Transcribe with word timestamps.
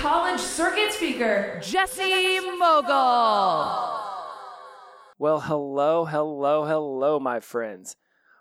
college 0.00 0.40
circuit 0.40 0.90
speaker, 0.94 1.60
Jesse 1.62 2.40
Mogul. 2.58 2.88
Well, 5.18 5.40
hello, 5.40 6.06
hello, 6.06 6.64
hello, 6.64 7.20
my 7.20 7.40
friends. 7.40 7.96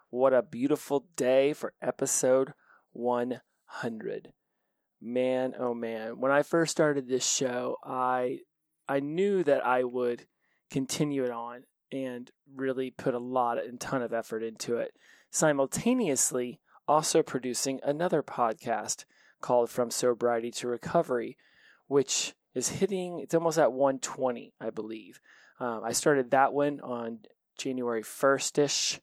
What 0.09 0.33
a 0.33 0.41
beautiful 0.41 1.05
day 1.17 1.51
for 1.51 1.73
episode 1.81 2.53
100. 2.93 4.31
Man, 5.01 5.53
oh 5.59 5.73
man, 5.73 6.21
when 6.21 6.31
I 6.31 6.43
first 6.43 6.71
started 6.71 7.09
this 7.09 7.29
show, 7.29 7.75
I 7.83 8.39
I 8.87 9.01
knew 9.01 9.43
that 9.43 9.65
I 9.65 9.83
would 9.83 10.27
continue 10.71 11.25
it 11.25 11.31
on 11.31 11.63
and 11.91 12.31
really 12.55 12.89
put 12.89 13.13
a 13.13 13.19
lot 13.19 13.57
and 13.57 13.81
ton 13.81 14.01
of 14.01 14.13
effort 14.13 14.43
into 14.43 14.77
it. 14.77 14.93
Simultaneously, 15.29 16.61
also 16.87 17.21
producing 17.21 17.81
another 17.83 18.23
podcast 18.23 19.03
called 19.41 19.69
From 19.69 19.91
Sobriety 19.91 20.51
to 20.51 20.67
Recovery, 20.69 21.37
which 21.89 22.33
is 22.53 22.69
hitting, 22.69 23.19
it's 23.19 23.33
almost 23.33 23.57
at 23.57 23.73
120, 23.73 24.53
I 24.61 24.69
believe. 24.69 25.19
Um, 25.59 25.81
I 25.83 25.91
started 25.91 26.31
that 26.31 26.53
one 26.53 26.79
on 26.79 27.19
January 27.57 28.03
1st 28.03 28.59
ish 28.59 29.01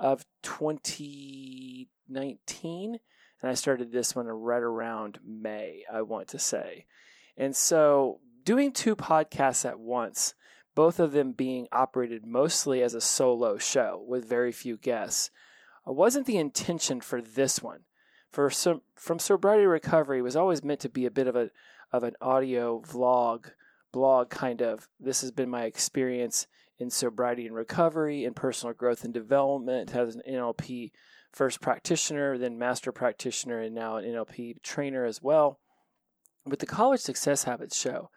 of 0.00 0.24
2019, 0.42 2.98
and 3.42 3.50
I 3.50 3.54
started 3.54 3.92
this 3.92 4.16
one 4.16 4.26
right 4.26 4.62
around 4.62 5.18
May, 5.26 5.82
I 5.92 6.00
want 6.02 6.28
to 6.28 6.38
say. 6.38 6.86
And 7.36 7.56
so, 7.56 8.20
doing 8.44 8.70
two 8.72 8.96
podcasts 8.96 9.68
at 9.68 9.80
once, 9.80 10.34
both 10.74 10.98
of 11.00 11.12
them 11.12 11.32
being 11.32 11.68
operated 11.72 12.24
mostly 12.24 12.82
as 12.82 12.94
a 12.94 13.00
solo 13.00 13.58
show 13.58 14.04
with 14.06 14.28
very 14.28 14.52
few 14.52 14.76
guests, 14.76 15.32
uh, 15.86 15.92
wasn't 15.92 16.26
the 16.26 16.38
intention 16.38 17.00
for 17.00 17.20
this 17.20 17.60
one. 17.60 17.80
For 18.30 18.48
some, 18.50 18.82
from 18.94 19.18
sobriety 19.18 19.66
recovery 19.66 20.22
was 20.22 20.36
always 20.36 20.62
meant 20.62 20.78
to 20.80 20.88
be 20.88 21.04
a 21.04 21.10
bit 21.10 21.26
of 21.26 21.34
a 21.34 21.50
of 21.92 22.02
an 22.02 22.14
audio 22.20 22.80
vlog 22.80 23.50
blog 23.92 24.30
kind 24.30 24.62
of. 24.62 24.88
This 25.00 25.22
has 25.22 25.30
been 25.30 25.48
my 25.48 25.64
experience 25.64 26.46
in 26.78 26.90
sobriety 26.90 27.46
and 27.46 27.54
recovery 27.54 28.24
and 28.24 28.36
personal 28.36 28.74
growth 28.74 29.04
and 29.04 29.12
development 29.12 29.94
as 29.94 30.14
an 30.14 30.22
NLP 30.28 30.92
first 31.32 31.60
practitioner 31.60 32.38
then 32.38 32.58
master 32.58 32.92
practitioner 32.92 33.60
and 33.60 33.74
now 33.74 33.96
an 33.96 34.04
NLP 34.04 34.62
trainer 34.62 35.04
as 35.04 35.22
well. 35.22 35.58
With 36.46 36.60
the 36.60 36.66
college 36.66 37.00
success 37.00 37.44
habits 37.44 37.78
show. 37.78 38.10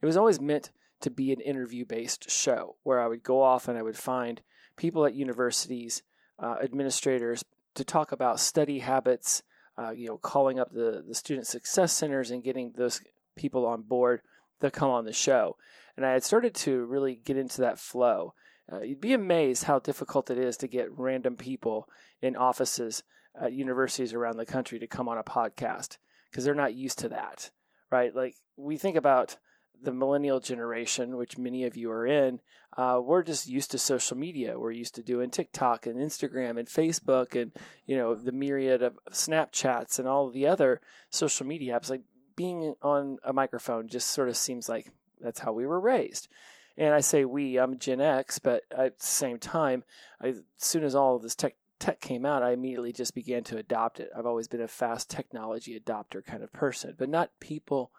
It 0.00 0.06
was 0.06 0.16
always 0.16 0.40
meant 0.40 0.70
to 1.00 1.10
be 1.10 1.32
an 1.32 1.40
interview 1.40 1.84
based 1.84 2.30
show 2.30 2.76
where 2.82 3.00
I 3.00 3.06
would 3.06 3.22
go 3.22 3.42
off 3.42 3.68
and 3.68 3.78
I 3.78 3.82
would 3.82 3.96
find 3.96 4.40
people 4.76 5.04
at 5.04 5.14
universities 5.14 6.02
uh, 6.38 6.56
administrators 6.62 7.44
to 7.74 7.84
talk 7.84 8.12
about 8.12 8.40
study 8.40 8.80
habits 8.80 9.42
uh, 9.78 9.90
you 9.90 10.08
know 10.08 10.18
calling 10.18 10.58
up 10.58 10.72
the 10.72 11.04
the 11.06 11.14
student 11.14 11.46
success 11.46 11.92
centers 11.92 12.30
and 12.30 12.44
getting 12.44 12.72
those 12.76 13.00
people 13.36 13.66
on 13.66 13.82
board 13.82 14.20
that 14.60 14.72
come 14.72 14.90
on 14.90 15.04
the 15.04 15.12
show. 15.12 15.56
And 15.96 16.04
I 16.04 16.12
had 16.12 16.24
started 16.24 16.54
to 16.56 16.84
really 16.84 17.16
get 17.16 17.36
into 17.36 17.60
that 17.62 17.78
flow. 17.78 18.34
Uh, 18.70 18.80
you'd 18.80 19.00
be 19.00 19.12
amazed 19.12 19.64
how 19.64 19.78
difficult 19.78 20.30
it 20.30 20.38
is 20.38 20.56
to 20.58 20.68
get 20.68 20.96
random 20.98 21.36
people 21.36 21.88
in 22.20 22.36
offices 22.36 23.02
at 23.40 23.52
universities 23.52 24.12
around 24.12 24.36
the 24.36 24.46
country 24.46 24.78
to 24.78 24.86
come 24.86 25.08
on 25.08 25.18
a 25.18 25.22
podcast 25.22 25.98
because 26.30 26.44
they're 26.44 26.54
not 26.54 26.74
used 26.74 26.98
to 26.98 27.08
that, 27.10 27.50
right? 27.90 28.14
Like 28.14 28.34
we 28.56 28.76
think 28.76 28.96
about 28.96 29.36
the 29.82 29.92
millennial 29.92 30.40
generation, 30.40 31.16
which 31.16 31.38
many 31.38 31.64
of 31.64 31.76
you 31.76 31.90
are 31.90 32.06
in, 32.06 32.40
uh, 32.76 33.00
we're 33.02 33.22
just 33.22 33.48
used 33.48 33.70
to 33.70 33.78
social 33.78 34.16
media. 34.16 34.58
We're 34.58 34.72
used 34.72 34.94
to 34.96 35.02
doing 35.02 35.30
TikTok 35.30 35.86
and 35.86 35.96
Instagram 35.96 36.58
and 36.58 36.68
Facebook 36.68 37.40
and 37.40 37.52
you 37.86 37.96
know 37.96 38.14
the 38.14 38.32
myriad 38.32 38.82
of 38.82 38.98
Snapchats 39.10 39.98
and 39.98 40.06
all 40.06 40.30
the 40.30 40.46
other 40.46 40.80
social 41.10 41.46
media 41.46 41.78
apps. 41.78 41.90
Like 41.90 42.02
being 42.36 42.74
on 42.82 43.18
a 43.24 43.32
microphone 43.32 43.88
just 43.88 44.10
sort 44.10 44.28
of 44.28 44.36
seems 44.36 44.68
like 44.68 44.90
that's 45.20 45.40
how 45.40 45.52
we 45.52 45.66
were 45.66 45.80
raised. 45.80 46.28
And 46.76 46.92
I 46.92 47.00
say 47.00 47.24
we, 47.24 47.58
I'm 47.58 47.78
Gen 47.78 48.02
X, 48.02 48.38
but 48.38 48.62
at 48.70 48.98
the 48.98 49.06
same 49.06 49.38
time, 49.38 49.82
I, 50.20 50.28
as 50.28 50.42
soon 50.58 50.84
as 50.84 50.94
all 50.94 51.16
of 51.16 51.22
this 51.22 51.34
tech 51.34 51.56
tech 51.78 52.00
came 52.00 52.26
out, 52.26 52.42
I 52.42 52.52
immediately 52.52 52.92
just 52.92 53.14
began 53.14 53.44
to 53.44 53.56
adopt 53.56 54.00
it. 54.00 54.10
I've 54.16 54.26
always 54.26 54.48
been 54.48 54.60
a 54.60 54.68
fast 54.68 55.10
technology 55.10 55.78
adopter 55.78 56.24
kind 56.24 56.42
of 56.42 56.52
person, 56.52 56.94
but 56.98 57.08
not 57.08 57.30
people 57.40 57.90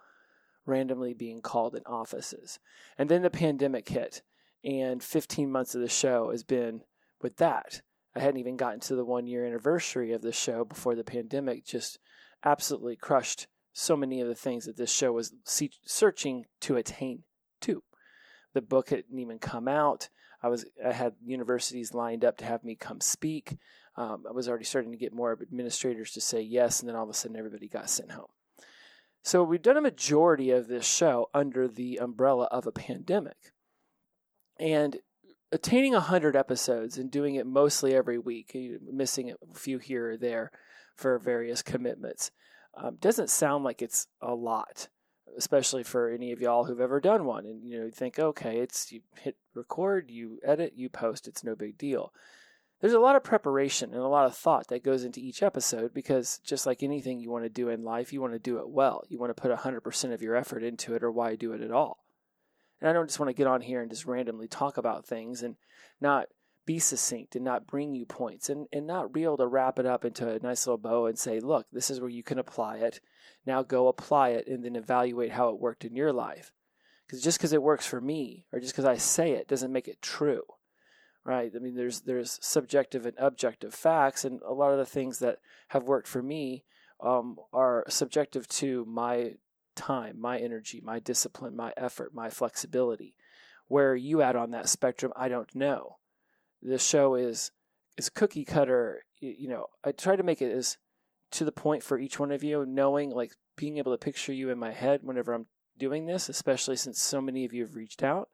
randomly 0.67 1.13
being 1.13 1.41
called 1.41 1.75
in 1.75 1.83
offices. 1.85 2.59
And 2.97 3.09
then 3.09 3.22
the 3.23 3.29
pandemic 3.29 3.89
hit, 3.89 4.22
and 4.63 5.01
15 5.01 5.51
months 5.51 5.73
of 5.73 5.81
the 5.81 5.89
show 5.89 6.29
has 6.31 6.44
been 6.44 6.81
with 7.22 7.38
that. 7.38 7.81
I 8.16 8.19
hadn't 8.19 8.39
even 8.39 8.57
gotten 8.57 8.79
to 8.81 8.95
the 8.95 9.06
one 9.06 9.27
year 9.27 9.45
anniversary 9.45 10.11
of 10.11 10.22
the 10.22 10.31
show 10.31 10.66
before 10.66 10.95
the 10.95 11.03
pandemic 11.03 11.66
just 11.66 12.00
absolutely 12.44 12.95
crushed 12.95 13.47
so 13.73 13.95
many 13.95 14.22
of 14.22 14.27
the 14.27 14.35
things 14.35 14.66
that 14.66 14.75
this 14.75 14.91
show 14.91 15.11
was 15.11 15.33
searching 15.85 16.45
to 16.61 16.77
attain 16.77 17.23
to. 17.61 17.83
The 18.53 18.61
book 18.61 18.89
hadn't 18.89 19.19
even 19.19 19.38
come 19.38 19.67
out. 19.67 20.09
I 20.41 20.50
was 20.50 20.66
I 20.83 20.94
had 20.94 21.13
universities 21.23 21.94
lined 21.94 22.25
up 22.25 22.38
to 22.38 22.45
have 22.45 22.63
me 22.63 22.75
come 22.75 23.01
speak. 23.01 23.57
Um, 23.95 24.25
I 24.27 24.31
was 24.31 24.47
already 24.47 24.66
starting 24.66 24.91
to 24.91 24.97
get 24.97 25.13
more 25.13 25.38
administrators 25.41 26.11
to 26.13 26.22
say 26.22 26.41
yes, 26.41 26.79
and 26.79 26.89
then 26.89 26.95
all 26.95 27.03
of 27.03 27.09
a 27.09 27.13
sudden 27.13 27.38
everybody 27.38 27.67
got 27.67 27.89
sent 27.89 28.11
home. 28.11 28.27
So 29.27 29.43
we've 29.43 29.61
done 29.61 29.75
a 29.75 29.81
majority 29.81 30.51
of 30.51 30.69
this 30.69 30.88
show 30.88 31.29
under 31.33 31.67
the 31.67 31.97
umbrella 31.97 32.45
of 32.45 32.65
a 32.65 32.71
pandemic, 32.71 33.51
and 34.57 34.95
attaining 35.51 35.91
100 35.91 36.33
episodes 36.33 36.97
and 36.97 37.11
doing 37.11 37.35
it 37.35 37.45
mostly 37.45 37.93
every 37.93 38.17
week, 38.17 38.55
missing 38.89 39.31
a 39.31 39.53
few 39.53 39.79
here 39.79 40.11
or 40.11 40.17
there 40.17 40.49
for 40.95 41.19
various 41.19 41.61
commitments 41.61 42.31
um, 42.73 42.95
doesn't 43.01 43.29
sound 43.29 43.65
like 43.65 43.81
it's 43.81 44.07
a 44.21 44.33
lot, 44.33 44.88
especially 45.38 45.83
for 45.83 46.09
any 46.09 46.31
of 46.31 46.39
y'all 46.39 46.63
who've 46.63 46.79
ever 46.79 47.01
done 47.01 47.25
one. 47.25 47.45
And 47.45 47.67
you 47.67 47.79
know, 47.79 47.83
you 47.83 47.91
think, 47.91 48.19
okay, 48.19 48.59
it's 48.59 48.94
you 48.94 49.01
hit 49.17 49.35
record, 49.53 50.09
you 50.09 50.39
edit, 50.41 50.71
you 50.77 50.88
post, 50.88 51.27
it's 51.27 51.44
no 51.44 51.53
big 51.53 51.77
deal. 51.77 52.13
There's 52.79 52.93
a 52.93 52.99
lot 52.99 53.15
of 53.15 53.23
preparation 53.23 53.93
and 53.93 54.01
a 54.01 54.07
lot 54.07 54.25
of 54.25 54.35
thought 54.35 54.67
that 54.67 54.83
goes 54.83 55.03
into 55.03 55.19
each 55.19 55.41
episode 55.41 55.93
because 55.93 56.39
just 56.45 56.67
like 56.67 56.83
anything 56.83 57.19
you 57.19 57.31
want 57.31 57.43
to 57.43 57.49
do 57.49 57.69
in 57.69 57.83
life, 57.83 58.13
you 58.13 58.21
want 58.21 58.33
to 58.33 58.39
do 58.39 58.59
it 58.59 58.69
well. 58.69 59.03
You 59.09 59.17
want 59.17 59.35
to 59.35 59.41
put 59.41 59.51
100% 59.51 60.13
of 60.13 60.21
your 60.21 60.35
effort 60.35 60.63
into 60.63 60.93
it, 60.93 61.03
or 61.03 61.11
why 61.11 61.35
do 61.35 61.53
it 61.53 61.61
at 61.61 61.71
all? 61.71 62.05
And 62.79 62.88
I 62.88 62.93
don't 62.93 63.07
just 63.07 63.19
want 63.19 63.29
to 63.29 63.33
get 63.33 63.47
on 63.47 63.61
here 63.61 63.81
and 63.81 63.89
just 63.89 64.05
randomly 64.05 64.47
talk 64.47 64.77
about 64.77 65.07
things 65.07 65.41
and 65.41 65.55
not 65.99 66.27
be 66.67 66.77
succinct 66.77 67.35
and 67.35 67.43
not 67.43 67.65
bring 67.65 67.95
you 67.95 68.05
points 68.05 68.49
and, 68.49 68.67
and 68.71 68.85
not 68.85 69.11
be 69.11 69.23
able 69.23 69.38
to 69.38 69.47
wrap 69.47 69.79
it 69.79 69.88
up 69.88 70.05
into 70.05 70.29
a 70.29 70.39
nice 70.39 70.67
little 70.67 70.77
bow 70.77 71.07
and 71.07 71.17
say, 71.17 71.39
look, 71.39 71.65
this 71.71 71.89
is 71.89 71.99
where 71.99 72.09
you 72.09 72.21
can 72.21 72.38
apply 72.38 72.77
it. 72.77 72.99
Now 73.45 73.63
go 73.63 73.88
apply 73.88 74.29
it 74.29 74.47
and 74.47 74.63
then 74.63 74.75
evaluate 74.75 75.31
how 75.31 75.49
it 75.49 75.59
worked 75.59 75.85
in 75.85 75.95
your 75.95 76.13
life. 76.13 76.51
Because 77.07 77.23
just 77.23 77.39
because 77.39 77.53
it 77.53 77.63
works 77.63 77.88
for 77.88 78.01
me 78.01 78.45
or 78.51 78.59
just 78.59 78.73
because 78.73 78.85
I 78.85 78.97
say 78.97 79.31
it 79.31 79.47
doesn't 79.47 79.71
make 79.71 79.88
it 79.88 80.01
true. 80.01 80.44
Right? 81.27 81.51
I 81.53 81.59
mean, 81.59 81.75
there's 81.75 82.01
there's 82.01 82.39
subjective 82.41 83.05
and 83.05 83.17
objective 83.19 83.73
facts, 83.73 84.23
and 84.23 84.41
a 84.43 84.53
lot 84.53 84.71
of 84.71 84.77
the 84.77 84.85
things 84.85 85.19
that 85.19 85.39
have 85.69 85.83
worked 85.83 86.07
for 86.07 86.23
me 86.23 86.63
um, 87.01 87.35
are 87.51 87.83
subjective 87.89 88.47
to 88.47 88.85
my 88.85 89.33
time, 89.75 90.19
my 90.19 90.39
energy, 90.39 90.81
my 90.81 90.99
discipline, 90.99 91.55
my 91.55 91.73
effort, 91.75 92.13
my 92.13 92.29
flexibility. 92.29 93.13
Where 93.68 93.94
you 93.94 94.21
at 94.21 94.38
on 94.38 94.51
that 94.51 94.69
spectrum, 94.69 95.12
I 95.18 95.27
don't 95.27 95.53
know 95.53 95.97
the 96.62 96.77
show 96.77 97.15
is 97.15 97.51
is 97.97 98.09
cookie 98.09 98.45
cutter. 98.45 99.06
You 99.19 99.50
know, 99.50 99.68
I 99.83 99.91
try 99.91 100.15
to 100.15 100.24
make 100.24 100.41
it 100.41 100.51
as 100.51 100.77
to 101.31 101.45
the 101.45 101.51
point 101.51 101.83
for 101.83 102.00
each 102.00 102.19
one 102.19 102.31
of 102.31 102.44
you, 102.44 102.65
knowing 102.65 103.09
like 103.09 103.33
being 103.56 103.77
able 103.77 103.91
to 103.91 103.97
picture 103.97 104.33
you 104.33 104.50
in 104.50 104.59
my 104.59 104.71
head 104.71 105.01
whenever 105.03 105.33
I'm 105.33 105.47
doing 105.77 106.06
this, 106.06 106.29
especially 106.29 106.75
since 106.75 107.01
so 107.01 107.21
many 107.21 107.45
of 107.45 107.53
you 107.53 107.63
have 107.63 107.75
reached 107.75 108.03
out. 108.03 108.29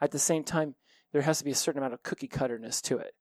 At 0.00 0.10
the 0.10 0.18
same 0.18 0.44
time, 0.44 0.74
there 1.12 1.22
has 1.22 1.38
to 1.38 1.44
be 1.44 1.50
a 1.50 1.54
certain 1.54 1.78
amount 1.78 1.94
of 1.94 2.02
cookie 2.02 2.28
cutterness 2.28 2.80
to 2.82 2.98
it 2.98 3.14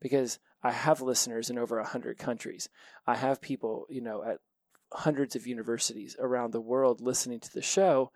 because 0.00 0.38
I 0.62 0.72
have 0.72 1.00
listeners 1.00 1.50
in 1.50 1.58
over 1.58 1.76
100 1.76 2.18
countries. 2.18 2.68
I 3.06 3.16
have 3.16 3.40
people, 3.40 3.86
you 3.88 4.00
know, 4.00 4.22
at 4.22 4.38
hundreds 4.92 5.36
of 5.36 5.46
universities 5.46 6.16
around 6.18 6.52
the 6.52 6.60
world 6.60 7.00
listening 7.00 7.40
to 7.40 7.52
the 7.52 7.62
show. 7.62 8.10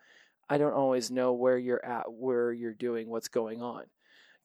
I 0.48 0.58
don't 0.58 0.74
always 0.74 1.10
know 1.10 1.32
where 1.32 1.58
you're 1.58 1.84
at, 1.84 2.12
where 2.12 2.52
you're 2.52 2.74
doing, 2.74 3.08
what's 3.08 3.28
going 3.28 3.62
on. 3.62 3.84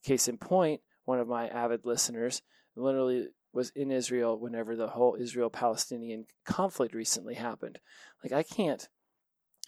Case 0.04 0.28
in 0.28 0.38
point, 0.38 0.82
one 1.06 1.20
of 1.20 1.28
my 1.28 1.48
avid 1.48 1.86
listeners, 1.86 2.42
literally 2.76 3.30
was 3.54 3.72
in 3.72 3.90
Israel 3.90 4.40
whenever 4.40 4.76
the 4.76 4.90
whole 4.90 5.16
Israel 5.20 5.50
Palestinian 5.50 6.26
conflict 6.46 6.94
recently 6.94 7.36
happened. 7.36 7.80
Like, 8.24 8.34
I 8.34 8.44
can't 8.44 8.88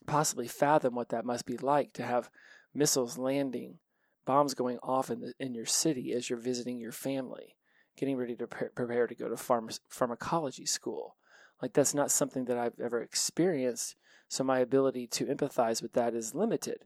possibly 0.06 0.48
fathom 0.48 0.94
what 0.94 1.10
that 1.10 1.26
must 1.26 1.46
be 1.46 1.58
like 1.58 1.94
to 1.94 2.04
have 2.04 2.30
missiles 2.74 3.18
landing, 3.18 3.80
bombs 4.28 4.54
going 4.54 4.78
off 4.84 5.10
in, 5.10 5.22
the, 5.22 5.34
in 5.40 5.56
your 5.56 5.66
city 5.66 6.12
as 6.12 6.30
you're 6.30 6.38
visiting 6.38 6.80
your 6.80 6.92
family, 6.92 7.56
getting 7.98 8.18
ready 8.18 8.36
to 8.36 8.46
pre- 8.46 8.68
prepare 8.76 9.08
to 9.08 9.16
go 9.16 9.30
to 9.30 9.36
pharma- 9.36 9.80
pharmacology 9.88 10.66
school. 10.66 11.16
Like, 11.62 11.74
that's 11.74 11.96
not 11.96 12.12
something 12.12 12.46
that 12.46 12.58
I've 12.58 12.80
ever 12.80 13.02
experienced, 13.02 13.96
so 14.28 14.44
my 14.44 14.60
ability 14.60 15.08
to 15.08 15.26
empathize 15.26 15.82
with 15.82 15.94
that 15.94 16.14
is 16.14 16.36
limited. 16.36 16.80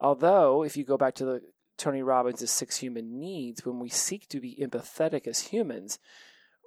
Although, 0.00 0.64
if 0.64 0.76
you 0.76 0.84
go 0.84 0.96
back 0.96 1.14
to 1.16 1.26
the 1.26 1.42
Tony 1.76 2.02
Robbins' 2.02 2.50
six 2.50 2.78
human 2.78 3.20
needs, 3.20 3.66
when 3.66 3.78
we 3.78 3.90
seek 3.90 4.26
to 4.28 4.40
be 4.40 4.58
empathetic 4.60 5.26
as 5.26 5.40
humans, 5.40 5.98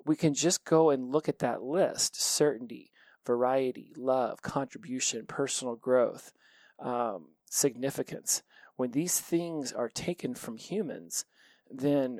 we 0.05 0.15
can 0.15 0.35
just 0.35 0.65
go 0.65 0.91
and 0.91 1.11
look 1.11 1.27
at 1.27 1.39
that 1.39 1.63
list 1.63 2.21
certainty, 2.21 2.91
variety, 3.25 3.91
love, 3.97 4.43
contribution, 4.43 5.25
personal 5.25 5.75
growth, 5.75 6.31
um, 6.79 7.29
significance. 7.49 8.43
When 8.75 8.91
these 8.91 9.19
things 9.19 9.71
are 9.71 9.89
taken 9.89 10.35
from 10.35 10.57
humans, 10.57 11.25
then, 11.69 12.19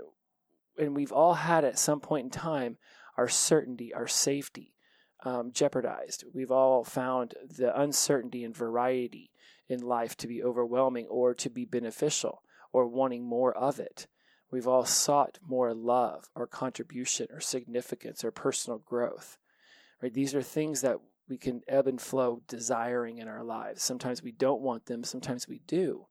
and 0.78 0.96
we've 0.96 1.12
all 1.12 1.34
had 1.36 1.66
at 1.66 1.80
some 1.80 2.00
point 2.00 2.26
in 2.26 2.30
time, 2.30 2.78
our 3.18 3.28
certainty, 3.28 3.94
our 3.94 4.08
safety 4.08 4.76
um, 5.24 5.52
jeopardized. 5.52 6.24
We've 6.34 6.52
all 6.52 6.84
found 6.84 7.34
the 7.58 7.78
uncertainty 7.80 8.44
and 8.44 8.56
variety 8.56 9.32
in 9.68 9.82
life 9.82 10.16
to 10.18 10.28
be 10.28 10.44
overwhelming 10.44 11.08
or 11.08 11.34
to 11.34 11.50
be 11.50 11.66
beneficial 11.66 12.44
or 12.72 12.88
wanting 12.88 13.24
more 13.24 13.56
of 13.56 13.80
it. 13.80 14.08
We've 14.52 14.68
all 14.68 14.86
sought 14.86 15.40
more 15.46 15.74
love 15.74 16.30
or 16.36 16.46
contribution 16.46 17.28
or 17.32 17.40
significance 17.40 18.24
or 18.24 18.32
personal 18.32 18.80
growth. 18.80 19.38
Right? 20.02 20.14
These 20.14 20.36
are 20.36 20.44
things 20.44 20.82
that 20.82 20.98
we 21.28 21.38
can 21.38 21.62
ebb 21.68 21.88
and 21.88 22.00
flow 22.00 22.42
desiring 22.48 23.18
in 23.18 23.28
our 23.28 23.44
lives. 23.44 23.82
Sometimes 23.82 24.22
we 24.22 24.32
don't 24.32 24.62
want 24.62 24.86
them, 24.86 25.04
sometimes 25.04 25.48
we 25.48 25.60
do. 25.66 26.06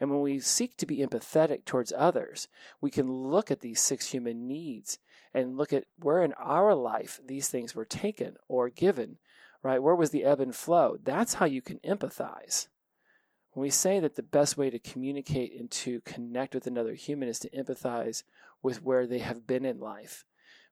And 0.00 0.10
when 0.10 0.20
we 0.20 0.38
seek 0.38 0.76
to 0.76 0.86
be 0.86 0.98
empathetic 0.98 1.64
towards 1.64 1.92
others, 1.96 2.48
we 2.80 2.90
can 2.90 3.10
look 3.10 3.50
at 3.50 3.60
these 3.60 3.80
six 3.80 4.06
human 4.06 4.46
needs 4.46 4.98
and 5.34 5.56
look 5.56 5.72
at 5.72 5.84
where 6.00 6.22
in 6.22 6.32
our 6.34 6.74
life 6.74 7.20
these 7.26 7.48
things 7.48 7.74
were 7.74 7.84
taken 7.84 8.36
or 8.48 8.68
given, 8.68 9.18
right? 9.62 9.82
Where 9.82 9.94
was 9.94 10.10
the 10.10 10.24
ebb 10.24 10.40
and 10.40 10.54
flow? 10.54 10.96
That's 11.02 11.34
how 11.34 11.46
you 11.46 11.60
can 11.60 11.78
empathize. 11.78 12.68
When 13.52 13.62
we 13.62 13.70
say 13.70 13.98
that 13.98 14.14
the 14.14 14.22
best 14.22 14.56
way 14.56 14.70
to 14.70 14.78
communicate 14.78 15.58
and 15.58 15.70
to 15.72 16.00
connect 16.02 16.54
with 16.54 16.66
another 16.66 16.94
human 16.94 17.28
is 17.28 17.40
to 17.40 17.50
empathize 17.50 18.22
with 18.62 18.82
where 18.82 19.06
they 19.06 19.18
have 19.18 19.46
been 19.46 19.64
in 19.64 19.80
life, 19.80 20.24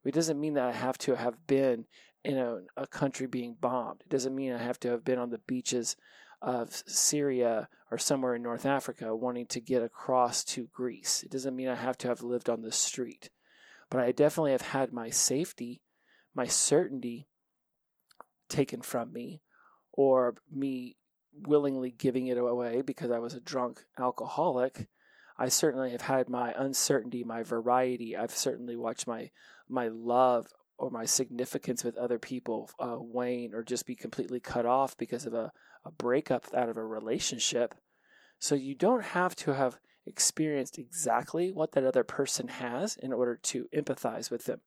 it 0.04 0.14
doesn't 0.14 0.40
mean 0.40 0.54
that 0.54 0.68
I 0.68 0.72
have 0.72 0.98
to 0.98 1.16
have 1.16 1.46
been 1.48 1.86
in 2.22 2.38
a, 2.38 2.58
a 2.76 2.86
country 2.86 3.26
being 3.26 3.56
bombed. 3.60 4.02
It 4.02 4.08
doesn't 4.08 4.34
mean 4.34 4.52
I 4.52 4.62
have 4.62 4.78
to 4.80 4.90
have 4.90 5.04
been 5.04 5.18
on 5.18 5.30
the 5.30 5.40
beaches 5.46 5.96
of 6.40 6.82
Syria 6.86 7.68
or 7.90 7.98
somewhere 7.98 8.34
in 8.34 8.42
North 8.42 8.66
Africa 8.66 9.14
wanting 9.14 9.46
to 9.46 9.60
get 9.60 9.82
across 9.82 10.44
to 10.44 10.68
Greece. 10.72 11.22
It 11.22 11.30
doesn't 11.30 11.54
mean 11.54 11.68
I 11.68 11.76
have 11.76 11.98
to 11.98 12.08
have 12.08 12.22
lived 12.22 12.50
on 12.50 12.62
the 12.62 12.72
street. 12.72 13.30
But 13.90 14.00
I 14.00 14.12
definitely 14.12 14.52
have 14.52 14.62
had 14.62 14.92
my 14.92 15.10
safety, 15.10 15.82
my 16.34 16.46
certainty 16.46 17.28
taken 18.48 18.82
from 18.82 19.12
me, 19.12 19.42
or 19.92 20.34
me 20.50 20.96
willingly 21.32 21.90
giving 21.90 22.26
it 22.26 22.38
away 22.38 22.82
because 22.82 23.10
I 23.10 23.18
was 23.18 23.34
a 23.34 23.40
drunk 23.40 23.84
alcoholic. 23.98 24.88
I 25.38 25.48
certainly 25.48 25.90
have 25.90 26.02
had 26.02 26.28
my 26.28 26.54
uncertainty, 26.56 27.22
my 27.22 27.42
variety. 27.42 28.16
I've 28.16 28.30
certainly 28.30 28.76
watched 28.76 29.06
my 29.06 29.30
my 29.68 29.88
love 29.88 30.48
or 30.78 30.90
my 30.90 31.04
significance 31.04 31.82
with 31.82 31.96
other 31.96 32.18
people 32.18 32.70
uh, 32.78 32.96
wane 32.98 33.54
or 33.54 33.62
just 33.62 33.86
be 33.86 33.94
completely 33.94 34.40
cut 34.40 34.66
off 34.66 34.96
because 34.96 35.26
of 35.26 35.34
a, 35.34 35.52
a 35.84 35.90
breakup 35.90 36.46
out 36.54 36.68
of 36.68 36.76
a 36.76 36.84
relationship. 36.84 37.74
So 38.38 38.54
you 38.54 38.74
don't 38.74 39.04
have 39.04 39.34
to 39.36 39.54
have 39.54 39.78
experienced 40.06 40.78
exactly 40.78 41.50
what 41.50 41.72
that 41.72 41.84
other 41.84 42.04
person 42.04 42.48
has 42.48 42.96
in 42.96 43.12
order 43.12 43.36
to 43.36 43.66
empathize 43.74 44.30
with 44.30 44.44
them. 44.44 44.60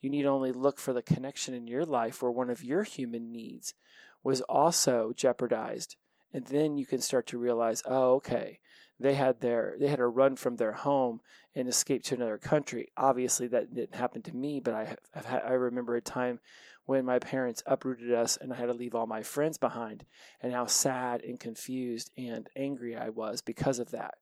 You 0.00 0.08
need 0.08 0.24
only 0.24 0.52
look 0.52 0.78
for 0.78 0.92
the 0.92 1.02
connection 1.02 1.52
in 1.52 1.66
your 1.66 1.84
life 1.84 2.22
where 2.22 2.30
one 2.30 2.48
of 2.48 2.64
your 2.64 2.84
human 2.84 3.30
needs 3.30 3.74
was 4.22 4.40
also 4.42 5.12
jeopardized. 5.14 5.96
And 6.32 6.46
then 6.46 6.78
you 6.78 6.86
can 6.86 7.00
start 7.00 7.26
to 7.28 7.38
realize, 7.38 7.82
oh, 7.84 8.14
okay, 8.14 8.60
they 9.00 9.14
had 9.14 9.40
their 9.40 9.76
they 9.80 9.88
had 9.88 9.96
to 9.96 10.06
run 10.06 10.36
from 10.36 10.56
their 10.56 10.72
home 10.72 11.20
and 11.54 11.68
escape 11.68 12.04
to 12.04 12.14
another 12.14 12.38
country. 12.38 12.92
Obviously, 12.96 13.46
that 13.48 13.74
didn't 13.74 13.94
happen 13.94 14.22
to 14.22 14.36
me, 14.36 14.60
but 14.60 14.74
I 14.74 14.96
I 15.24 15.52
remember 15.52 15.96
a 15.96 16.02
time 16.02 16.38
when 16.84 17.04
my 17.04 17.18
parents 17.18 17.62
uprooted 17.66 18.12
us 18.12 18.36
and 18.36 18.52
I 18.52 18.56
had 18.56 18.66
to 18.66 18.74
leave 18.74 18.94
all 18.94 19.06
my 19.06 19.22
friends 19.22 19.58
behind, 19.58 20.04
and 20.42 20.52
how 20.52 20.66
sad 20.66 21.22
and 21.22 21.40
confused 21.40 22.10
and 22.16 22.48
angry 22.54 22.96
I 22.96 23.08
was 23.08 23.40
because 23.40 23.78
of 23.78 23.90
that. 23.90 24.14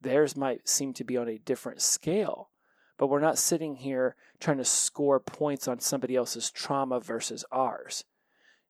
Theirs 0.00 0.36
might 0.36 0.68
seem 0.68 0.92
to 0.94 1.04
be 1.04 1.16
on 1.16 1.28
a 1.28 1.38
different 1.38 1.80
scale, 1.80 2.50
but 2.98 3.08
we're 3.08 3.20
not 3.20 3.38
sitting 3.38 3.76
here 3.76 4.14
trying 4.40 4.58
to 4.58 4.64
score 4.64 5.18
points 5.18 5.66
on 5.66 5.80
somebody 5.80 6.14
else's 6.14 6.50
trauma 6.50 7.00
versus 7.00 7.44
ours 7.50 8.04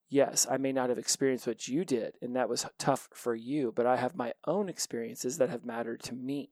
yes, 0.09 0.47
I 0.51 0.57
may 0.57 0.73
not 0.73 0.89
have 0.89 0.99
experienced 0.99 1.47
what 1.47 1.69
you 1.69 1.85
did, 1.85 2.15
and 2.23 2.35
that 2.37 2.49
was 2.49 2.67
tough 2.79 3.09
for 3.13 3.35
you, 3.35 3.73
but 3.75 3.87
I 3.87 3.97
have 3.97 4.15
my 4.15 4.33
own 4.47 4.69
experiences 4.69 5.39
that 5.39 5.51
have 5.51 5.65
mattered 5.65 6.03
to 6.05 6.15
me. 6.15 6.51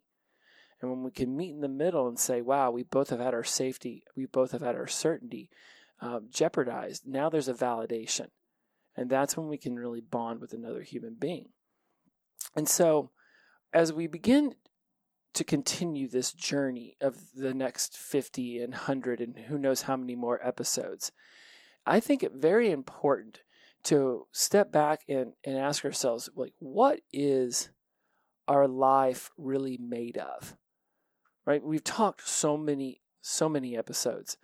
And 0.81 0.91
when 0.91 1.03
we 1.03 1.11
can 1.11 1.37
meet 1.37 1.55
in 1.55 1.61
the 1.61 1.69
middle 1.69 2.07
and 2.07 2.19
say, 2.19 2.43
wow, 2.43 2.71
we 2.71 2.83
both 2.83 3.11
have 3.11 3.21
had 3.21 3.35
our 3.35 3.45
safety, 3.45 4.05
we 4.15 4.27
both 4.27 4.53
have 4.53 4.61
had 4.61 4.77
our 4.77 4.87
certainty 4.87 5.51
um, 6.01 6.29
jeopardized, 6.31 7.07
now 7.07 7.29
there's 7.29 7.49
a 7.49 7.55
validation. 7.55 8.29
And 8.97 9.11
that's 9.11 9.37
when 9.37 9.49
we 9.49 9.59
can 9.59 9.79
really 9.79 10.01
bond 10.01 10.41
with 10.41 10.53
another 10.53 10.83
human 10.83 11.17
being. 11.19 11.49
And 12.55 12.69
so, 12.69 13.11
as 13.73 13.93
we 13.93 14.07
begin 14.07 14.55
to 15.35 15.45
continue 15.45 16.09
this 16.09 16.33
journey 16.33 16.97
of 17.01 17.17
the 17.35 17.53
next 17.53 17.97
50 17.97 18.63
and 18.63 18.73
100 18.73 19.21
and 19.21 19.39
who 19.39 19.59
knows 19.59 19.83
how 19.83 19.97
many 19.97 20.15
more 20.15 20.47
episodes, 20.47 21.13
I 21.85 22.01
think 22.01 22.23
it 22.23 22.33
very 22.33 22.71
important 22.71 23.41
to 23.87 24.27
step 24.33 24.73
back 24.73 25.01
and, 25.09 25.33
and 25.45 25.57
ask 25.57 25.85
ourselves, 25.85 26.29
like, 26.35 26.53
what 26.59 27.01
is 27.13 27.71
our 28.49 28.67
life 28.67 29.31
really 29.37 29.79
made 29.81 30.19
of? 30.19 30.57
Right? 31.45 31.63
We've 31.63 31.85
talked 31.85 32.27
so 32.27 32.57
many, 32.57 33.01
so 33.21 33.49
many 33.49 33.77
episodes, 33.77 34.37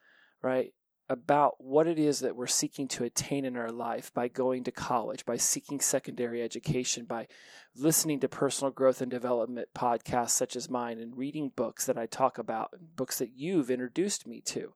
right? 0.42 0.72
About 1.08 1.54
what 1.58 1.88
it 1.88 1.98
is 1.98 2.20
that 2.20 2.36
we're 2.36 2.46
seeking 2.46 2.86
to 2.88 3.04
attain 3.04 3.44
in 3.44 3.56
our 3.56 3.72
life 3.72 4.14
by 4.14 4.28
going 4.28 4.62
to 4.64 4.70
college, 4.70 5.26
by 5.26 5.36
seeking 5.36 5.80
secondary 5.80 6.40
education, 6.40 7.04
by 7.04 7.26
listening 7.74 8.20
to 8.20 8.28
personal 8.28 8.70
growth 8.70 9.00
and 9.00 9.10
development 9.10 9.68
podcasts 9.76 10.30
such 10.30 10.54
as 10.54 10.70
mine, 10.70 11.00
and 11.00 11.16
reading 11.16 11.50
books 11.54 11.86
that 11.86 11.98
I 11.98 12.06
talk 12.06 12.38
about, 12.38 12.70
books 12.94 13.18
that 13.18 13.32
you've 13.34 13.70
introduced 13.70 14.26
me 14.26 14.40
to. 14.42 14.74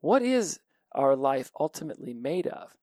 What 0.00 0.22
is 0.22 0.60
our 0.92 1.16
life 1.16 1.50
ultimately 1.58 2.14
made 2.14 2.46
of? 2.46 2.76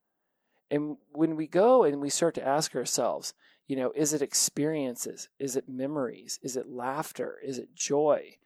And 0.71 0.95
when 1.11 1.35
we 1.35 1.47
go 1.47 1.83
and 1.83 1.99
we 1.99 2.09
start 2.09 2.33
to 2.35 2.47
ask 2.47 2.75
ourselves, 2.75 3.33
you 3.67 3.75
know, 3.75 3.91
is 3.93 4.13
it 4.13 4.21
experiences? 4.21 5.27
Is 5.37 5.57
it 5.57 5.67
memories? 5.67 6.39
Is 6.41 6.55
it 6.55 6.69
laughter? 6.69 7.37
Is 7.45 7.57
it 7.57 7.75
joy? 7.75 8.37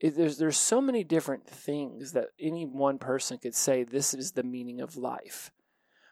It, 0.00 0.16
there's 0.16 0.38
there's 0.38 0.56
so 0.56 0.80
many 0.80 1.04
different 1.04 1.46
things 1.46 2.12
that 2.12 2.28
any 2.40 2.64
one 2.64 2.98
person 2.98 3.38
could 3.38 3.54
say 3.54 3.84
this 3.84 4.14
is 4.14 4.32
the 4.32 4.42
meaning 4.42 4.80
of 4.80 4.96
life. 4.96 5.50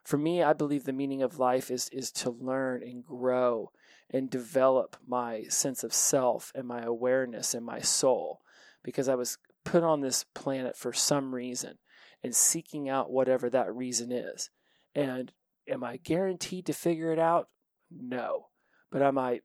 For 0.05 0.19
me, 0.19 0.43
I 0.43 0.53
believe 0.53 0.85
the 0.85 0.93
meaning 0.93 1.23
of 1.23 1.39
life 1.39 1.71
is 1.71 1.89
is 1.91 2.13
to 2.13 2.31
learn 2.31 2.83
and 2.83 3.03
grow 3.03 3.73
and 4.11 4.31
develop 4.31 4.97
my 5.07 5.45
sense 5.49 5.83
of 5.83 5.95
self 5.95 6.53
and 6.55 6.69
my 6.69 6.83
awareness 6.83 7.55
and 7.55 7.65
my 7.65 7.81
soul 7.81 8.41
because 8.83 9.09
I 9.09 9.15
was 9.15 9.39
put 9.65 9.83
on 9.83 10.03
this 10.03 10.25
planet 10.35 10.77
for 10.77 10.93
some 10.93 11.35
reason 11.35 11.79
and 12.23 12.35
seeking 12.35 12.89
out 12.89 13.11
whatever 13.11 13.49
that 13.51 13.75
reason 13.75 14.13
is. 14.13 14.51
And 14.95 15.33
Am 15.69 15.83
I 15.83 15.97
guaranteed 15.99 16.67
to 16.67 16.73
figure 16.73 17.13
it 17.13 17.19
out? 17.19 17.49
No. 17.91 18.47
But 18.91 19.03
am 19.03 19.19
I 19.19 19.41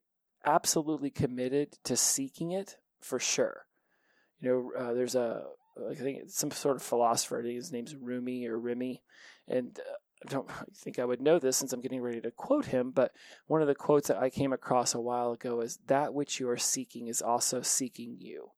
absolutely 0.45 1.09
committed 1.09 1.77
to 1.85 1.95
seeking 1.95 2.51
it? 2.51 2.77
For 2.99 3.19
sure. 3.19 3.65
You 4.39 4.49
know, 4.49 4.71
uh, 4.77 4.93
there's 4.93 5.15
a, 5.15 5.43
I 5.89 5.95
think 5.95 6.23
some 6.27 6.51
sort 6.51 6.75
of 6.75 6.81
philosopher, 6.81 7.39
I 7.39 7.43
think 7.43 7.55
his 7.55 7.71
name's 7.71 7.95
Rumi 7.95 8.45
or 8.47 8.57
Rimi, 8.57 8.99
and 9.47 9.77
uh, 9.79 9.93
I 10.25 10.31
don't 10.31 10.49
think 10.75 10.99
I 10.99 11.05
would 11.05 11.21
know 11.21 11.39
this 11.39 11.57
since 11.57 11.73
I'm 11.73 11.81
getting 11.81 12.01
ready 12.01 12.21
to 12.21 12.31
quote 12.31 12.65
him, 12.65 12.91
but 12.91 13.13
one 13.47 13.61
of 13.61 13.67
the 13.67 13.75
quotes 13.75 14.07
that 14.07 14.17
I 14.21 14.29
came 14.29 14.53
across 14.53 14.93
a 14.93 15.01
while 15.01 15.31
ago 15.31 15.61
is 15.61 15.79
that 15.87 16.13
which 16.13 16.39
you 16.39 16.49
are 16.49 16.57
seeking 16.57 17.07
is 17.07 17.21
also 17.21 17.61
seeking 17.61 18.17
you. 18.19 18.51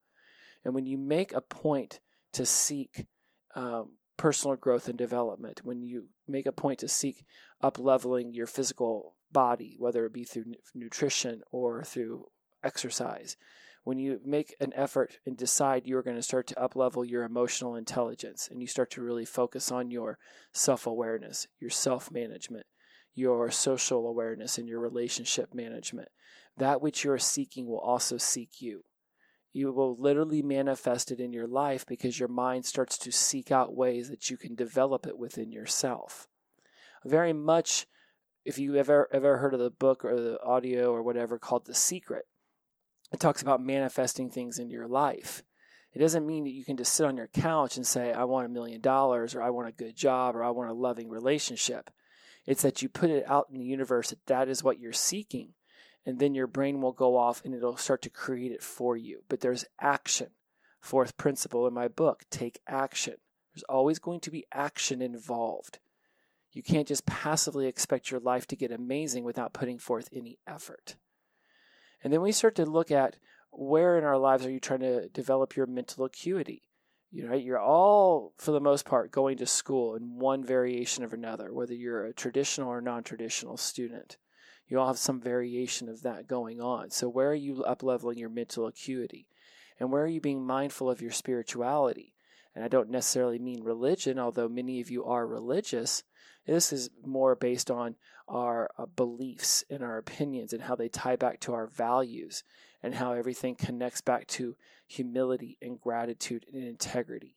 And 0.63 0.74
when 0.74 0.86
you 0.86 0.98
make 0.98 1.34
a 1.34 1.41
point 1.41 2.00
to 2.34 2.46
seek 2.46 3.08
um, 3.56 3.94
personal 4.22 4.56
growth 4.56 4.88
and 4.88 5.00
development, 5.00 5.62
when 5.63 5.82
you 5.82 6.06
make 6.28 6.46
a 6.46 6.51
point 6.51 6.78
to 6.78 6.88
seek 6.88 7.25
up 7.60 7.80
leveling 7.80 8.36
your 8.36 8.46
physical 8.46 9.16
body, 9.32 9.75
whether 9.80 10.06
it 10.06 10.13
be 10.13 10.24
through 10.24 10.46
nutrition 10.75 11.42
or 11.51 11.84
through 11.84 12.28
exercise, 12.63 13.36
when 13.84 13.98
you 13.98 14.20
make 14.24 14.56
an 14.60 14.72
effort 14.75 15.18
and 15.25 15.36
decide 15.36 15.88
you're 15.88 16.04
going 16.04 16.18
to 16.18 16.22
start 16.22 16.46
to 16.46 16.62
up 16.62 16.75
level 16.75 17.04
your 17.04 17.24
emotional 17.24 17.75
intelligence 17.75 18.48
and 18.51 18.62
you 18.62 18.68
start 18.68 18.92
to 18.92 19.01
really 19.01 19.25
focus 19.25 19.72
on 19.72 19.90
your 19.90 20.20
self 20.54 20.86
awareness, 20.86 21.48
your 21.60 21.72
self 21.72 22.12
management, 22.12 22.68
your 23.16 23.50
social 23.50 24.06
awareness 24.08 24.60
and 24.60 24.70
your 24.70 24.82
relationship 24.82 25.51
management. 25.51 26.10
That 26.58 26.80
which 26.80 27.04
you 27.04 27.12
are 27.12 27.18
seeking 27.18 27.66
will 27.66 27.80
also 27.80 28.18
seek 28.18 28.62
you. 28.62 28.84
You 29.53 29.72
will 29.74 29.98
literally 29.98 30.41
manifest 30.41 31.12
it 31.12 31.20
in 31.20 31.34
your 31.34 31.48
life 31.48 31.86
because 31.86 32.20
your 32.20 32.29
mind 32.29 32.65
starts 32.65 32.98
to 33.00 33.12
seek 33.12 33.51
out 33.51 33.75
ways 33.75 34.10
that 34.10 34.29
you 34.29 34.38
can 34.38 34.55
develop 34.55 35.05
it 35.05 35.17
within 35.17 35.51
yourself. 35.51 36.27
Very 37.03 37.34
much, 37.34 37.88
if 38.46 38.58
you 38.58 38.75
ever 38.75 39.10
ever 39.12 39.38
heard 39.38 39.53
of 39.53 39.60
the 39.60 39.70
book 39.70 40.05
or 40.05 40.15
the 40.15 40.41
audio 40.41 40.91
or 40.91 41.03
whatever 41.03 41.38
called 41.38 41.65
The 41.65 41.75
Secret, 41.75 42.25
it 43.12 43.20
talks 43.20 43.41
about 43.41 43.62
manifesting 43.62 44.29
things 44.29 44.58
into 44.58 44.74
your 44.74 44.88
life. 44.88 45.43
It 45.93 46.00
doesn't 46.00 46.25
mean 46.25 46.46
that 46.46 46.53
you 46.53 46.63
can 46.63 46.77
just 46.77 46.93
sit 46.93 47.05
on 47.05 47.17
your 47.17 47.27
couch 47.27 47.75
and 47.75 47.86
say, 47.86 48.13
I 48.13 48.24
want 48.24 48.46
a 48.46 48.50
million 48.50 48.79
dollars, 48.79 49.36
or 49.36 49.41
I 49.41 49.50
want 49.50 49.67
a 49.67 49.74
good 49.74 49.96
job, 49.96 50.36
or 50.36 50.43
I 50.43 50.51
want 50.51 50.70
a 50.70 50.74
loving 50.74 51.10
relationship. 51.10 51.89
It's 52.46 52.62
that 52.62 52.81
you 52.81 52.88
put 52.88 53.10
it 53.10 53.25
out 53.27 53.48
in 53.51 53.60
the 53.60 53.65
universe 53.65 54.12
that 54.12 54.25
that 54.27 54.48
is 54.48 54.63
what 54.63 54.79
you're 54.79 54.93
seeking. 54.93 55.50
And 56.05 56.20
then 56.20 56.34
your 56.34 56.48
brain 56.48 56.81
will 56.81 56.93
go 56.93 57.17
off 57.17 57.43
and 57.46 57.53
it'll 57.53 57.77
start 57.77 58.01
to 58.03 58.10
create 58.10 58.51
it 58.51 58.63
for 58.63 58.98
you. 58.98 59.24
But 59.29 59.41
there's 59.41 59.65
action. 59.79 60.31
Fourth 60.79 61.15
principle 61.15 61.67
in 61.67 61.74
my 61.74 61.88
book 61.88 62.24
take 62.31 62.60
action. 62.67 63.15
There's 63.53 63.63
always 63.70 64.00
going 64.00 64.20
to 64.22 64.31
be 64.31 64.48
action 64.51 65.01
involved. 65.01 65.79
You 66.51 66.63
can't 66.63 66.88
just 66.88 67.05
passively 67.05 67.67
expect 67.67 68.12
your 68.12 68.20
life 68.20 68.48
to 68.48 68.55
get 68.55 68.72
amazing 68.72 69.24
without 69.24 69.53
putting 69.53 69.77
forth 69.77 70.10
any 70.12 70.39
effort. 70.48 70.96
And 72.03 72.12
then 72.12 72.22
we 72.22 72.31
start 72.31 72.55
to 72.55 72.65
look 72.65 72.91
at 72.91 73.17
where 73.51 73.98
in 73.98 74.03
our 74.03 74.17
lives 74.17 74.46
are 74.46 74.51
you 74.51 74.60
trying 74.60 74.79
to 74.79 75.08
develop 75.10 75.55
your 75.55 75.67
mental 75.67 76.05
acuity? 76.05 76.63
You 77.12 77.27
know, 77.27 77.36
you're 77.36 77.60
all, 77.60 78.34
for 78.38 78.51
the 78.51 78.62
most 78.62 78.86
part, 78.86 79.12
going 79.12 79.38
to 79.38 79.46
school 79.46 79.96
in 79.96 80.17
one 80.17 80.43
variation 80.43 81.03
or 81.03 81.13
another, 81.13 81.53
whether 81.53 81.74
you're 81.74 82.05
a 82.05 82.13
traditional 82.13 82.70
or 82.70 82.81
non 82.81 83.03
traditional 83.03 83.58
student. 83.58 84.17
You 84.72 84.80
all 84.80 84.88
have 84.88 84.98
some 84.98 85.20
variation 85.20 85.90
of 85.90 86.01
that 86.04 86.30
going 86.30 86.62
on. 86.62 86.92
So, 86.92 87.10
where 87.10 87.30
are 87.30 87.36
you 87.36 87.62
up 87.66 87.84
leveling 87.84 88.18
your 88.18 88.30
mental 88.30 88.68
acuity? 88.68 89.28
And 89.78 89.92
where 89.92 90.04
are 90.04 90.08
you 90.08 90.22
being 90.22 90.46
mindful 90.46 90.90
of 90.90 91.01
your 91.01 91.12
spirituality? 91.12 92.13
And 92.56 92.63
I 92.63 92.70
don't 92.70 92.90
necessarily 92.90 93.38
mean 93.38 93.66
religion, 93.66 94.18
although 94.18 94.48
many 94.48 94.80
of 94.80 94.90
you 94.90 95.04
are 95.04 95.28
religious. 95.28 96.04
This 96.48 96.72
is 96.72 96.90
more 97.06 97.36
based 97.36 97.70
on 97.70 97.98
our 98.30 98.70
uh, 98.78 98.86
beliefs 98.86 99.66
and 99.70 99.84
our 99.84 99.98
opinions 99.98 100.54
and 100.54 100.62
how 100.62 100.78
they 100.78 100.88
tie 100.88 101.18
back 101.18 101.42
to 101.42 101.54
our 101.54 101.68
values 101.68 102.46
and 102.82 102.96
how 102.96 103.12
everything 103.12 103.56
connects 103.56 104.00
back 104.00 104.25
to 104.28 104.56
humility 104.88 105.58
and 105.62 105.82
gratitude 105.82 106.46
and 106.54 106.63
integrity. 106.63 107.36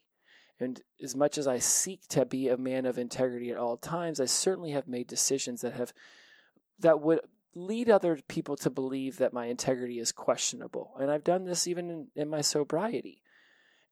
And 0.61 0.81
as 1.03 1.17
much 1.17 1.37
as 1.37 1.49
I 1.49 1.59
seek 1.59 2.07
to 2.11 2.25
be 2.25 2.49
a 2.49 2.57
man 2.57 2.87
of 2.87 2.97
integrity 2.97 3.51
at 3.51 3.59
all 3.59 3.77
times, 3.77 4.21
I 4.21 4.27
certainly 4.27 4.71
have 4.71 4.87
made 4.87 5.09
decisions 5.09 5.63
that 5.63 5.73
have 5.73 5.93
that 6.85 7.01
would 7.01 7.21
lead 7.55 7.91
other 7.91 8.19
people 8.29 8.57
to 8.57 8.71
believe 8.71 9.19
that 9.19 9.33
my 9.33 9.47
integrity 9.47 9.99
is 9.99 10.13
questionable. 10.13 10.95
And 11.01 11.11
I've 11.11 11.25
done 11.25 11.45
this 11.45 11.67
even 11.67 11.91
in, 11.91 12.07
in 12.15 12.29
my 12.29 12.41
sobriety. 12.41 13.23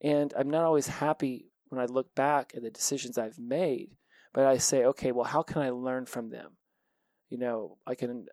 And 0.00 0.32
I'm 0.36 0.50
not 0.50 0.64
always 0.64 0.88
happy 0.88 1.46
when 1.68 1.80
I 1.80 1.86
look 1.86 2.14
back 2.14 2.52
at 2.54 2.62
the 2.62 2.70
decisions 2.70 3.18
I've 3.18 3.38
made, 3.38 3.96
but 4.32 4.46
I 4.46 4.58
say, 4.58 4.84
okay, 4.84 5.12
well, 5.12 5.24
how 5.24 5.42
can 5.42 5.62
I 5.62 5.70
learn 5.70 6.06
from 6.06 6.30
them? 6.30 6.52
You 7.28 7.38
know, 7.38 7.78
I 7.86 7.94
can 7.94 8.26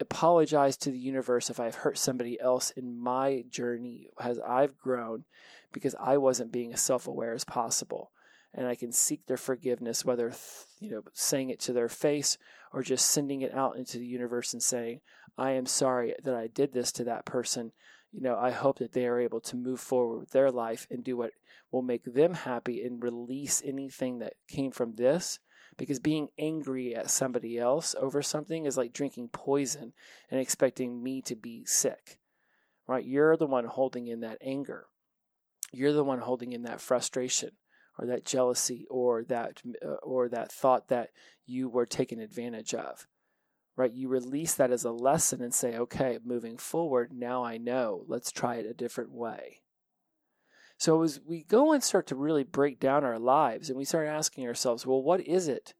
apologize 0.00 0.76
to 0.78 0.90
the 0.90 0.98
universe 0.98 1.50
if 1.50 1.60
I've 1.60 1.76
hurt 1.76 1.98
somebody 1.98 2.40
else 2.40 2.70
in 2.70 2.98
my 2.98 3.44
journey 3.48 4.08
as 4.18 4.38
I've 4.40 4.76
grown 4.78 5.24
because 5.72 5.94
I 6.00 6.16
wasn't 6.16 6.52
being 6.52 6.72
as 6.72 6.80
self 6.80 7.06
aware 7.06 7.32
as 7.32 7.44
possible. 7.44 8.10
And 8.54 8.66
I 8.66 8.74
can 8.74 8.92
seek 8.92 9.26
their 9.26 9.36
forgiveness, 9.38 10.04
whether, 10.04 10.32
you 10.78 10.90
know, 10.90 11.02
saying 11.12 11.50
it 11.50 11.60
to 11.60 11.72
their 11.72 11.88
face 11.88 12.36
or 12.72 12.82
just 12.82 13.06
sending 13.06 13.40
it 13.40 13.54
out 13.54 13.76
into 13.76 13.98
the 13.98 14.06
universe 14.06 14.52
and 14.52 14.62
saying, 14.62 15.00
I 15.38 15.52
am 15.52 15.66
sorry 15.66 16.14
that 16.22 16.34
I 16.34 16.48
did 16.48 16.72
this 16.72 16.92
to 16.92 17.04
that 17.04 17.24
person. 17.24 17.72
You 18.12 18.20
know, 18.20 18.36
I 18.36 18.50
hope 18.50 18.78
that 18.78 18.92
they 18.92 19.06
are 19.06 19.18
able 19.18 19.40
to 19.40 19.56
move 19.56 19.80
forward 19.80 20.18
with 20.18 20.30
their 20.32 20.50
life 20.50 20.86
and 20.90 21.02
do 21.02 21.16
what 21.16 21.32
will 21.70 21.82
make 21.82 22.04
them 22.04 22.34
happy 22.34 22.82
and 22.82 23.02
release 23.02 23.62
anything 23.64 24.18
that 24.18 24.34
came 24.48 24.70
from 24.70 24.96
this 24.96 25.38
because 25.78 25.98
being 25.98 26.28
angry 26.38 26.94
at 26.94 27.10
somebody 27.10 27.58
else 27.58 27.94
over 27.98 28.20
something 28.20 28.66
is 28.66 28.76
like 28.76 28.92
drinking 28.92 29.28
poison 29.28 29.94
and 30.30 30.38
expecting 30.38 31.02
me 31.02 31.22
to 31.22 31.34
be 31.34 31.64
sick. 31.64 32.18
Right? 32.86 33.04
You're 33.04 33.38
the 33.38 33.46
one 33.46 33.64
holding 33.64 34.08
in 34.08 34.20
that 34.20 34.38
anger. 34.42 34.86
You're 35.72 35.94
the 35.94 36.04
one 36.04 36.18
holding 36.18 36.52
in 36.52 36.62
that 36.64 36.82
frustration 36.82 37.52
or 38.02 38.06
that 38.06 38.24
jealousy 38.24 38.84
or 38.90 39.22
that 39.24 39.62
uh, 39.84 39.94
or 40.02 40.28
that 40.28 40.50
thought 40.50 40.88
that 40.88 41.10
you 41.46 41.68
were 41.68 41.86
taken 41.86 42.18
advantage 42.18 42.74
of. 42.74 43.06
Right? 43.76 43.92
You 43.92 44.08
release 44.08 44.54
that 44.54 44.72
as 44.72 44.84
a 44.84 44.90
lesson 44.90 45.40
and 45.40 45.54
say, 45.54 45.76
"Okay, 45.76 46.18
moving 46.24 46.58
forward, 46.58 47.12
now 47.12 47.44
I 47.44 47.58
know. 47.58 48.04
Let's 48.08 48.32
try 48.32 48.56
it 48.56 48.66
a 48.66 48.74
different 48.74 49.12
way." 49.12 49.60
So 50.78 51.02
as 51.02 51.20
we 51.24 51.44
go 51.44 51.72
and 51.72 51.82
start 51.82 52.08
to 52.08 52.16
really 52.16 52.42
break 52.42 52.80
down 52.80 53.04
our 53.04 53.20
lives 53.20 53.68
and 53.68 53.78
we 53.78 53.84
start 53.84 54.08
asking 54.08 54.48
ourselves, 54.48 54.84
well, 54.84 55.00
what 55.00 55.20
is 55.20 55.46
it 55.46 55.74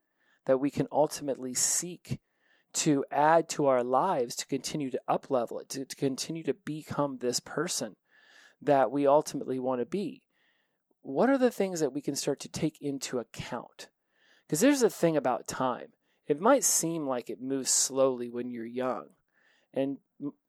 that 0.47 0.61
we 0.61 0.71
can 0.71 0.87
ultimately 0.93 1.55
seek 1.55 2.21
to 2.75 3.05
add 3.11 3.49
to 3.49 3.67
our 3.67 3.83
lives 3.83 4.37
to 4.37 4.47
continue 4.47 4.91
to 4.93 5.00
uplevel 5.11 5.61
it, 5.61 5.69
to, 5.71 5.85
to 5.85 5.97
continue 5.97 6.45
to 6.45 6.55
become 6.55 7.19
this 7.19 7.41
person 7.41 7.97
that 8.61 8.93
we 8.93 9.05
ultimately 9.05 9.59
want 9.59 9.81
to 9.81 9.87
be? 9.87 10.23
What 11.03 11.29
are 11.29 11.39
the 11.39 11.51
things 11.51 11.81
that 11.81 11.93
we 11.93 12.01
can 12.01 12.15
start 12.15 12.41
to 12.41 12.49
take 12.49 12.81
into 12.81 13.19
account? 13.19 13.89
Because 14.47 14.61
there's 14.61 14.83
a 14.83 14.91
thing 14.91 15.17
about 15.17 15.47
time. 15.47 15.89
It 16.27 16.41
might 16.41 16.65
seem 16.65 17.07
like 17.07 17.29
it 17.29 17.41
moves 17.41 17.71
slowly 17.71 18.31
when 18.31 18.51
you're 18.51 18.65
young. 18.65 19.09
And 19.75 19.99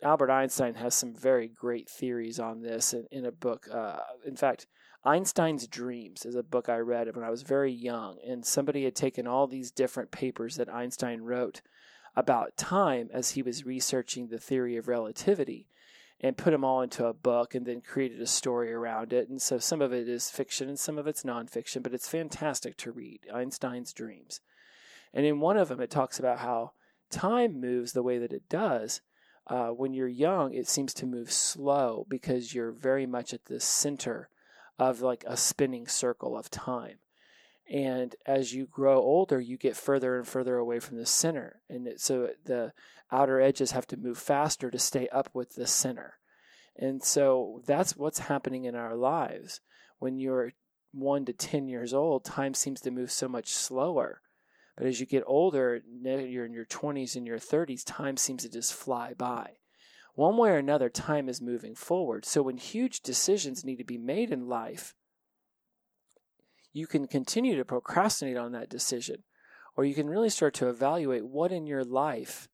Albert 0.04 0.30
Einstein 0.30 0.76
has 0.76 0.94
some 0.94 1.16
very 1.16 1.48
great 1.48 1.90
theories 1.90 2.40
on 2.40 2.62
this 2.62 2.94
in, 2.94 3.08
in 3.12 3.26
a 3.26 3.32
book. 3.32 3.68
Uh, 3.72 3.98
in 4.26 4.36
fact, 4.36 4.68
Einstein's 5.04 5.68
Dreams 5.68 6.26
is 6.26 6.36
a 6.36 6.44
book 6.44 6.70
I 6.70 6.78
read 6.78 7.14
when 7.16 7.26
I 7.26 7.30
was 7.30 7.42
very 7.42 7.72
young, 7.72 8.20
and 8.26 8.46
somebody 8.46 8.84
had 8.84 8.96
taken 8.96 9.28
all 9.28 9.48
these 9.48 9.72
different 9.72 10.12
papers 10.12 10.56
that 10.58 10.74
Einstein 10.74 11.22
wrote 11.22 11.62
about 12.16 12.56
time 12.58 13.10
as 13.12 13.32
he 13.32 13.42
was 13.42 13.66
researching 13.66 14.28
the 14.28 14.38
theory 14.38 14.78
of 14.78 14.88
relativity 14.88 15.68
and 16.22 16.38
put 16.38 16.52
them 16.52 16.64
all 16.64 16.82
into 16.82 17.06
a 17.06 17.14
book 17.14 17.54
and 17.54 17.66
then 17.66 17.82
created 17.82 18.22
a 18.22 18.28
story 18.28 18.72
around 18.72 19.12
it. 19.12 19.30
And 19.30 19.42
so 19.42 19.58
some 19.58 19.82
of 19.82 19.92
it 19.92 20.08
is 20.08 20.30
fiction 20.30 20.70
and 20.70 20.80
some 20.80 20.98
of 20.98 21.08
it's 21.08 21.24
nonfiction, 21.24 21.84
but 21.84 21.94
it's 21.94 22.08
fantastic 22.08 22.78
to 22.78 22.92
read 22.92 23.22
Einstein's 23.34 23.94
Dreams. 23.94 24.40
And 25.14 25.26
in 25.26 25.40
one 25.40 25.58
of 25.58 25.68
them, 25.68 25.82
it 25.82 25.90
talks 25.90 26.20
about 26.20 26.40
how 26.40 26.72
time 27.10 27.60
moves 27.60 27.92
the 27.92 28.04
way 28.04 28.18
that 28.18 28.34
it 28.34 28.48
does 28.50 29.02
uh, 29.48 29.70
when 29.70 29.94
you're 29.94 30.08
young, 30.08 30.54
it 30.54 30.68
seems 30.68 30.94
to 30.94 31.06
move 31.06 31.32
slow 31.32 32.06
because 32.10 32.54
you're 32.54 32.72
very 32.72 33.06
much 33.06 33.34
at 33.34 33.46
the 33.46 33.60
center 33.60 34.30
of 34.80 35.02
like 35.02 35.24
a 35.28 35.36
spinning 35.36 35.88
circle 35.88 36.38
of 36.38 36.50
time. 36.50 36.98
And 37.74 38.16
as 38.26 38.54
you 38.54 38.68
grow 38.68 39.00
older, 39.00 39.42
you 39.42 39.58
get 39.58 39.76
further 39.76 40.16
and 40.18 40.28
further 40.28 40.58
away 40.58 40.80
from 40.80 40.98
the 40.98 41.06
center. 41.06 41.62
And 41.70 41.90
so 41.98 42.30
the 42.46 42.72
outer 43.12 43.42
edges 43.42 43.72
have 43.72 43.88
to 43.88 43.98
move 43.98 44.18
faster 44.18 44.72
to 44.72 44.80
stay 44.80 45.10
up 45.10 45.30
with 45.34 45.56
the 45.56 45.68
center. 45.68 46.20
And 46.78 47.04
so 47.04 47.62
that's 47.66 47.98
what's 47.98 48.20
happening 48.20 48.66
in 48.66 48.76
our 48.76 48.96
lives. 48.96 49.60
When 49.98 50.20
you're 50.20 50.54
one 50.92 51.26
to 51.26 51.34
10 51.34 51.68
years 51.68 51.94
old, 51.94 52.24
time 52.24 52.54
seems 52.54 52.80
to 52.82 52.92
move 52.92 53.12
so 53.12 53.28
much 53.28 53.50
slower 53.50 54.22
but 54.76 54.88
as 54.88 55.00
you 55.00 55.06
get 55.06 55.24
older, 55.28 55.82
you're 56.02 56.46
in 56.46 56.54
your 56.54 56.66
20s 56.66 57.16
and 57.16 57.28
your 57.28 57.38
30s, 57.38 57.84
time 57.86 58.18
seems 58.18 58.44
to 58.44 58.50
just 58.50 58.74
fly 58.74 59.14
by. 59.14 59.58
One 60.16 60.38
way 60.38 60.50
or 60.50 60.58
another, 60.58 60.90
time 60.90 61.30
is 61.30 61.42
moving 61.42 61.76
forward. 61.76 62.26
So 62.26 62.42
when 62.42 62.58
huge 62.58 63.02
decisions 63.02 63.64
need 63.64 63.78
to 63.78 63.84
be 63.84 63.98
made 63.98 64.32
in 64.32 64.48
life, 64.48 64.96
you 66.74 66.88
can 66.88 67.08
continue 67.08 67.56
to 67.56 67.64
procrastinate 67.64 68.38
on 68.38 68.52
that 68.52 68.70
decision, 68.70 69.24
or 69.78 69.86
you 69.86 69.94
can 69.96 70.10
really 70.10 70.30
start 70.30 70.54
to 70.56 70.68
evaluate 70.68 71.26
what 71.26 71.52
in 71.52 71.66
your 71.66 71.84
life 71.84 72.50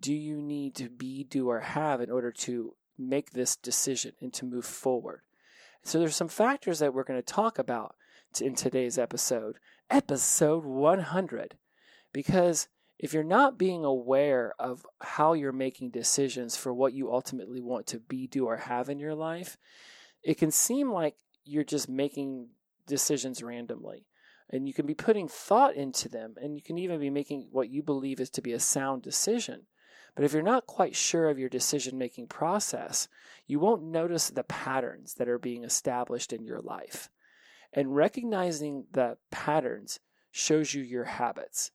do 0.00 0.12
you 0.12 0.40
need 0.40 0.74
to 0.74 0.88
be, 0.88 1.24
do, 1.24 1.48
or 1.48 1.60
have 1.60 2.00
in 2.00 2.10
order 2.10 2.32
to 2.32 2.74
make 2.98 3.30
this 3.30 3.56
decision 3.56 4.12
and 4.20 4.32
to 4.34 4.44
move 4.44 4.64
forward. 4.64 5.20
So 5.82 5.98
there's 5.98 6.16
some 6.16 6.28
factors 6.28 6.80
that 6.80 6.92
we're 6.92 7.04
going 7.04 7.20
to 7.20 7.32
talk 7.32 7.58
about 7.58 7.94
in 8.40 8.54
today's 8.54 8.98
episode 8.98 9.58
episode 9.90 10.64
100. 10.64 11.56
Because 12.12 12.68
if 12.98 13.12
you're 13.12 13.22
not 13.22 13.58
being 13.58 13.84
aware 13.84 14.54
of 14.58 14.86
how 15.00 15.34
you're 15.34 15.52
making 15.52 15.90
decisions 15.90 16.56
for 16.56 16.72
what 16.72 16.92
you 16.92 17.12
ultimately 17.12 17.60
want 17.60 17.86
to 17.88 18.00
be, 18.00 18.26
do, 18.26 18.46
or 18.46 18.56
have 18.56 18.88
in 18.88 18.98
your 18.98 19.14
life, 19.14 19.56
it 20.22 20.38
can 20.38 20.50
seem 20.50 20.90
like 20.90 21.14
you're 21.44 21.64
just 21.64 21.88
making 21.88 22.48
decisions 22.86 23.42
randomly. 23.42 24.06
And 24.48 24.68
you 24.68 24.74
can 24.74 24.86
be 24.86 24.94
putting 24.94 25.28
thought 25.28 25.74
into 25.74 26.08
them, 26.08 26.34
and 26.40 26.54
you 26.54 26.62
can 26.62 26.78
even 26.78 27.00
be 27.00 27.10
making 27.10 27.48
what 27.50 27.68
you 27.68 27.82
believe 27.82 28.20
is 28.20 28.30
to 28.30 28.42
be 28.42 28.52
a 28.52 28.60
sound 28.60 29.02
decision. 29.02 29.66
But 30.14 30.24
if 30.24 30.32
you're 30.32 30.42
not 30.42 30.66
quite 30.66 30.96
sure 30.96 31.28
of 31.28 31.38
your 31.38 31.48
decision 31.48 31.98
making 31.98 32.28
process, 32.28 33.08
you 33.46 33.58
won't 33.58 33.82
notice 33.82 34.30
the 34.30 34.44
patterns 34.44 35.14
that 35.14 35.28
are 35.28 35.38
being 35.38 35.62
established 35.62 36.32
in 36.32 36.44
your 36.44 36.60
life. 36.60 37.10
And 37.72 37.94
recognizing 37.94 38.86
the 38.92 39.18
patterns 39.30 40.00
shows 40.30 40.72
you 40.72 40.82
your 40.82 41.04
habits. 41.04 41.70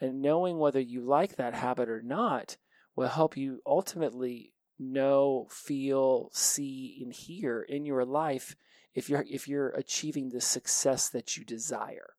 And 0.00 0.20
knowing 0.20 0.58
whether 0.58 0.80
you 0.80 1.00
like 1.00 1.36
that 1.36 1.54
habit 1.54 1.88
or 1.88 2.02
not 2.02 2.58
will 2.94 3.08
help 3.08 3.36
you 3.36 3.60
ultimately 3.64 4.52
know, 4.78 5.46
feel, 5.50 6.28
see, 6.32 6.98
and 7.02 7.12
hear 7.12 7.62
in 7.62 7.86
your 7.86 8.04
life 8.04 8.56
if 8.96 9.10
you're 9.10 9.24
if 9.30 9.46
you're 9.46 9.68
achieving 9.68 10.30
the 10.30 10.40
success 10.40 11.08
that 11.10 11.36
you 11.36 11.44
desire. 11.44 12.14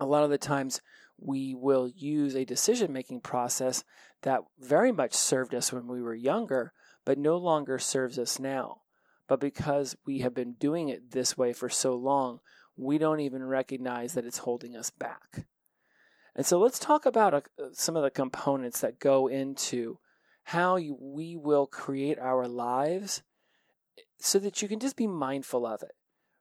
A 0.00 0.06
lot 0.06 0.24
of 0.24 0.30
the 0.30 0.38
times 0.38 0.80
we 1.18 1.54
will 1.54 1.88
use 1.88 2.34
a 2.34 2.44
decision 2.44 2.92
making 2.92 3.20
process 3.20 3.84
that 4.22 4.40
very 4.58 4.92
much 4.92 5.12
served 5.12 5.54
us 5.54 5.72
when 5.72 5.86
we 5.86 6.02
were 6.02 6.14
younger, 6.14 6.72
but 7.04 7.18
no 7.18 7.36
longer 7.36 7.78
serves 7.78 8.18
us 8.18 8.38
now. 8.38 8.80
But 9.28 9.40
because 9.40 9.96
we 10.06 10.20
have 10.20 10.34
been 10.34 10.54
doing 10.54 10.88
it 10.88 11.12
this 11.12 11.36
way 11.36 11.52
for 11.52 11.68
so 11.68 11.94
long, 11.94 12.40
we 12.76 12.98
don't 12.98 13.20
even 13.20 13.44
recognize 13.44 14.14
that 14.14 14.26
it's 14.26 14.38
holding 14.38 14.76
us 14.76 14.90
back. 14.90 15.46
And 16.34 16.44
so 16.44 16.58
let's 16.58 16.78
talk 16.78 17.06
about 17.06 17.34
uh, 17.34 17.40
some 17.72 17.96
of 17.96 18.02
the 18.02 18.10
components 18.10 18.80
that 18.80 18.98
go 18.98 19.26
into 19.26 19.98
how 20.44 20.76
you, 20.76 20.96
we 21.00 21.36
will 21.36 21.66
create 21.66 22.18
our 22.18 22.46
lives 22.46 23.22
so 24.18 24.38
that 24.38 24.62
you 24.62 24.68
can 24.68 24.80
just 24.80 24.96
be 24.96 25.06
mindful 25.06 25.66
of 25.66 25.82
it, 25.82 25.92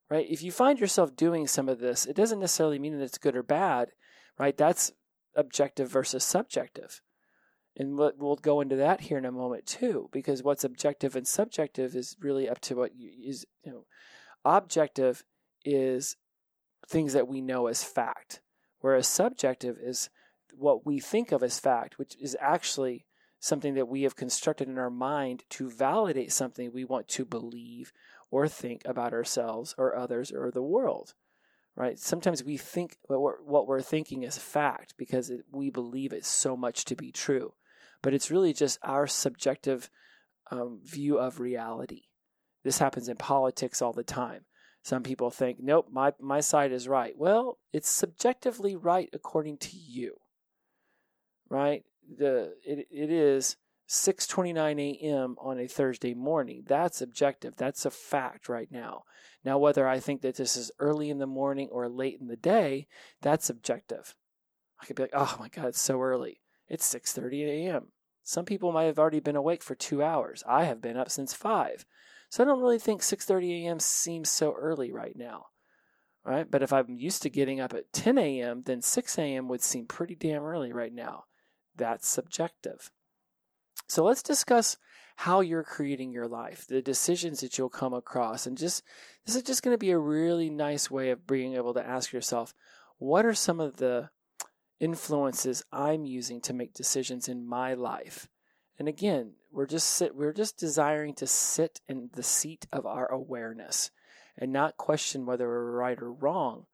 right? 0.10 0.26
If 0.30 0.42
you 0.42 0.52
find 0.52 0.80
yourself 0.80 1.16
doing 1.16 1.48
some 1.48 1.70
of 1.70 1.80
this, 1.80 2.06
it 2.06 2.16
doesn't 2.16 2.40
necessarily 2.40 2.80
mean 2.80 2.98
that 2.98 3.04
it's 3.04 3.18
good 3.18 3.36
or 3.36 3.44
bad, 3.44 3.90
right? 4.38 4.58
That's 4.58 4.92
objective 5.36 5.90
versus 5.90 6.24
subjective. 6.24 7.02
And 7.78 7.98
we'll 7.98 8.38
go 8.38 8.62
into 8.62 8.78
that 8.78 9.02
here 9.02 9.18
in 9.18 9.26
a 9.26 9.32
moment 9.32 9.66
too, 9.66 10.10
because 10.14 10.42
what's 10.42 10.64
objective 10.64 11.16
and 11.16 11.28
subjective 11.28 11.94
is 11.94 12.16
really 12.22 12.48
up 12.48 12.62
to 12.62 12.76
what 12.76 12.96
you 12.96 13.12
is, 13.28 13.46
you 13.66 13.72
know, 13.72 13.86
objective 14.46 15.26
is 15.66 16.16
things 16.88 17.14
that 17.14 17.28
we 17.28 17.42
know 17.42 17.68
as 17.68 17.84
fact, 17.84 18.42
whereas 18.80 19.08
subjective 19.08 19.78
is 19.82 20.10
what 20.54 20.86
we 20.86 21.00
think 21.00 21.34
of 21.34 21.44
as 21.44 21.60
fact, 21.60 22.00
which 22.00 22.16
is 22.22 22.38
actually 22.40 23.06
something 23.46 23.76
that 23.76 23.88
we 23.88 24.02
have 24.02 24.16
constructed 24.16 24.68
in 24.68 24.80
our 24.80 24.90
mind 24.90 25.44
to 25.52 25.70
validate 25.70 26.32
something 26.32 26.72
we 26.72 26.84
want 26.84 27.08
to 27.08 27.24
believe 27.24 27.94
or 28.32 28.48
think 28.48 28.82
about 28.86 29.14
ourselves 29.14 29.76
or 29.78 29.96
others 29.96 30.32
or 30.32 30.50
the 30.50 30.64
world. 30.64 31.14
Right? 31.76 32.00
Sometimes 32.00 32.44
we 32.44 32.58
think 32.58 32.98
what 33.08 33.68
we're, 33.68 33.82
thinking 33.82 34.24
is 34.24 34.38
fact 34.38 34.96
because 34.98 35.30
it, 35.30 35.42
we 35.52 35.70
believe 35.70 36.12
it 36.12 36.26
so 36.26 36.58
much 36.58 36.86
to 36.86 36.96
be 36.96 37.12
true, 37.12 37.54
but 38.02 38.16
it's 38.16 38.32
really 38.32 38.52
just 38.52 38.80
our 38.82 39.06
subjective 39.06 39.92
um, 40.50 40.80
view 40.84 41.20
of 41.20 41.40
reality. 41.40 42.04
This 42.64 42.80
happens 42.80 43.10
in 43.10 43.18
politics 43.18 43.80
all 43.80 43.94
the 43.94 44.04
time. 44.04 44.46
Some 44.82 45.04
people 45.04 45.30
think, 45.30 45.58
nope, 45.60 45.88
my, 45.92 46.14
my 46.20 46.40
side 46.40 46.72
is 46.72 46.88
right. 46.88 47.14
Well, 47.16 47.60
it's 47.74 47.90
subjectively 47.90 48.76
right 48.76 49.10
according 49.14 49.58
to 49.58 49.78
you. 49.78 50.16
Right? 51.50 51.84
The 52.18 52.56
it, 52.66 52.88
it 52.92 53.12
is 53.12 53.58
6:29 53.88 54.80
a.m. 54.80 55.36
on 55.40 55.60
a 55.60 55.68
Thursday 55.68 56.14
morning. 56.14 56.64
That's 56.66 57.02
objective. 57.02 57.56
That's 57.56 57.86
a 57.86 57.92
fact 57.92 58.50
right 58.50 58.72
now. 58.72 59.04
Now 59.44 59.58
whether 59.60 59.88
I 59.88 60.00
think 60.00 60.22
that 60.22 60.36
this 60.36 60.58
is 60.58 60.72
early 60.80 61.10
in 61.10 61.20
the 61.20 61.28
morning 61.28 61.70
or 61.72 61.88
late 61.88 62.20
in 62.20 62.28
the 62.28 62.36
day, 62.36 62.88
that's 63.22 63.50
objective. 63.50 64.16
I 64.82 64.86
could 64.86 64.96
be 64.96 65.04
like, 65.04 65.12
"Oh 65.14 65.38
my 65.40 65.50
god, 65.50 65.68
it's 65.68 65.82
so 65.82 66.02
early. 66.02 66.42
It's 66.68 66.86
6:30 66.86 67.44
a.m." 67.44 67.92
Some 68.24 68.46
people 68.46 68.72
might 68.72 68.86
have 68.86 68.98
already 68.98 69.20
been 69.20 69.36
awake 69.36 69.62
for 69.62 69.76
2 69.76 70.02
hours. 70.02 70.44
I 70.48 70.64
have 70.64 70.82
been 70.82 70.98
up 70.98 71.12
since 71.12 71.34
5. 71.34 71.86
So 72.30 72.44
I 72.44 72.48
don't 72.48 72.62
really 72.62 72.80
think 72.80 73.02
6:30 73.04 73.66
a.m. 73.66 73.80
seems 73.80 74.32
so 74.32 74.54
early 74.54 74.92
right 74.92 75.16
now. 75.16 75.48
Right? 76.24 76.50
But 76.50 76.64
if 76.64 76.74
I'm 76.74 76.98
used 76.98 77.22
to 77.22 77.30
getting 77.30 77.60
up 77.60 77.74
at 77.74 77.94
10 77.94 78.18
a.m., 78.18 78.64
then 78.64 78.82
6 78.82 79.20
a.m. 79.20 79.48
would 79.48 79.62
seem 79.62 79.86
pretty 79.86 80.16
damn 80.16 80.44
early 80.44 80.74
right 80.74 80.94
now 80.94 81.26
that's 81.78 82.08
subjective. 82.08 82.92
So 83.88 84.04
let's 84.04 84.24
discuss 84.24 84.78
how 85.18 85.40
you're 85.40 85.64
creating 85.64 86.12
your 86.12 86.28
life, 86.28 86.68
the 86.68 86.82
decisions 86.82 87.40
that 87.40 87.58
you'll 87.58 87.70
come 87.70 87.94
across, 87.94 88.46
and 88.46 88.58
just 88.58 88.84
this 89.26 89.36
is 89.36 89.44
just 89.44 89.64
going 89.64 89.74
to 89.74 89.78
be 89.80 89.92
a 89.92 89.98
really 89.98 90.50
nice 90.50 90.92
way 90.92 91.10
of 91.10 91.26
being 91.26 91.56
able 91.56 91.74
to 91.74 91.88
ask 91.88 92.12
yourself, 92.12 92.54
what 92.98 93.26
are 93.26 93.34
some 93.34 93.60
of 93.60 93.78
the 93.78 94.10
influences 94.80 95.64
I'm 95.72 96.06
using 96.06 96.42
to 96.42 96.54
make 96.54 96.74
decisions 96.74 97.30
in 97.30 97.48
my 97.48 97.74
life? 97.74 98.28
And 98.78 98.90
again, 98.90 99.34
we're 99.52 99.68
just 99.68 99.88
sit, 99.88 100.16
we're 100.16 100.34
just 100.34 100.58
desiring 100.58 101.14
to 101.16 101.28
sit 101.28 101.80
in 101.88 102.10
the 102.14 102.24
seat 102.24 102.68
of 102.74 102.86
our 102.86 103.10
awareness 103.10 103.92
and 104.38 104.52
not 104.52 104.76
question 104.76 105.26
whether 105.26 105.48
we're 105.48 105.72
right 105.72 106.02
or 106.02 106.12
wrong, 106.12 106.66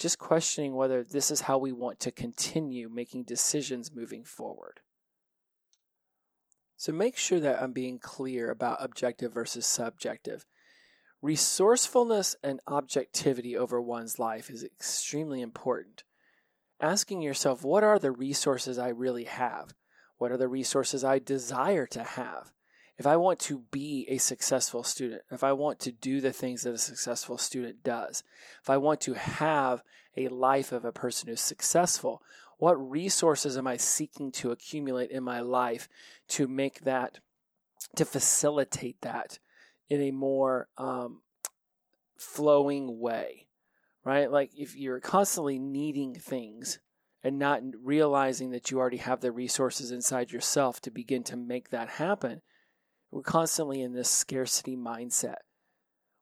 just 0.00 0.18
questioning 0.18 0.74
whether 0.74 1.04
this 1.04 1.30
is 1.30 1.42
how 1.42 1.58
we 1.58 1.72
want 1.72 2.00
to 2.00 2.10
continue 2.10 2.88
making 2.88 3.24
decisions 3.24 3.94
moving 3.94 4.24
forward. 4.24 4.80
So 6.76 6.90
make 6.90 7.18
sure 7.18 7.38
that 7.40 7.62
I'm 7.62 7.72
being 7.72 7.98
clear 7.98 8.50
about 8.50 8.82
objective 8.82 9.34
versus 9.34 9.66
subjective. 9.66 10.46
Resourcefulness 11.20 12.34
and 12.42 12.60
objectivity 12.66 13.54
over 13.54 13.78
one's 13.78 14.18
life 14.18 14.48
is 14.48 14.64
extremely 14.64 15.42
important. 15.42 16.02
Asking 16.80 17.20
yourself, 17.20 17.62
what 17.62 17.84
are 17.84 17.98
the 17.98 18.10
resources 18.10 18.78
I 18.78 18.88
really 18.88 19.24
have? 19.24 19.74
What 20.16 20.32
are 20.32 20.38
the 20.38 20.48
resources 20.48 21.04
I 21.04 21.18
desire 21.18 21.86
to 21.88 22.02
have? 22.02 22.52
If 23.00 23.06
I 23.06 23.16
want 23.16 23.38
to 23.40 23.60
be 23.70 24.04
a 24.10 24.18
successful 24.18 24.84
student, 24.84 25.22
if 25.30 25.42
I 25.42 25.54
want 25.54 25.80
to 25.80 25.90
do 25.90 26.20
the 26.20 26.34
things 26.34 26.64
that 26.64 26.74
a 26.74 26.78
successful 26.78 27.38
student 27.38 27.82
does, 27.82 28.22
if 28.60 28.68
I 28.68 28.76
want 28.76 29.00
to 29.00 29.14
have 29.14 29.82
a 30.18 30.28
life 30.28 30.70
of 30.70 30.84
a 30.84 30.92
person 30.92 31.30
who's 31.30 31.40
successful, 31.40 32.22
what 32.58 32.74
resources 32.74 33.56
am 33.56 33.66
I 33.66 33.78
seeking 33.78 34.30
to 34.32 34.50
accumulate 34.50 35.10
in 35.10 35.24
my 35.24 35.40
life 35.40 35.88
to 36.28 36.46
make 36.46 36.82
that, 36.82 37.20
to 37.96 38.04
facilitate 38.04 39.00
that 39.00 39.38
in 39.88 40.02
a 40.02 40.10
more 40.10 40.68
um, 40.76 41.22
flowing 42.18 43.00
way, 43.00 43.46
right? 44.04 44.30
Like 44.30 44.50
if 44.54 44.76
you're 44.76 45.00
constantly 45.00 45.58
needing 45.58 46.16
things 46.16 46.80
and 47.24 47.38
not 47.38 47.62
realizing 47.82 48.50
that 48.50 48.70
you 48.70 48.78
already 48.78 48.98
have 48.98 49.22
the 49.22 49.32
resources 49.32 49.90
inside 49.90 50.32
yourself 50.32 50.82
to 50.82 50.90
begin 50.90 51.22
to 51.22 51.36
make 51.38 51.70
that 51.70 51.88
happen, 51.88 52.42
we're 53.10 53.22
constantly 53.22 53.82
in 53.82 53.92
this 53.92 54.08
scarcity 54.08 54.76
mindset 54.76 55.36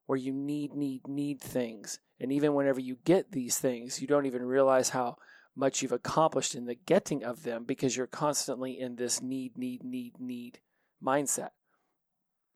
where 0.06 0.18
you 0.18 0.32
need, 0.32 0.72
need, 0.74 1.06
need 1.06 1.40
things. 1.40 2.00
And 2.18 2.32
even 2.32 2.54
whenever 2.54 2.80
you 2.80 2.96
get 3.04 3.32
these 3.32 3.58
things, 3.58 4.00
you 4.00 4.06
don't 4.06 4.26
even 4.26 4.42
realize 4.44 4.90
how 4.90 5.16
much 5.54 5.82
you've 5.82 5.92
accomplished 5.92 6.54
in 6.54 6.64
the 6.64 6.74
getting 6.74 7.22
of 7.22 7.42
them 7.42 7.64
because 7.64 7.96
you're 7.96 8.06
constantly 8.06 8.78
in 8.78 8.96
this 8.96 9.20
need, 9.20 9.58
need, 9.58 9.84
need, 9.84 10.14
need 10.18 10.60
mindset. 11.04 11.50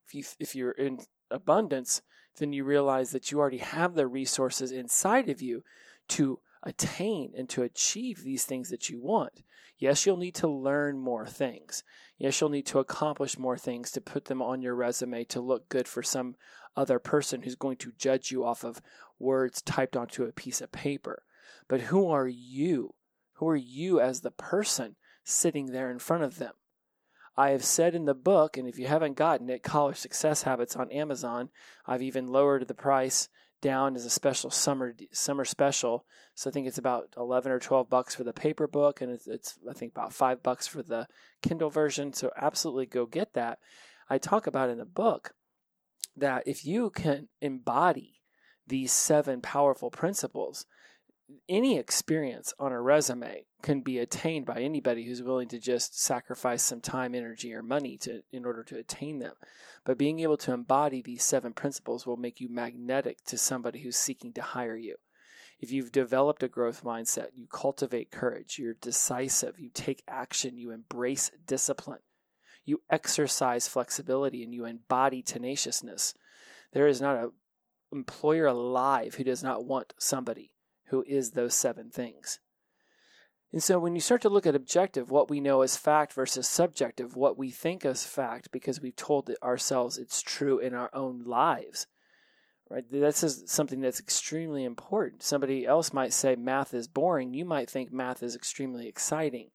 If, 0.07 0.15
you, 0.15 0.25
if 0.41 0.55
you're 0.55 0.73
in 0.73 1.01
abundance, 1.31 2.01
then 2.39 2.53
you 2.53 2.65
realize 2.65 3.11
that 3.11 3.31
you 3.31 3.39
already 3.39 3.59
have 3.59 3.95
the 3.95 4.07
resources 4.07 4.73
inside 4.73 5.29
of 5.29 5.43
you 5.43 5.63
to 6.09 6.39
attain 6.63 7.33
and 7.37 7.49
to 7.51 7.63
achieve 7.63 8.23
these 8.23 8.45
things 8.45 8.71
that 8.71 8.89
you 8.89 9.01
want. 9.01 9.43
Yes, 9.79 10.07
you'll 10.07 10.17
need 10.17 10.35
to 10.37 10.49
learn 10.49 10.99
more 10.99 11.27
things. 11.27 11.83
Yes, 12.19 12.41
you'll 12.41 12.51
need 12.51 12.67
to 12.67 12.79
accomplish 12.79 13.39
more 13.39 13.59
things 13.59 13.91
to 13.93 14.01
put 14.01 14.27
them 14.27 14.41
on 14.41 14.63
your 14.63 14.75
resume 14.75 15.25
to 15.25 15.41
look 15.41 15.69
good 15.69 15.89
for 15.89 16.03
some 16.03 16.37
other 16.77 16.99
person 16.99 17.43
who's 17.43 17.57
going 17.57 17.77
to 17.79 17.93
judge 17.99 18.31
you 18.31 18.45
off 18.45 18.65
of 18.65 18.81
words 19.19 19.61
typed 19.61 19.97
onto 19.97 20.25
a 20.25 20.33
piece 20.33 20.61
of 20.61 20.73
paper. 20.73 21.25
But 21.69 21.83
who 21.83 22.09
are 22.09 22.29
you? 22.29 22.95
Who 23.35 23.49
are 23.49 23.57
you 23.57 24.01
as 24.01 24.21
the 24.21 24.31
person 24.31 24.97
sitting 25.25 25.67
there 25.67 25.91
in 25.91 25.99
front 25.99 26.23
of 26.23 26.39
them? 26.39 26.53
I 27.37 27.51
have 27.51 27.65
said 27.65 27.95
in 27.95 28.05
the 28.05 28.15
book, 28.15 28.57
and 28.57 28.69
if 28.69 28.79
you 28.79 28.87
haven't 28.87 29.17
gotten 29.17 29.49
it, 29.49 29.63
College 29.63 29.97
Success 29.97 30.43
Habits 30.43 30.77
on 30.77 30.91
Amazon, 30.91 31.49
I've 31.87 32.03
even 32.03 32.29
lowered 32.29 32.69
the 32.69 32.75
price 32.75 33.29
down 33.63 33.97
as 33.97 34.05
a 34.05 34.11
special 34.11 34.51
summer 34.51 34.95
summer 35.13 35.47
special. 35.47 36.05
So 36.35 36.51
I 36.51 36.53
think 36.53 36.67
it's 36.67 36.77
about 36.77 37.15
eleven 37.17 37.51
or 37.51 37.59
twelve 37.59 37.89
bucks 37.89 38.15
for 38.15 38.25
the 38.25 38.35
paper 38.35 38.67
book, 38.67 39.01
and 39.01 39.11
it's, 39.11 39.27
it's 39.27 39.59
I 39.71 39.73
think 39.73 39.93
about 39.93 40.13
five 40.13 40.43
bucks 40.43 40.67
for 40.67 40.83
the 40.83 41.07
Kindle 41.41 41.71
version. 41.71 42.13
So 42.13 42.31
absolutely 42.37 42.85
go 42.85 43.07
get 43.07 43.33
that. 43.33 43.59
I 44.11 44.19
talk 44.19 44.47
about 44.47 44.69
in 44.69 44.77
the 44.77 44.85
book 44.85 45.35
that 46.15 46.43
if 46.45 46.67
you 46.67 46.91
can 46.91 47.29
embody 47.41 48.21
these 48.67 48.93
seven 48.93 49.41
powerful 49.41 49.91
principles, 49.91 50.67
any 51.49 51.79
experience 51.79 52.55
on 52.59 52.73
a 52.73 52.81
resume 52.81 53.45
can 53.63 53.81
be 53.81 53.99
attained 53.99 54.47
by 54.47 54.61
anybody 54.61 55.05
who's 55.05 55.23
willing 55.23 55.49
to 55.49 55.59
just 55.59 56.01
sacrifice 56.01 56.63
some 56.63 56.81
time, 56.81 57.15
energy, 57.15 57.55
or 57.55 57.63
money 57.63 57.97
to 57.99 58.23
in 58.33 58.45
order 58.45 58.63
to 58.65 58.79
attain 58.79 59.19
them. 59.19 59.35
But 59.85 59.99
being 59.99 60.21
able 60.21 60.37
to 60.39 60.53
embody 60.53 61.03
these 61.03 61.23
seven 61.23 61.53
principles 61.53 62.07
will 62.07 62.17
make 62.17 62.41
you 62.41 62.49
magnetic 62.49 63.25
to 63.27 63.39
somebody 63.39 63.81
who's 63.81 63.97
seeking 63.97 64.33
to 64.35 64.43
hire 64.43 64.77
you. 64.77 64.97
If 65.61 65.71
you've 65.71 65.93
developed 65.93 66.43
a 66.43 66.49
growth 66.49 66.83
mindset, 66.83 67.29
you 67.35 67.47
cultivate 67.47 68.11
courage, 68.11 68.59
you're 68.59 68.75
decisive, 68.75 69.59
you 69.59 69.71
take 69.73 70.03
action, 70.09 70.59
you 70.59 70.71
embrace 70.73 71.31
discipline, 71.47 72.01
you 72.65 72.83
exercise 72.91 73.69
flexibility, 73.69 74.43
and 74.43 74.53
you 74.53 74.65
embody 74.65 75.23
tenaciousness. 75.23 76.15
There 76.73 76.89
is 76.89 77.01
not 77.01 77.17
an 77.17 77.31
employer 77.93 78.47
alive 78.47 79.15
who 79.15 79.25
does 79.25 79.43
not 79.43 79.65
want 79.65 79.95
somebody 79.99 80.52
who 80.93 81.03
is 81.09 81.31
those 81.31 81.55
seven 81.55 81.91
things. 81.91 82.39
And 83.51 83.63
so 83.63 83.79
when 83.79 83.95
you 83.95 84.01
start 84.01 84.21
to 84.23 84.29
look 84.29 84.47
at 84.47 84.55
objective, 84.55 85.11
what 85.11 85.31
we 85.31 85.41
know 85.41 85.63
as 85.63 85.77
fact 85.77 86.13
versus 86.13 86.47
subjective, 86.47 87.17
what 87.17 87.39
we 87.39 87.51
think 87.51 87.85
as 87.87 88.05
fact 88.05 88.53
because 88.53 88.81
we've 88.81 88.95
told 88.95 89.31
ourselves 89.43 89.97
it's 89.97 90.21
true 90.21 90.59
in 90.59 90.75
our 90.75 90.91
own 90.93 91.25
lives, 91.25 91.87
right? 92.71 92.85
This 92.91 93.25
is 93.25 93.45
something 93.47 93.81
that's 93.81 94.01
extremely 94.01 94.65
important. 94.65 95.23
Somebody 95.23 95.67
else 95.67 95.95
might 95.95 96.13
say 96.13 96.37
math 96.37 96.75
is 96.75 96.89
boring. 96.89 97.33
You 97.33 97.47
might 97.47 97.71
think 97.71 97.91
math 97.91 98.23
is 98.23 98.37
extremely 98.37 98.87
exciting. 98.87 99.49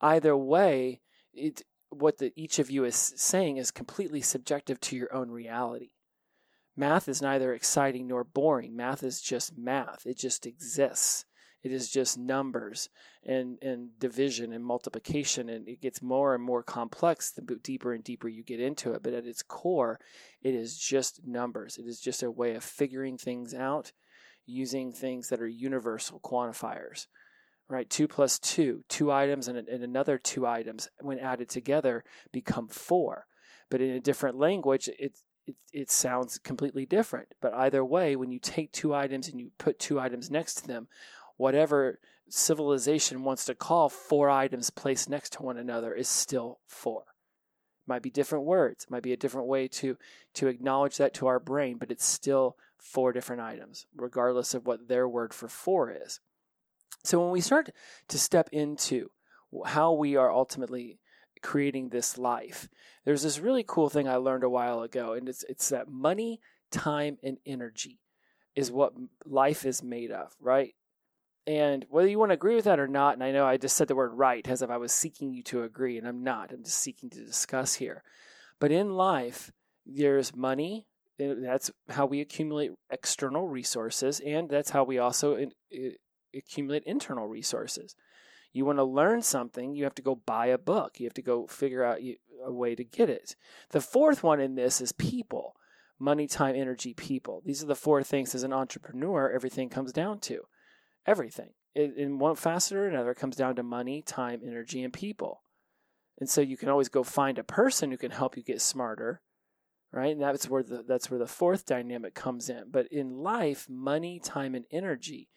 Either 0.00 0.34
way, 0.34 1.02
it, 1.34 1.62
what 1.90 2.16
the, 2.16 2.32
each 2.34 2.58
of 2.58 2.70
you 2.70 2.84
is 2.84 2.96
saying 2.96 3.58
is 3.58 3.70
completely 3.70 4.22
subjective 4.22 4.80
to 4.80 4.96
your 4.96 5.14
own 5.14 5.30
reality. 5.30 5.90
Math 6.76 7.08
is 7.08 7.20
neither 7.20 7.52
exciting 7.52 8.08
nor 8.08 8.24
boring. 8.24 8.74
Math 8.74 9.02
is 9.02 9.20
just 9.20 9.58
math. 9.58 10.06
It 10.06 10.18
just 10.18 10.46
exists. 10.46 11.26
It 11.62 11.70
is 11.70 11.90
just 11.90 12.18
numbers 12.18 12.88
and, 13.24 13.58
and 13.62 13.90
division 13.98 14.52
and 14.52 14.64
multiplication, 14.64 15.48
and 15.48 15.68
it 15.68 15.80
gets 15.80 16.02
more 16.02 16.34
and 16.34 16.42
more 16.42 16.62
complex 16.62 17.30
the 17.30 17.42
deeper 17.62 17.92
and 17.92 18.02
deeper 18.02 18.28
you 18.28 18.42
get 18.42 18.58
into 18.58 18.92
it. 18.94 19.02
But 19.02 19.12
at 19.12 19.26
its 19.26 19.42
core, 19.42 20.00
it 20.42 20.54
is 20.54 20.76
just 20.76 21.20
numbers. 21.24 21.78
It 21.78 21.86
is 21.86 22.00
just 22.00 22.22
a 22.22 22.30
way 22.30 22.54
of 22.54 22.64
figuring 22.64 23.16
things 23.16 23.54
out 23.54 23.92
using 24.44 24.92
things 24.92 25.28
that 25.28 25.40
are 25.40 25.48
universal 25.48 26.18
quantifiers. 26.20 27.06
Right, 27.68 27.88
two 27.88 28.08
plus 28.08 28.38
two, 28.38 28.82
two 28.88 29.12
items 29.12 29.48
and, 29.48 29.56
and 29.56 29.84
another 29.84 30.18
two 30.18 30.46
items, 30.46 30.88
when 31.00 31.18
added 31.18 31.48
together, 31.48 32.04
become 32.32 32.68
four. 32.68 33.26
But 33.70 33.80
in 33.80 33.90
a 33.90 34.00
different 34.00 34.36
language, 34.36 34.90
it, 34.98 35.16
it, 35.72 35.80
it 35.82 35.90
sounds 35.90 36.38
completely 36.38 36.86
different. 36.86 37.28
But 37.40 37.54
either 37.54 37.84
way, 37.84 38.16
when 38.16 38.30
you 38.30 38.38
take 38.38 38.72
two 38.72 38.94
items 38.94 39.28
and 39.28 39.40
you 39.40 39.50
put 39.58 39.78
two 39.78 40.00
items 40.00 40.30
next 40.30 40.54
to 40.54 40.66
them, 40.66 40.88
whatever 41.36 41.98
civilization 42.28 43.24
wants 43.24 43.44
to 43.46 43.54
call 43.54 43.88
four 43.88 44.30
items 44.30 44.70
placed 44.70 45.10
next 45.10 45.34
to 45.34 45.42
one 45.42 45.58
another 45.58 45.92
is 45.92 46.08
still 46.08 46.60
four. 46.66 47.02
It 47.02 47.88
might 47.88 48.02
be 48.02 48.10
different 48.10 48.44
words, 48.44 48.86
might 48.88 49.02
be 49.02 49.12
a 49.12 49.16
different 49.16 49.48
way 49.48 49.68
to 49.68 49.96
to 50.34 50.46
acknowledge 50.46 50.96
that 50.96 51.14
to 51.14 51.26
our 51.26 51.40
brain, 51.40 51.78
but 51.78 51.90
it's 51.90 52.04
still 52.04 52.56
four 52.78 53.12
different 53.12 53.42
items, 53.42 53.86
regardless 53.94 54.54
of 54.54 54.66
what 54.66 54.88
their 54.88 55.08
word 55.08 55.34
for 55.34 55.48
four 55.48 55.90
is. 55.90 56.20
So 57.04 57.20
when 57.20 57.30
we 57.30 57.40
start 57.40 57.70
to 58.08 58.18
step 58.18 58.48
into 58.52 59.10
how 59.66 59.92
we 59.92 60.16
are 60.16 60.32
ultimately 60.32 60.98
creating 61.42 61.88
this 61.88 62.16
life, 62.16 62.68
there's 63.04 63.22
this 63.22 63.38
really 63.38 63.64
cool 63.66 63.88
thing 63.88 64.08
I 64.08 64.16
learned 64.16 64.44
a 64.44 64.50
while 64.50 64.82
ago, 64.82 65.12
and 65.14 65.28
it's 65.28 65.44
it's 65.48 65.68
that 65.70 65.88
money, 65.88 66.40
time, 66.70 67.18
and 67.22 67.38
energy 67.44 68.00
is 68.54 68.70
what 68.70 68.92
life 69.24 69.64
is 69.64 69.82
made 69.82 70.10
of, 70.10 70.34
right? 70.40 70.74
And 71.46 71.84
whether 71.88 72.08
you 72.08 72.18
want 72.18 72.30
to 72.30 72.34
agree 72.34 72.54
with 72.54 72.66
that 72.66 72.78
or 72.78 72.86
not, 72.86 73.14
and 73.14 73.24
I 73.24 73.32
know 73.32 73.44
I 73.44 73.56
just 73.56 73.76
said 73.76 73.88
the 73.88 73.96
word 73.96 74.12
right 74.12 74.46
as 74.46 74.62
if 74.62 74.70
I 74.70 74.76
was 74.76 74.92
seeking 74.92 75.32
you 75.32 75.42
to 75.44 75.64
agree, 75.64 75.98
and 75.98 76.06
I'm 76.06 76.22
not. 76.22 76.52
I'm 76.52 76.62
just 76.62 76.78
seeking 76.78 77.10
to 77.10 77.24
discuss 77.24 77.74
here. 77.74 78.04
But 78.60 78.70
in 78.70 78.94
life, 78.94 79.50
there's 79.84 80.36
money. 80.36 80.86
Eh, 81.18 81.34
that's 81.38 81.70
how 81.88 82.06
we 82.06 82.20
accumulate 82.20 82.70
external 82.90 83.48
resources, 83.48 84.20
and 84.20 84.48
that's 84.48 84.70
how 84.70 84.84
we 84.84 84.98
also 84.98 85.34
in, 85.34 85.52
eh, 85.72 85.90
accumulate 86.32 86.84
internal 86.84 87.26
resources. 87.26 87.96
You 88.52 88.64
want 88.64 88.78
to 88.78 88.84
learn 88.84 89.22
something, 89.22 89.74
you 89.74 89.84
have 89.84 89.94
to 89.94 90.02
go 90.02 90.14
buy 90.14 90.46
a 90.46 90.58
book. 90.58 91.00
You 91.00 91.06
have 91.06 91.14
to 91.14 91.22
go 91.22 91.46
figure 91.46 91.84
out 91.84 91.98
a 92.44 92.52
way 92.52 92.74
to 92.74 92.84
get 92.84 93.08
it. 93.08 93.34
The 93.70 93.80
fourth 93.80 94.22
one 94.22 94.40
in 94.40 94.54
this 94.54 94.80
is 94.80 94.92
people 94.92 95.56
money, 95.98 96.26
time, 96.26 96.56
energy, 96.56 96.92
people. 96.92 97.42
These 97.46 97.62
are 97.62 97.66
the 97.66 97.76
four 97.76 98.02
things 98.02 98.34
as 98.34 98.42
an 98.42 98.52
entrepreneur, 98.52 99.30
everything 99.30 99.68
comes 99.68 99.92
down 99.92 100.18
to 100.20 100.42
everything. 101.06 101.50
in 101.74 102.18
one 102.18 102.34
facet 102.34 102.76
or 102.76 102.88
another, 102.88 103.12
it 103.12 103.18
comes 103.18 103.36
down 103.36 103.56
to 103.56 103.62
money, 103.62 104.02
time, 104.02 104.40
energy, 104.44 104.82
and 104.82 104.92
people. 104.92 105.42
And 106.18 106.28
so 106.28 106.40
you 106.40 106.56
can 106.56 106.68
always 106.68 106.88
go 106.88 107.02
find 107.02 107.38
a 107.38 107.44
person 107.44 107.90
who 107.90 107.96
can 107.96 108.10
help 108.10 108.36
you 108.36 108.42
get 108.42 108.60
smarter, 108.60 109.22
right? 109.92 110.12
And 110.12 110.20
that's 110.20 110.48
where 110.48 110.62
the 110.62 110.84
that's 110.86 111.10
where 111.10 111.18
the 111.18 111.26
fourth 111.26 111.64
dynamic 111.64 112.14
comes 112.14 112.48
in. 112.48 112.64
But 112.70 112.88
in 112.92 113.22
life, 113.22 113.66
money, 113.70 114.20
time, 114.20 114.54
and 114.54 114.66
energy 114.70 115.30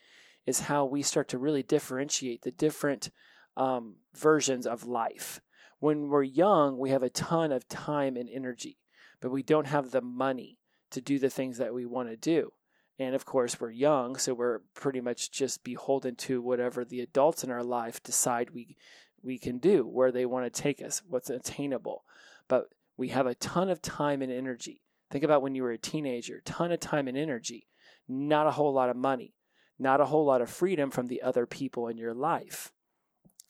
is 0.46 0.62
how 0.62 0.86
we 0.86 1.02
start 1.02 1.28
to 1.30 1.38
really 1.38 1.64
differentiate 1.64 2.42
the 2.44 2.52
different 2.52 3.10
um, 3.58 3.96
versions 4.16 4.68
of 4.68 4.86
life. 4.86 5.42
When 5.80 6.10
we're 6.10 6.24
young, 6.24 6.78
we 6.78 6.90
have 6.92 7.04
a 7.04 7.10
ton 7.10 7.52
of 7.52 7.68
time 7.68 8.16
and 8.16 8.30
energy, 8.30 8.78
but 9.22 9.32
we 9.32 9.44
don't 9.44 9.68
have 9.68 9.92
the 9.92 10.02
money 10.02 10.60
to 10.92 11.02
do 11.02 11.20
the 11.20 11.30
things 11.30 11.58
that 11.58 11.74
we 11.74 11.86
want 11.86 12.10
to 12.10 12.16
do. 12.16 12.52
And 12.98 13.14
of 13.14 13.26
course, 13.26 13.60
we're 13.60 13.72
young, 13.72 14.16
so 14.16 14.34
we're 14.34 14.62
pretty 14.74 15.02
much 15.02 15.32
just 15.32 15.64
beholden 15.64 16.16
to 16.16 16.42
whatever 16.42 16.86
the 16.86 17.02
adults 17.02 17.44
in 17.44 17.52
our 17.52 17.64
life 17.64 18.02
decide 18.02 18.52
we 18.52 18.78
we 19.22 19.40
can 19.40 19.58
do, 19.58 19.84
where 19.84 20.12
they 20.12 20.26
want 20.26 20.46
to 20.46 20.62
take 20.62 20.82
us, 20.82 21.02
what's 21.08 21.32
attainable. 21.32 22.04
But 22.48 22.66
we 22.96 23.10
have 23.10 23.26
a 23.26 23.36
ton 23.36 23.70
of 23.70 23.82
time 23.82 24.22
and 24.22 24.32
energy. 24.32 24.84
Think 25.10 25.24
about 25.24 25.42
when 25.42 25.56
you 25.56 25.64
were 25.64 25.72
a 25.72 25.80
teenager, 25.80 26.42
ton 26.46 26.72
of 26.72 26.80
time 26.80 27.08
and 27.08 27.18
energy, 27.18 27.68
not 28.08 28.48
a 28.48 28.52
whole 28.52 28.72
lot 28.72 28.90
of 28.90 28.96
money, 28.96 29.34
not 29.78 30.02
a 30.02 30.06
whole 30.06 30.26
lot 30.26 30.42
of 30.42 30.50
freedom 30.50 30.92
from 30.92 31.08
the 31.08 31.22
other 31.22 31.46
people 31.46 31.88
in 31.88 31.98
your 31.98 32.14
life. 32.14 32.72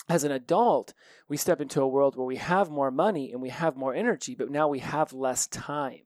As 0.07 0.23
an 0.23 0.31
adult, 0.31 0.93
we 1.27 1.37
step 1.37 1.61
into 1.61 1.81
a 1.81 1.87
world 1.87 2.15
where 2.15 2.25
we 2.25 2.35
have 2.35 2.69
more 2.69 2.91
money 2.91 3.31
and 3.31 3.41
we 3.41 3.49
have 3.49 3.75
more 3.75 3.95
energy, 3.95 4.35
but 4.35 4.51
now 4.51 4.67
we 4.67 4.79
have 4.79 5.13
less 5.13 5.47
time. 5.47 6.01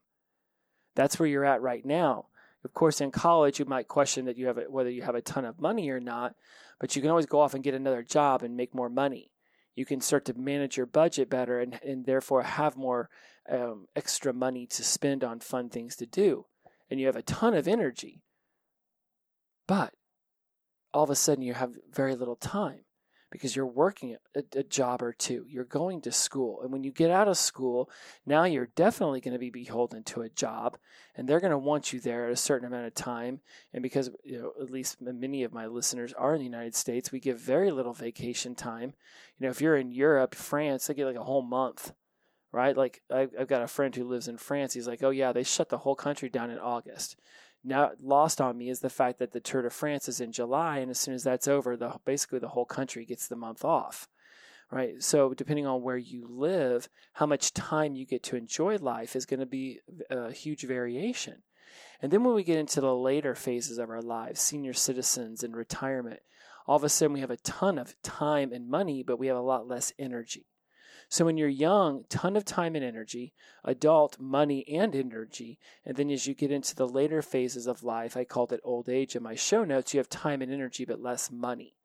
That's 0.95 1.19
where 1.19 1.27
you're 1.27 1.45
at 1.45 1.61
right 1.61 1.85
now. 1.85 2.27
Of 2.63 2.73
course, 2.73 3.01
in 3.01 3.11
college, 3.11 3.59
you 3.59 3.65
might 3.65 3.87
question 3.87 4.25
that 4.25 4.37
you 4.37 4.47
have 4.47 4.57
a, 4.57 4.63
whether 4.63 4.89
you 4.89 5.01
have 5.01 5.15
a 5.15 5.21
ton 5.21 5.45
of 5.45 5.61
money 5.61 5.89
or 5.89 5.99
not, 5.99 6.35
but 6.79 6.95
you 6.95 7.01
can 7.01 7.11
always 7.11 7.25
go 7.25 7.39
off 7.39 7.53
and 7.53 7.63
get 7.63 7.73
another 7.73 8.03
job 8.03 8.43
and 8.43 8.55
make 8.55 8.75
more 8.75 8.89
money. 8.89 9.31
You 9.75 9.85
can 9.85 10.01
start 10.01 10.25
to 10.25 10.33
manage 10.33 10.75
your 10.75 10.85
budget 10.85 11.29
better 11.29 11.59
and, 11.59 11.79
and 11.83 12.05
therefore 12.05 12.43
have 12.43 12.75
more 12.75 13.09
um, 13.49 13.87
extra 13.95 14.33
money 14.33 14.65
to 14.67 14.83
spend 14.83 15.23
on 15.23 15.39
fun 15.39 15.69
things 15.69 15.95
to 15.97 16.05
do. 16.05 16.45
And 16.89 16.99
you 16.99 17.05
have 17.05 17.15
a 17.15 17.21
ton 17.21 17.53
of 17.53 17.67
energy. 17.67 18.21
But 19.67 19.93
all 20.93 21.03
of 21.03 21.09
a 21.09 21.15
sudden, 21.15 21.43
you 21.43 21.53
have 21.53 21.77
very 21.91 22.15
little 22.15 22.35
time 22.35 22.81
because 23.31 23.55
you're 23.55 23.65
working 23.65 24.17
a, 24.35 24.43
a, 24.55 24.63
job 24.63 25.01
or 25.01 25.13
two. 25.13 25.45
You're 25.47 25.63
going 25.63 26.01
to 26.01 26.11
school. 26.11 26.61
And 26.61 26.71
when 26.71 26.83
you 26.83 26.91
get 26.91 27.11
out 27.11 27.27
of 27.27 27.37
school, 27.37 27.89
now 28.25 28.45
you're 28.45 28.69
definitely 28.75 29.21
going 29.21 29.33
to 29.33 29.39
be 29.39 29.51
beholden 29.51 30.03
to 30.05 30.21
a 30.21 30.29
job 30.29 30.77
and 31.15 31.27
they're 31.27 31.39
going 31.39 31.51
to 31.51 31.57
want 31.57 31.93
you 31.93 31.99
there 31.99 32.25
at 32.25 32.31
a 32.31 32.37
certain 32.37 32.67
amount 32.67 32.87
of 32.87 32.95
time. 32.95 33.41
And 33.73 33.83
because, 33.83 34.09
you 34.23 34.39
know, 34.39 34.53
at 34.59 34.71
least 34.71 35.01
many 35.01 35.43
of 35.43 35.53
my 35.53 35.67
listeners 35.67 36.13
are 36.13 36.33
in 36.33 36.39
the 36.39 36.45
United 36.45 36.75
States, 36.75 37.11
we 37.11 37.19
give 37.19 37.39
very 37.39 37.71
little 37.71 37.93
vacation 37.93 38.55
time. 38.55 38.93
You 39.37 39.45
know, 39.45 39.49
if 39.49 39.61
you're 39.61 39.77
in 39.77 39.91
Europe, 39.91 40.33
France, 40.33 40.87
they 40.87 40.93
get 40.93 41.05
like 41.05 41.15
a 41.15 41.23
whole 41.23 41.43
month. 41.43 41.93
Right? 42.51 42.75
Like, 42.75 43.03
I've 43.11 43.47
got 43.47 43.61
a 43.61 43.67
friend 43.67 43.95
who 43.95 44.05
lives 44.05 44.27
in 44.27 44.39
France. 44.39 44.73
He's 44.73 44.87
like, 44.87 45.03
oh, 45.03 45.11
yeah, 45.11 45.31
they 45.31 45.43
shut 45.43 45.69
the 45.69 45.77
whole 45.77 45.93
country 45.93 46.29
down 46.29 46.49
in 46.49 46.57
August 46.57 47.15
now 47.63 47.91
lost 48.01 48.39
on 48.39 48.57
me 48.57 48.69
is 48.69 48.79
the 48.79 48.89
fact 48.89 49.19
that 49.19 49.31
the 49.31 49.39
Tour 49.39 49.63
de 49.63 49.69
France 49.69 50.07
is 50.07 50.21
in 50.21 50.31
July, 50.31 50.79
and 50.79 50.89
as 50.89 50.99
soon 50.99 51.13
as 51.13 51.23
that's 51.23 51.47
over, 51.47 51.75
the 51.75 51.95
basically 52.05 52.39
the 52.39 52.49
whole 52.49 52.65
country 52.65 53.05
gets 53.05 53.27
the 53.27 53.35
month 53.35 53.65
off, 53.65 54.07
right? 54.71 55.01
So 55.03 55.33
depending 55.33 55.67
on 55.67 55.81
where 55.81 55.97
you 55.97 56.27
live, 56.29 56.89
how 57.13 57.25
much 57.25 57.53
time 57.53 57.95
you 57.95 58.05
get 58.05 58.23
to 58.23 58.35
enjoy 58.37 58.77
life 58.77 59.15
is 59.15 59.25
going 59.25 59.41
to 59.41 59.45
be 59.45 59.79
a 60.09 60.31
huge 60.31 60.63
variation. 60.63 61.43
And 62.01 62.11
then 62.11 62.23
when 62.23 62.33
we 62.33 62.43
get 62.43 62.57
into 62.57 62.81
the 62.81 62.95
later 62.95 63.35
phases 63.35 63.77
of 63.77 63.89
our 63.89 64.01
lives, 64.01 64.39
senior 64.39 64.73
citizens 64.73 65.43
and 65.43 65.55
retirement, 65.55 66.21
all 66.65 66.77
of 66.77 66.83
a 66.83 66.89
sudden 66.89 67.13
we 67.13 67.19
have 67.19 67.31
a 67.31 67.37
ton 67.37 67.77
of 67.77 67.95
time 68.03 68.53
and 68.53 68.69
money, 68.69 69.03
but 69.03 69.19
we 69.19 69.27
have 69.27 69.37
a 69.37 69.41
lot 69.41 69.67
less 69.67 69.91
energy. 69.99 70.45
So 71.09 71.25
when 71.25 71.37
you're 71.37 71.49
young, 71.49 72.05
ton 72.07 72.35
of 72.35 72.45
time 72.45 72.75
and 72.75 72.85
energy, 72.85 73.33
adult, 73.63 74.19
money 74.19 74.63
and 74.69 74.95
energy. 74.95 75.59
And 75.83 75.97
then 75.97 76.11
as 76.11 76.27
you 76.27 76.35
get 76.35 76.51
into 76.51 76.75
the 76.75 76.87
later 76.87 77.23
phases 77.23 77.65
of 77.65 77.83
life, 77.83 78.15
I 78.15 78.23
called 78.23 78.53
it 78.53 78.61
old 78.63 78.87
age 78.87 79.15
in 79.15 79.23
my 79.23 79.33
show 79.33 79.63
notes, 79.63 79.93
you 79.93 79.99
have 79.99 80.09
time 80.09 80.43
and 80.43 80.53
energy, 80.53 80.85
but 80.85 81.01
less 81.01 81.31
money. 81.31 81.75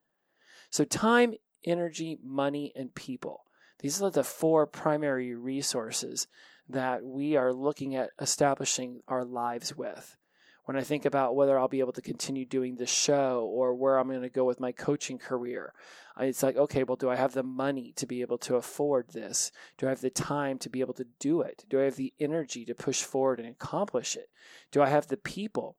So 0.69 0.83
time, 0.83 1.33
energy, 1.65 2.19
money, 2.23 2.71
and 2.75 2.93
people. 2.93 3.45
These 3.79 3.99
are 4.01 4.11
the 4.11 4.23
four 4.23 4.67
primary 4.67 5.33
resources 5.33 6.27
that 6.69 7.03
we 7.03 7.35
are 7.35 7.51
looking 7.51 7.95
at 7.95 8.11
establishing 8.21 9.01
our 9.07 9.25
lives 9.25 9.75
with 9.75 10.17
when 10.65 10.75
I 10.75 10.81
think 10.81 11.05
about 11.05 11.35
whether 11.35 11.57
I'll 11.57 11.67
be 11.67 11.79
able 11.79 11.93
to 11.93 12.01
continue 12.01 12.45
doing 12.45 12.75
the 12.75 12.87
show 12.87 13.49
or 13.51 13.73
where 13.73 13.97
I'm 13.97 14.07
going 14.07 14.21
to 14.21 14.29
go 14.29 14.45
with 14.45 14.59
my 14.59 14.71
coaching 14.71 15.17
career. 15.17 15.73
It's 16.19 16.41
like, 16.41 16.57
okay, 16.57 16.83
well, 16.83 16.95
do 16.95 17.09
I 17.09 17.15
have 17.15 17.33
the 17.33 17.43
money 17.43 17.93
to 17.97 18.07
be 18.07 18.21
able 18.21 18.39
to 18.39 18.55
afford 18.55 19.09
this? 19.09 19.51
Do 19.77 19.85
I 19.85 19.89
have 19.89 20.01
the 20.01 20.09
time 20.09 20.57
to 20.59 20.69
be 20.69 20.79
able 20.79 20.95
to 20.95 21.07
do 21.19 21.41
it? 21.41 21.65
Do 21.69 21.79
I 21.79 21.83
have 21.83 21.97
the 21.97 22.13
energy 22.19 22.65
to 22.65 22.73
push 22.73 23.03
forward 23.03 23.39
and 23.39 23.47
accomplish 23.47 24.15
it? 24.15 24.29
Do 24.71 24.81
I 24.81 24.89
have 24.89 25.07
the 25.07 25.17
people 25.17 25.77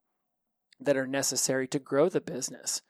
that 0.78 0.96
are 0.96 1.06
necessary 1.06 1.66
to 1.68 1.78
grow 1.78 2.08
the 2.08 2.20
business? 2.20 2.82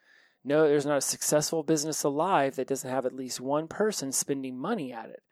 No, 0.43 0.67
there's 0.67 0.85
not 0.85 0.99
a 0.99 1.01
successful 1.01 1.63
business 1.63 2.03
alive 2.03 2.55
that 2.57 2.67
doesn't 2.67 2.89
have 2.89 3.05
at 3.05 3.15
least 3.15 3.41
one 3.41 3.67
person 3.67 4.11
spending 4.11 4.57
money 4.57 4.93
at 4.93 5.09
it. 5.09 5.23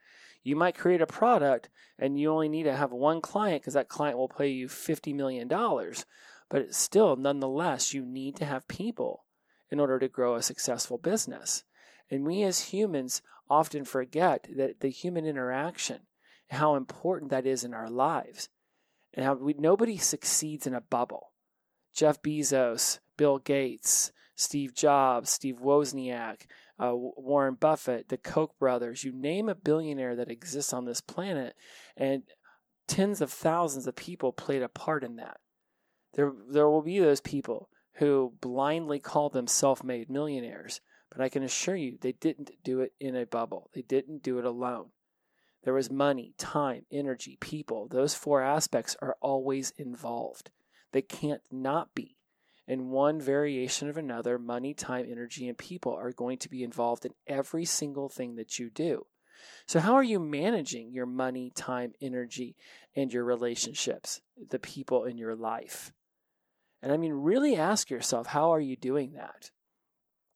You 0.41 0.56
might 0.56 0.78
create 0.78 1.01
a 1.01 1.08
product 1.08 1.69
and 1.97 2.19
you 2.19 2.32
only 2.32 2.49
need 2.49 2.63
to 2.63 2.75
have 2.75 2.91
one 2.91 3.21
client 3.21 3.62
because 3.62 3.73
that 3.75 3.89
client 3.89 4.17
will 4.17 4.30
pay 4.30 4.49
you 4.49 4.67
$50 4.67 5.13
million. 5.15 5.49
But 6.49 6.73
still, 6.73 7.15
nonetheless, 7.15 7.93
you 7.93 8.05
need 8.05 8.36
to 8.38 8.45
have 8.45 8.67
people 8.67 9.25
in 9.71 9.79
order 9.79 9.99
to 9.99 10.08
grow 10.08 10.36
a 10.36 10.41
successful 10.41 10.97
business. 10.97 11.63
And 12.10 12.25
we 12.25 12.43
as 12.43 12.65
humans 12.65 13.21
often 13.49 13.86
forget 13.86 14.47
that 14.55 14.79
the 14.79 14.89
human 14.89 15.25
interaction, 15.25 16.01
how 16.49 16.75
important 16.75 17.31
that 17.31 17.45
is 17.45 17.63
in 17.63 17.73
our 17.73 17.89
lives, 17.89 18.49
and 19.13 19.25
how 19.25 19.34
we, 19.34 19.55
nobody 19.58 19.97
succeeds 19.97 20.67
in 20.67 20.75
a 20.75 20.81
bubble. 20.81 21.31
Jeff 21.93 22.21
Bezos, 22.21 22.99
Bill 23.17 23.39
Gates, 23.39 24.12
Steve 24.36 24.75
Jobs, 24.75 25.29
Steve 25.29 25.60
Wozniak, 25.62 26.41
uh, 26.79 26.91
Warren 26.93 27.55
Buffett, 27.55 28.10
the 28.10 28.17
Koch 28.17 28.58
brothers, 28.60 29.03
you 29.03 29.13
name 29.13 29.47
a 29.47 29.55
billionaire 29.55 30.15
that 30.17 30.29
exists 30.29 30.73
on 30.73 30.86
this 30.86 31.01
planet, 31.01 31.55
and 31.95 32.23
tens 32.88 33.21
of 33.21 33.31
thousands 33.31 33.88
of 33.88 33.95
people 33.95 34.34
played 34.34 34.62
a 34.62 34.69
part 34.69 35.03
in 35.03 35.15
that. 35.15 35.38
There, 36.15 36.32
there 36.49 36.69
will 36.69 36.82
be 36.82 36.99
those 36.99 37.19
people 37.19 37.69
who 37.95 38.34
blindly 38.39 38.99
call 38.99 39.30
them 39.30 39.47
self 39.47 39.84
made 39.84 40.10
millionaires, 40.10 40.80
but 41.10 41.21
I 41.21 41.30
can 41.30 41.43
assure 41.43 41.75
you 41.75 41.97
they 41.99 42.13
didn't 42.13 42.51
do 42.63 42.80
it 42.80 42.93
in 42.99 43.15
a 43.15 43.25
bubble. 43.25 43.69
They 43.73 43.82
didn't 43.82 44.23
do 44.23 44.39
it 44.39 44.45
alone. 44.45 44.91
There 45.63 45.73
was 45.73 45.91
money, 45.91 46.34
time, 46.38 46.86
energy, 46.91 47.38
people. 47.41 47.88
Those 47.88 48.13
four 48.13 48.41
aspects 48.41 48.95
are 49.01 49.17
always 49.19 49.71
involved. 49.78 50.51
They 50.91 51.01
can't 51.01 51.41
not 51.51 51.93
be. 51.93 52.17
In 52.67 52.89
one 52.89 53.19
variation 53.19 53.89
of 53.89 53.97
another, 53.97 54.39
money, 54.39 54.73
time, 54.73 55.06
energy, 55.10 55.47
and 55.47 55.58
people 55.58 55.93
are 55.93 56.12
going 56.12 56.38
to 56.39 56.49
be 56.49 56.63
involved 56.63 57.06
in 57.06 57.13
every 57.28 57.65
single 57.65 58.10
thing 58.10 58.36
that 58.36 58.58
you 58.58 58.69
do. 58.69 59.06
So, 59.67 59.80
how 59.80 59.95
are 59.95 60.04
you 60.04 60.19
managing 60.19 60.91
your 60.91 61.06
money, 61.06 61.51
time, 61.54 61.93
energy, 62.01 62.56
and 62.95 63.12
your 63.12 63.25
relationships, 63.25 64.21
the 64.49 64.60
people 64.60 65.04
in 65.04 65.17
your 65.17 65.36
life? 65.36 65.91
And 66.85 66.93
I 66.93 66.97
mean, 66.97 67.13
really 67.13 67.55
ask 67.55 67.89
yourself, 67.89 68.27
how 68.27 68.53
are 68.53 68.59
you 68.59 68.75
doing 68.75 69.13
that? 69.13 69.49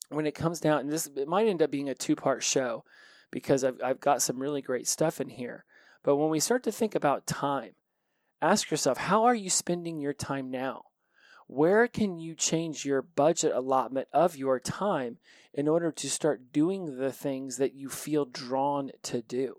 When 0.10 0.26
it 0.26 0.34
comes 0.34 0.60
down, 0.60 0.80
and 0.80 0.92
this 0.92 1.06
it 1.06 1.28
might 1.28 1.46
end 1.46 1.62
up 1.62 1.70
being 1.70 1.90
a 1.90 1.94
two 1.94 2.16
part 2.16 2.42
show 2.42 2.84
because 3.30 3.64
I've, 3.64 3.80
I've 3.84 4.00
got 4.00 4.24
some 4.24 4.40
really 4.40 4.64
great 4.64 4.88
stuff 4.88 5.22
in 5.22 5.30
here. 5.30 5.64
But 6.02 6.16
when 6.16 6.32
we 6.32 6.40
start 6.40 6.64
to 6.64 6.72
think 6.72 6.96
about 6.96 7.28
time, 7.28 7.74
ask 8.42 8.72
yourself, 8.72 8.98
how 8.98 9.26
are 9.26 9.36
you 9.36 9.52
spending 9.52 10.00
your 10.00 10.12
time 10.12 10.50
now? 10.50 10.86
Where 11.46 11.88
can 11.88 12.18
you 12.18 12.34
change 12.34 12.84
your 12.84 13.04
budget 13.04 13.52
allotment 13.54 14.08
of 14.12 14.36
your 14.36 14.60
time 14.60 15.20
in 15.54 15.68
order 15.68 15.92
to 15.92 16.10
start 16.10 16.52
doing 16.52 16.98
the 16.98 17.12
things 17.12 17.58
that 17.58 17.76
you 17.76 17.90
feel 17.90 18.26
drawn 18.26 18.90
to 19.04 19.22
do? 19.22 19.58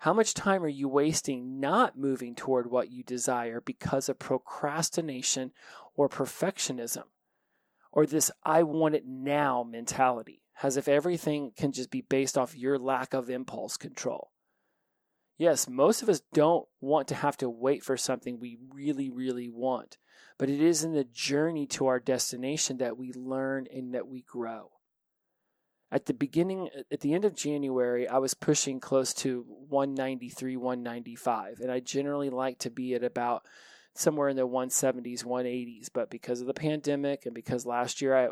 How 0.00 0.14
much 0.14 0.32
time 0.32 0.64
are 0.64 0.68
you 0.68 0.88
wasting 0.88 1.60
not 1.60 1.98
moving 1.98 2.34
toward 2.34 2.70
what 2.70 2.90
you 2.90 3.02
desire 3.02 3.60
because 3.60 4.08
of 4.08 4.18
procrastination 4.18 5.52
or 5.94 6.08
perfectionism? 6.08 7.02
Or 7.92 8.06
this 8.06 8.30
I 8.42 8.62
want 8.62 8.94
it 8.94 9.04
now 9.06 9.62
mentality, 9.62 10.40
as 10.62 10.78
if 10.78 10.88
everything 10.88 11.52
can 11.54 11.72
just 11.72 11.90
be 11.90 12.00
based 12.00 12.38
off 12.38 12.56
your 12.56 12.78
lack 12.78 13.12
of 13.12 13.28
impulse 13.28 13.76
control. 13.76 14.30
Yes, 15.36 15.68
most 15.68 16.00
of 16.00 16.08
us 16.08 16.22
don't 16.32 16.66
want 16.80 17.06
to 17.08 17.14
have 17.14 17.36
to 17.36 17.50
wait 17.50 17.84
for 17.84 17.98
something 17.98 18.40
we 18.40 18.56
really, 18.72 19.10
really 19.10 19.50
want, 19.50 19.98
but 20.38 20.48
it 20.48 20.62
is 20.62 20.82
in 20.82 20.94
the 20.94 21.04
journey 21.04 21.66
to 21.66 21.88
our 21.88 22.00
destination 22.00 22.78
that 22.78 22.96
we 22.96 23.12
learn 23.12 23.66
and 23.70 23.92
that 23.92 24.08
we 24.08 24.22
grow 24.22 24.70
at 25.92 26.06
the 26.06 26.14
beginning 26.14 26.68
at 26.90 27.00
the 27.00 27.14
end 27.14 27.24
of 27.24 27.34
January 27.34 28.08
I 28.08 28.18
was 28.18 28.34
pushing 28.34 28.80
close 28.80 29.12
to 29.14 29.44
193 29.68 30.56
195 30.56 31.60
and 31.60 31.70
I 31.70 31.80
generally 31.80 32.30
like 32.30 32.58
to 32.60 32.70
be 32.70 32.94
at 32.94 33.04
about 33.04 33.44
somewhere 33.94 34.28
in 34.28 34.36
the 34.36 34.46
170s 34.46 35.24
180s 35.24 35.88
but 35.92 36.10
because 36.10 36.40
of 36.40 36.46
the 36.46 36.54
pandemic 36.54 37.26
and 37.26 37.34
because 37.34 37.66
last 37.66 38.00
year 38.00 38.16
I 38.16 38.28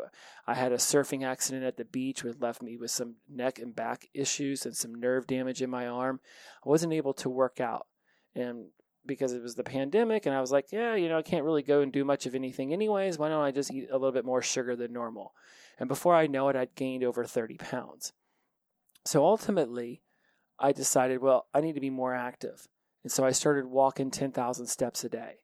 I 0.47 0.55
had 0.55 0.71
a 0.71 0.77
surfing 0.77 1.25
accident 1.25 1.65
at 1.65 1.77
the 1.77 1.85
beach 1.85 2.23
which 2.23 2.39
left 2.39 2.61
me 2.61 2.77
with 2.77 2.91
some 2.91 3.15
neck 3.29 3.59
and 3.59 3.75
back 3.75 4.07
issues 4.13 4.65
and 4.65 4.75
some 4.75 4.95
nerve 4.95 5.27
damage 5.27 5.61
in 5.61 5.69
my 5.69 5.87
arm 5.87 6.21
I 6.65 6.69
wasn't 6.69 6.93
able 6.93 7.13
to 7.15 7.29
work 7.29 7.59
out. 7.59 7.87
And 8.35 8.67
because 9.05 9.33
it 9.33 9.41
was 9.41 9.55
the 9.55 9.63
pandemic 9.63 10.25
and 10.25 10.35
I 10.35 10.41
was 10.41 10.51
like 10.51 10.71
yeah 10.71 10.95
you 10.95 11.09
know 11.09 11.17
I 11.17 11.23
can't 11.23 11.45
really 11.45 11.63
go 11.63 11.81
and 11.81 11.91
do 11.91 12.03
much 12.03 12.25
of 12.25 12.35
anything 12.35 12.73
anyways 12.73 13.17
why 13.17 13.29
don't 13.29 13.43
I 13.43 13.51
just 13.51 13.71
eat 13.71 13.89
a 13.89 13.97
little 13.97 14.11
bit 14.11 14.25
more 14.25 14.41
sugar 14.41 14.75
than 14.75 14.93
normal 14.93 15.33
and 15.79 15.87
before 15.87 16.13
I 16.13 16.27
know 16.27 16.49
it, 16.49 16.55
I'd 16.57 16.75
gained 16.75 17.03
over 17.03 17.23
30 17.23 17.57
pounds. 17.57 18.11
So 19.05 19.25
ultimately, 19.25 20.01
I 20.59 20.73
decided, 20.73 21.21
well, 21.21 21.47
I 21.53 21.61
need 21.61 21.75
to 21.75 21.81
be 21.81 21.89
more 21.89 22.13
active. 22.13 22.67
And 23.03 23.11
so 23.11 23.23
I 23.23 23.31
started 23.31 23.65
walking 23.65 24.11
10,000 24.11 24.67
steps 24.67 25.05
a 25.05 25.09
day. 25.09 25.37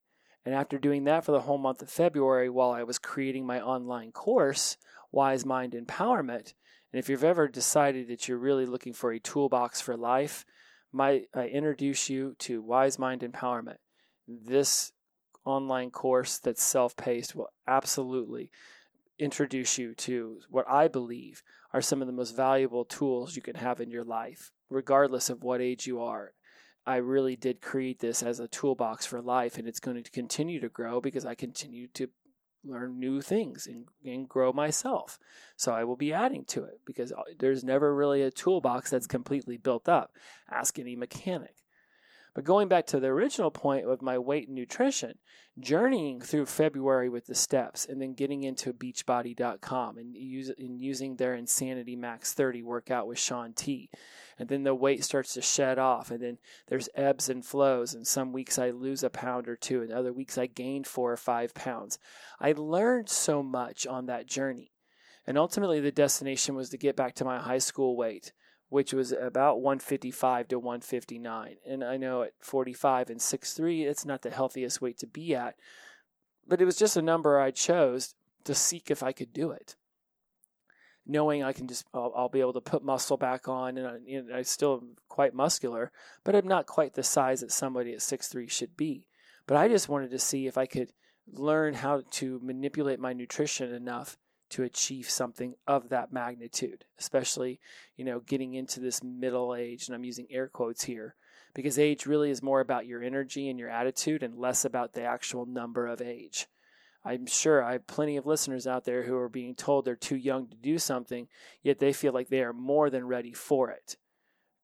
And 0.45 0.53
after 0.53 0.77
doing 0.77 1.05
that 1.05 1.23
for 1.23 1.31
the 1.31 1.41
whole 1.41 1.57
month 1.57 1.81
of 1.81 1.89
February 1.89 2.49
while 2.49 2.71
I 2.71 2.83
was 2.83 2.99
creating 2.99 3.47
my 3.47 3.61
online 3.61 4.11
course, 4.11 4.77
Wise 5.11 5.45
Mind 5.45 5.71
Empowerment, 5.71 6.53
and 6.91 6.99
if 6.99 7.09
you've 7.09 7.23
ever 7.23 7.47
decided 7.47 8.09
that 8.09 8.27
you're 8.27 8.37
really 8.37 8.65
looking 8.65 8.93
for 8.93 9.11
a 9.11 9.19
toolbox 9.19 9.81
for 9.81 9.97
life, 9.97 10.45
I 10.99 11.47
introduce 11.51 12.09
you 12.09 12.35
to 12.39 12.61
Wise 12.61 12.97
Mind 12.97 13.21
Empowerment. 13.21 13.77
This 14.27 14.91
online 15.45 15.91
course 15.91 16.37
that's 16.37 16.63
self 16.63 16.95
paced 16.95 17.35
will 17.35 17.49
absolutely 17.67 18.51
introduce 19.19 19.77
you 19.77 19.93
to 19.93 20.39
what 20.49 20.67
I 20.69 20.87
believe 20.87 21.43
are 21.73 21.81
some 21.81 22.01
of 22.01 22.07
the 22.07 22.13
most 22.13 22.35
valuable 22.35 22.85
tools 22.85 23.35
you 23.35 23.41
can 23.41 23.55
have 23.55 23.79
in 23.79 23.89
your 23.89 24.03
life, 24.03 24.51
regardless 24.69 25.29
of 25.29 25.43
what 25.43 25.61
age 25.61 25.85
you 25.85 26.01
are. 26.01 26.33
I 26.85 26.97
really 26.97 27.35
did 27.35 27.61
create 27.61 27.99
this 27.99 28.21
as 28.21 28.39
a 28.39 28.47
toolbox 28.47 29.05
for 29.05 29.21
life, 29.21 29.57
and 29.57 29.67
it's 29.67 29.79
going 29.79 30.01
to 30.03 30.11
continue 30.11 30.59
to 30.59 30.69
grow 30.69 31.01
because 31.01 31.25
I 31.25 31.35
continue 31.35 31.87
to 31.95 32.09
learn 32.65 32.99
new 32.99 33.21
things 33.21 33.67
and, 33.67 33.85
and 34.03 34.27
grow 34.27 34.51
myself. 34.51 35.19
So 35.55 35.73
I 35.73 35.83
will 35.83 35.95
be 35.95 36.13
adding 36.13 36.45
to 36.45 36.63
it 36.63 36.81
because 36.85 37.11
uh, 37.11 37.21
there's 37.39 37.63
never 37.63 37.93
really 37.93 38.21
a 38.21 38.31
toolbox 38.31 38.89
that's 38.89 39.07
completely 39.07 39.57
built 39.57 39.87
up. 39.87 40.11
Ask 40.49 40.79
any 40.79 40.95
mechanic. 40.95 41.55
But 42.35 42.43
going 42.43 42.67
back 42.67 42.85
to 42.87 42.99
the 42.99 43.07
original 43.07 43.49
point 43.49 43.89
of 43.89 44.01
my 44.01 44.17
weight 44.17 44.47
and 44.47 44.55
nutrition, 44.55 45.19
journeying 45.57 46.19
through 46.19 46.47
February 46.47 47.07
with 47.07 47.27
the 47.27 47.33
steps 47.33 47.85
and 47.85 48.01
then 48.01 48.13
getting 48.13 48.43
into 48.43 48.73
beachbody.com 48.73 49.97
and, 49.97 50.15
use, 50.15 50.51
and 50.57 50.81
using 50.81 51.15
their 51.15 51.33
Insanity 51.33 51.95
Max 51.95 52.33
30 52.33 52.61
workout 52.61 53.07
with 53.07 53.17
Shaun 53.17 53.53
T. 53.53 53.89
And 54.37 54.49
then 54.49 54.63
the 54.63 54.75
weight 54.75 55.03
starts 55.03 55.33
to 55.33 55.41
shed 55.41 55.79
off, 55.79 56.11
and 56.11 56.21
then 56.21 56.37
there's 56.67 56.89
ebbs 56.95 57.29
and 57.29 57.45
flows. 57.45 57.93
And 57.93 58.05
some 58.05 58.33
weeks 58.33 58.59
I 58.59 58.69
lose 58.71 59.03
a 59.03 59.09
pound 59.09 59.47
or 59.47 59.55
two, 59.55 59.81
and 59.81 59.91
other 59.91 60.11
weeks 60.11 60.37
I 60.37 60.47
gain 60.47 60.83
four 60.83 61.11
or 61.11 61.17
five 61.17 61.53
pounds. 61.53 61.97
I 62.39 62.51
learned 62.51 63.09
so 63.09 63.41
much 63.41 63.87
on 63.87 64.07
that 64.07 64.27
journey. 64.27 64.73
And 65.25 65.37
ultimately, 65.37 65.79
the 65.79 65.91
destination 65.91 66.55
was 66.55 66.69
to 66.69 66.77
get 66.77 66.95
back 66.95 67.15
to 67.15 67.25
my 67.25 67.39
high 67.39 67.59
school 67.59 67.95
weight 67.95 68.33
which 68.69 68.93
was 68.93 69.11
about 69.11 69.61
155 69.61 70.47
to 70.49 70.59
159. 70.59 71.55
And 71.65 71.83
I 71.83 71.97
know 71.97 72.23
at 72.23 72.33
45 72.41 73.09
and 73.09 73.19
6'3, 73.19 73.85
it's 73.85 74.05
not 74.05 74.21
the 74.21 74.31
healthiest 74.31 74.81
weight 74.81 74.97
to 74.99 75.07
be 75.07 75.35
at, 75.35 75.55
but 76.47 76.61
it 76.61 76.65
was 76.65 76.77
just 76.77 76.97
a 76.97 77.01
number 77.01 77.39
I 77.39 77.51
chose 77.51 78.15
to 78.43 78.55
seek 78.55 78.91
if 78.91 79.03
I 79.03 79.11
could 79.11 79.33
do 79.33 79.51
it. 79.51 79.75
Knowing 81.07 81.43
I 81.43 81.53
can 81.53 81.67
just, 81.67 81.85
I'll, 81.93 82.11
I'll 82.15 82.29
be 82.29 82.39
able 82.39 82.53
to 82.53 82.61
put 82.61 82.83
muscle 82.83 83.17
back 83.17 83.47
on, 83.47 83.77
and 83.77 83.87
I, 83.87 83.97
you 84.05 84.23
know, 84.23 84.35
I 84.35 84.41
still 84.41 84.79
am 84.81 84.95
quite 85.07 85.35
muscular, 85.35 85.91
but 86.23 86.35
I'm 86.35 86.47
not 86.47 86.65
quite 86.65 86.95
the 86.95 87.03
size 87.03 87.41
that 87.41 87.51
somebody 87.51 87.93
at 87.93 88.01
six 88.01 88.27
three 88.27 88.47
should 88.47 88.75
be. 88.75 89.05
But 89.47 89.57
I 89.57 89.67
just 89.67 89.89
wanted 89.89 90.09
to 90.11 90.19
see 90.19 90.47
if 90.47 90.57
I 90.57 90.65
could 90.65 90.91
learn 91.31 91.75
how 91.75 92.01
to 92.11 92.39
manipulate 92.43 92.99
my 92.99 93.13
nutrition 93.13 93.73
enough 93.73 94.17
to 94.49 94.63
achieve 94.63 95.09
something 95.09 95.55
of 95.67 95.89
that 95.89 96.13
magnitude, 96.13 96.85
especially, 96.99 97.59
you 97.95 98.05
know, 98.05 98.19
getting 98.19 98.53
into 98.53 98.79
this 98.79 99.03
middle 99.03 99.55
age. 99.55 99.87
And 99.87 99.95
I'm 99.95 100.03
using 100.03 100.27
air 100.29 100.47
quotes 100.47 100.83
here 100.83 101.15
because 101.53 101.79
age 101.79 102.05
really 102.05 102.29
is 102.29 102.43
more 102.43 102.59
about 102.59 102.85
your 102.85 103.03
energy 103.03 103.49
and 103.49 103.59
your 103.59 103.69
attitude 103.69 104.23
and 104.23 104.37
less 104.37 104.65
about 104.65 104.93
the 104.93 105.03
actual 105.03 105.45
number 105.45 105.87
of 105.87 106.01
age. 106.01 106.47
I'm 107.05 107.27
sure 107.27 107.63
I 107.63 107.73
have 107.73 107.85
plenty 107.85 108.17
of 108.17 108.25
listeners 108.25 108.65
out 108.65 108.83
there 108.83 109.03
who 109.03 109.15
are 109.15 109.29
being 109.29 109.53
told 109.53 109.85
they're 109.85 109.95
too 109.95 110.15
young 110.15 110.47
to 110.47 110.55
do 110.55 110.79
something, 110.79 111.27
yet 111.61 111.77
they 111.77 111.93
feel 111.93 112.13
like 112.13 112.29
they 112.29 112.41
are 112.41 112.53
more 112.53 112.89
than 112.89 113.05
ready 113.05 113.31
for 113.31 113.69
it. 113.69 113.97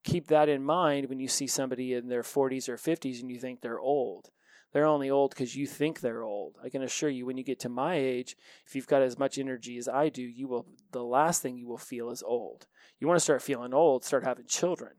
Keep 0.04 0.28
that 0.28 0.50
in 0.50 0.64
mind 0.64 1.08
when 1.08 1.20
you 1.20 1.28
see 1.28 1.46
somebody 1.46 1.94
in 1.94 2.08
their 2.08 2.24
40s 2.24 2.68
or 2.68 2.78
50s 2.78 3.22
and 3.22 3.30
you 3.30 3.40
think 3.40 3.62
they're 3.62 3.80
old. 3.80 4.32
They're 4.74 4.86
only 4.86 5.10
old 5.10 5.32
because 5.32 5.56
you 5.56 5.68
think 5.68 6.00
they're 6.00 6.24
old. 6.24 6.58
I 6.64 6.70
can 6.70 6.82
assure 6.82 7.10
you, 7.10 7.26
when 7.26 7.38
you 7.38 7.44
get 7.44 7.60
to 7.60 7.70
my 7.70 7.96
age, 7.96 8.36
if 8.66 8.76
you've 8.76 8.88
got 8.88 9.02
as 9.02 9.20
much 9.20 9.38
energy 9.38 9.78
as 9.78 9.88
I 9.88 10.10
do, 10.10 10.24
you 10.24 10.48
will. 10.48 10.66
The 10.92 11.04
last 11.04 11.42
thing 11.42 11.58
you 11.58 11.68
will 11.68 11.78
feel 11.78 12.10
is 12.10 12.24
old. 12.24 12.68
You 13.00 13.08
want 13.08 13.18
to 13.18 13.24
start 13.24 13.42
feeling 13.42 13.74
old, 13.74 14.06
start 14.06 14.24
having 14.24 14.48
children. 14.48 14.94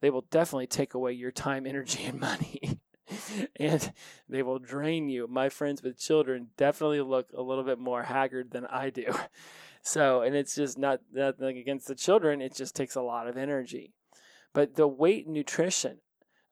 They 0.00 0.10
will 0.10 0.26
definitely 0.30 0.68
take 0.68 0.94
away 0.94 1.12
your 1.12 1.32
time, 1.32 1.66
energy, 1.66 2.04
and 2.04 2.20
money. 2.20 2.75
and 3.56 3.92
they 4.28 4.42
will 4.42 4.58
drain 4.58 5.08
you. 5.08 5.26
My 5.26 5.48
friends 5.48 5.82
with 5.82 5.98
children 5.98 6.48
definitely 6.56 7.00
look 7.00 7.28
a 7.34 7.42
little 7.42 7.64
bit 7.64 7.78
more 7.78 8.04
haggard 8.04 8.50
than 8.50 8.66
I 8.66 8.90
do. 8.90 9.14
So, 9.82 10.22
and 10.22 10.34
it's 10.34 10.56
just 10.56 10.76
not 10.76 10.98
nothing 11.12 11.58
against 11.58 11.86
the 11.86 11.94
children, 11.94 12.42
it 12.42 12.56
just 12.56 12.74
takes 12.74 12.96
a 12.96 13.02
lot 13.02 13.28
of 13.28 13.36
energy. 13.36 13.94
But 14.52 14.74
the 14.74 14.88
weight 14.88 15.28
nutrition, 15.28 15.98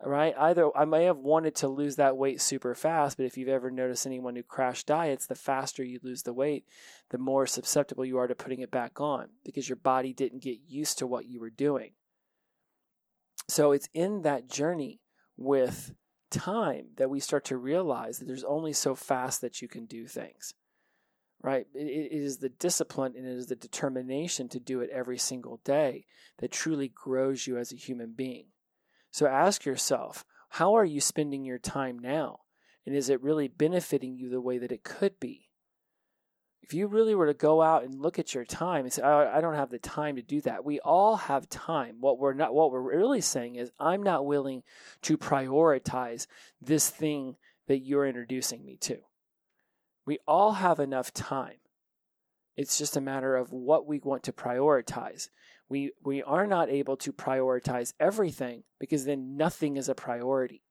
right? 0.01 0.33
Either 0.39 0.71
I 0.77 0.85
may 0.85 1.07
have 1.07 1.17
wanted 1.17 1.57
to 1.57 1.67
lose 1.67 1.97
that 1.97 2.17
weight 2.17 2.41
super 2.41 2.77
fast, 2.77 3.17
but 3.17 3.27
if 3.27 3.37
you've 3.37 3.49
ever 3.49 3.73
noticed 3.73 4.07
anyone 4.07 4.37
who 4.37 4.45
crash 4.45 4.85
diets, 4.85 5.27
the 5.27 5.35
faster 5.35 5.83
you 5.83 5.99
lose 6.01 6.23
the 6.23 6.33
weight, 6.33 6.65
the 7.11 7.19
more 7.19 7.45
susceptible 7.45 8.05
you 8.05 8.19
are 8.19 8.29
to 8.29 8.37
putting 8.37 8.61
it 8.61 8.71
back 8.71 9.01
on 9.01 9.31
because 9.45 9.69
your 9.69 9.77
body 9.77 10.13
didn't 10.13 10.45
get 10.45 10.59
used 10.69 10.99
to 10.99 11.07
what 11.07 11.27
you 11.27 11.41
were 11.41 11.51
doing. 11.51 11.91
So 13.49 13.73
it's 13.73 13.89
in 13.93 14.23
that 14.23 14.49
journey 14.49 15.01
with 15.37 15.93
time 16.39 16.89
that 16.97 17.11
we 17.11 17.21
start 17.21 17.45
to 17.47 17.57
realize 17.57 18.19
that 18.19 18.27
there's 18.27 18.45
only 18.45 18.73
so 18.73 18.95
fast 18.95 19.41
that 19.41 19.63
you 19.63 19.69
can 19.69 19.87
do 19.87 20.07
things. 20.07 20.55
Right? 21.43 21.67
It, 21.75 21.87
it 21.87 22.13
is 22.13 22.39
the 22.39 22.49
discipline 22.49 23.15
and 23.17 23.27
it 23.27 23.37
is 23.37 23.47
the 23.47 23.57
determination 23.57 24.49
to 24.49 24.61
do 24.61 24.81
it 24.81 24.91
every 24.91 25.19
single 25.19 25.61
day 25.65 26.07
that 26.39 26.51
truly 26.51 26.89
grows 26.89 27.47
you 27.47 27.59
as 27.59 27.73
a 27.73 27.77
human 27.77 28.13
being. 28.13 28.47
So 29.11 29.27
ask 29.27 29.65
yourself, 29.65 30.25
how 30.51 30.75
are 30.75 30.85
you 30.85 31.01
spending 31.01 31.45
your 31.45 31.59
time 31.59 31.99
now? 31.99 32.41
And 32.87 32.95
is 32.95 33.09
it 33.09 33.23
really 33.23 33.49
benefiting 33.49 34.17
you 34.17 34.29
the 34.29 34.41
way 34.41 34.59
that 34.59 34.73
it 34.73 34.85
could 34.85 35.21
be? 35.21 35.44
If 36.65 36.73
you 36.73 36.87
really 36.87 37.15
were 37.15 37.27
to 37.27 37.35
go 37.35 37.61
out 37.61 37.85
and 37.85 38.01
look 38.01 38.19
at 38.19 38.33
your 38.33 38.47
time 38.47 38.87
and 38.87 38.93
say, 38.93 39.03
oh, 39.05 39.31
I 39.31 39.43
don't 39.43 39.55
have 39.55 39.69
the 39.69 39.79
time 39.79 40.17
to 40.17 40.23
do 40.23 40.41
that, 40.41 40.65
we 40.65 40.81
all 40.81 41.17
have 41.17 41.47
time. 41.51 41.97
What 42.01 42.19
we're 42.19 42.33
not, 42.33 42.55
what 42.55 42.73
we're 42.73 42.81
really 42.81 43.21
saying 43.21 43.57
is, 43.57 43.71
I'm 43.79 44.03
not 44.03 44.25
willing 44.25 44.63
to 45.03 45.19
prioritize 45.19 46.27
this 46.63 46.89
thing 46.89 47.37
that 47.67 47.81
you're 47.81 48.07
introducing 48.07 48.65
me 48.65 48.79
to. 48.79 48.97
We 50.07 50.21
all 50.27 50.53
have 50.53 50.81
enough 50.81 51.13
time. 51.13 51.59
It's 52.57 52.79
just 52.79 52.97
a 52.97 53.03
matter 53.03 53.37
of 53.37 53.53
what 53.53 53.87
we 53.87 53.99
want 53.99 54.23
to 54.23 54.33
prioritize. 54.33 55.29
We, 55.69 55.93
we 56.03 56.23
are 56.23 56.47
not 56.47 56.71
able 56.71 56.97
to 56.97 57.13
prioritize 57.13 57.93
everything 58.01 58.63
because 58.81 59.05
then 59.05 59.37
nothing 59.37 59.77
is 59.77 59.91
a 59.91 59.95
priority. 59.95 60.63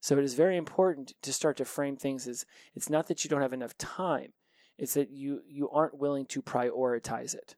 So 0.00 0.16
it 0.16 0.24
is 0.24 0.32
very 0.32 0.56
important 0.56 1.12
to 1.20 1.30
start 1.30 1.58
to 1.58 1.66
frame 1.66 1.98
things 1.98 2.26
as 2.26 2.46
it's 2.74 2.88
not 2.88 3.08
that 3.08 3.22
you 3.22 3.28
don't 3.28 3.42
have 3.42 3.52
enough 3.52 3.76
time, 3.76 4.32
it's 4.78 4.94
that 4.94 5.10
you 5.10 5.42
you 5.46 5.68
aren't 5.70 5.98
willing 5.98 6.26
to 6.26 6.42
prioritize 6.42 7.34
it. 7.34 7.56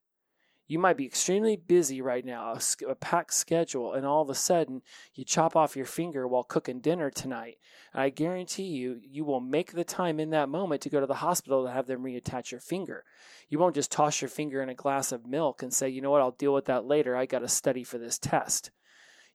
You 0.71 0.79
might 0.79 0.99
be 0.99 1.07
extremely 1.07 1.57
busy 1.57 2.03
right 2.03 2.25
now, 2.25 2.53
a, 2.53 2.91
a 2.91 2.95
packed 2.95 3.33
schedule, 3.33 3.95
and 3.95 4.05
all 4.05 4.21
of 4.21 4.29
a 4.29 4.35
sudden 4.35 4.83
you 5.15 5.25
chop 5.25 5.57
off 5.57 5.77
your 5.77 5.87
finger 5.87 6.29
while 6.29 6.45
cooking 6.45 6.81
dinner 6.81 7.11
tonight. 7.11 7.57
And 7.95 8.03
I 8.03 8.11
guarantee 8.11 8.65
you, 8.65 9.01
you 9.03 9.25
will 9.25 9.41
make 9.41 9.73
the 9.73 9.83
time 9.83 10.21
in 10.21 10.29
that 10.31 10.51
moment 10.51 10.83
to 10.83 10.91
go 10.91 11.01
to 11.01 11.07
the 11.07 11.15
hospital 11.15 11.65
to 11.65 11.71
have 11.73 11.87
them 11.87 12.03
reattach 12.03 12.51
your 12.51 12.61
finger. 12.61 13.05
You 13.49 13.59
won't 13.59 13.77
just 13.77 13.91
toss 13.91 14.21
your 14.21 14.29
finger 14.29 14.63
in 14.63 14.69
a 14.69 14.75
glass 14.75 15.11
of 15.11 15.27
milk 15.27 15.63
and 15.63 15.73
say, 15.73 15.89
you 15.89 16.03
know 16.03 16.11
what, 16.11 16.21
I'll 16.21 16.33
deal 16.33 16.53
with 16.53 16.67
that 16.67 16.85
later. 16.85 17.17
I 17.17 17.25
got 17.25 17.39
to 17.39 17.49
study 17.49 17.83
for 17.83 17.97
this 17.97 18.19
test. 18.19 18.71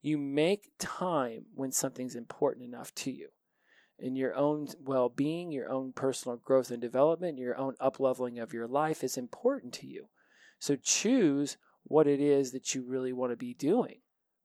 You 0.04 0.20
make 0.20 0.70
time 0.78 1.46
when 1.56 1.72
something's 1.72 2.16
important 2.16 2.66
enough 2.66 2.94
to 2.96 3.12
you 3.12 3.30
in 4.00 4.16
your 4.16 4.36
own 4.36 4.68
well 4.84 5.10
being, 5.10 5.52
your 5.52 5.72
own 5.72 5.94
personal 5.94 6.38
growth 6.38 6.72
and 6.72 6.82
development, 6.82 7.38
your 7.38 7.58
own 7.58 7.76
upleveling 7.82 8.42
of 8.42 8.54
your 8.54 8.68
life 8.68 9.04
is 9.04 9.18
important 9.18 9.74
to 9.74 9.88
you. 9.88 10.08
So 10.60 10.76
choose 10.76 11.58
what 11.84 12.08
it 12.08 12.20
is 12.20 12.52
that 12.52 12.74
you 12.74 12.84
really 12.84 13.14
want 13.14 13.32
to 13.32 13.38
be 13.38 13.54
doing 13.54 14.00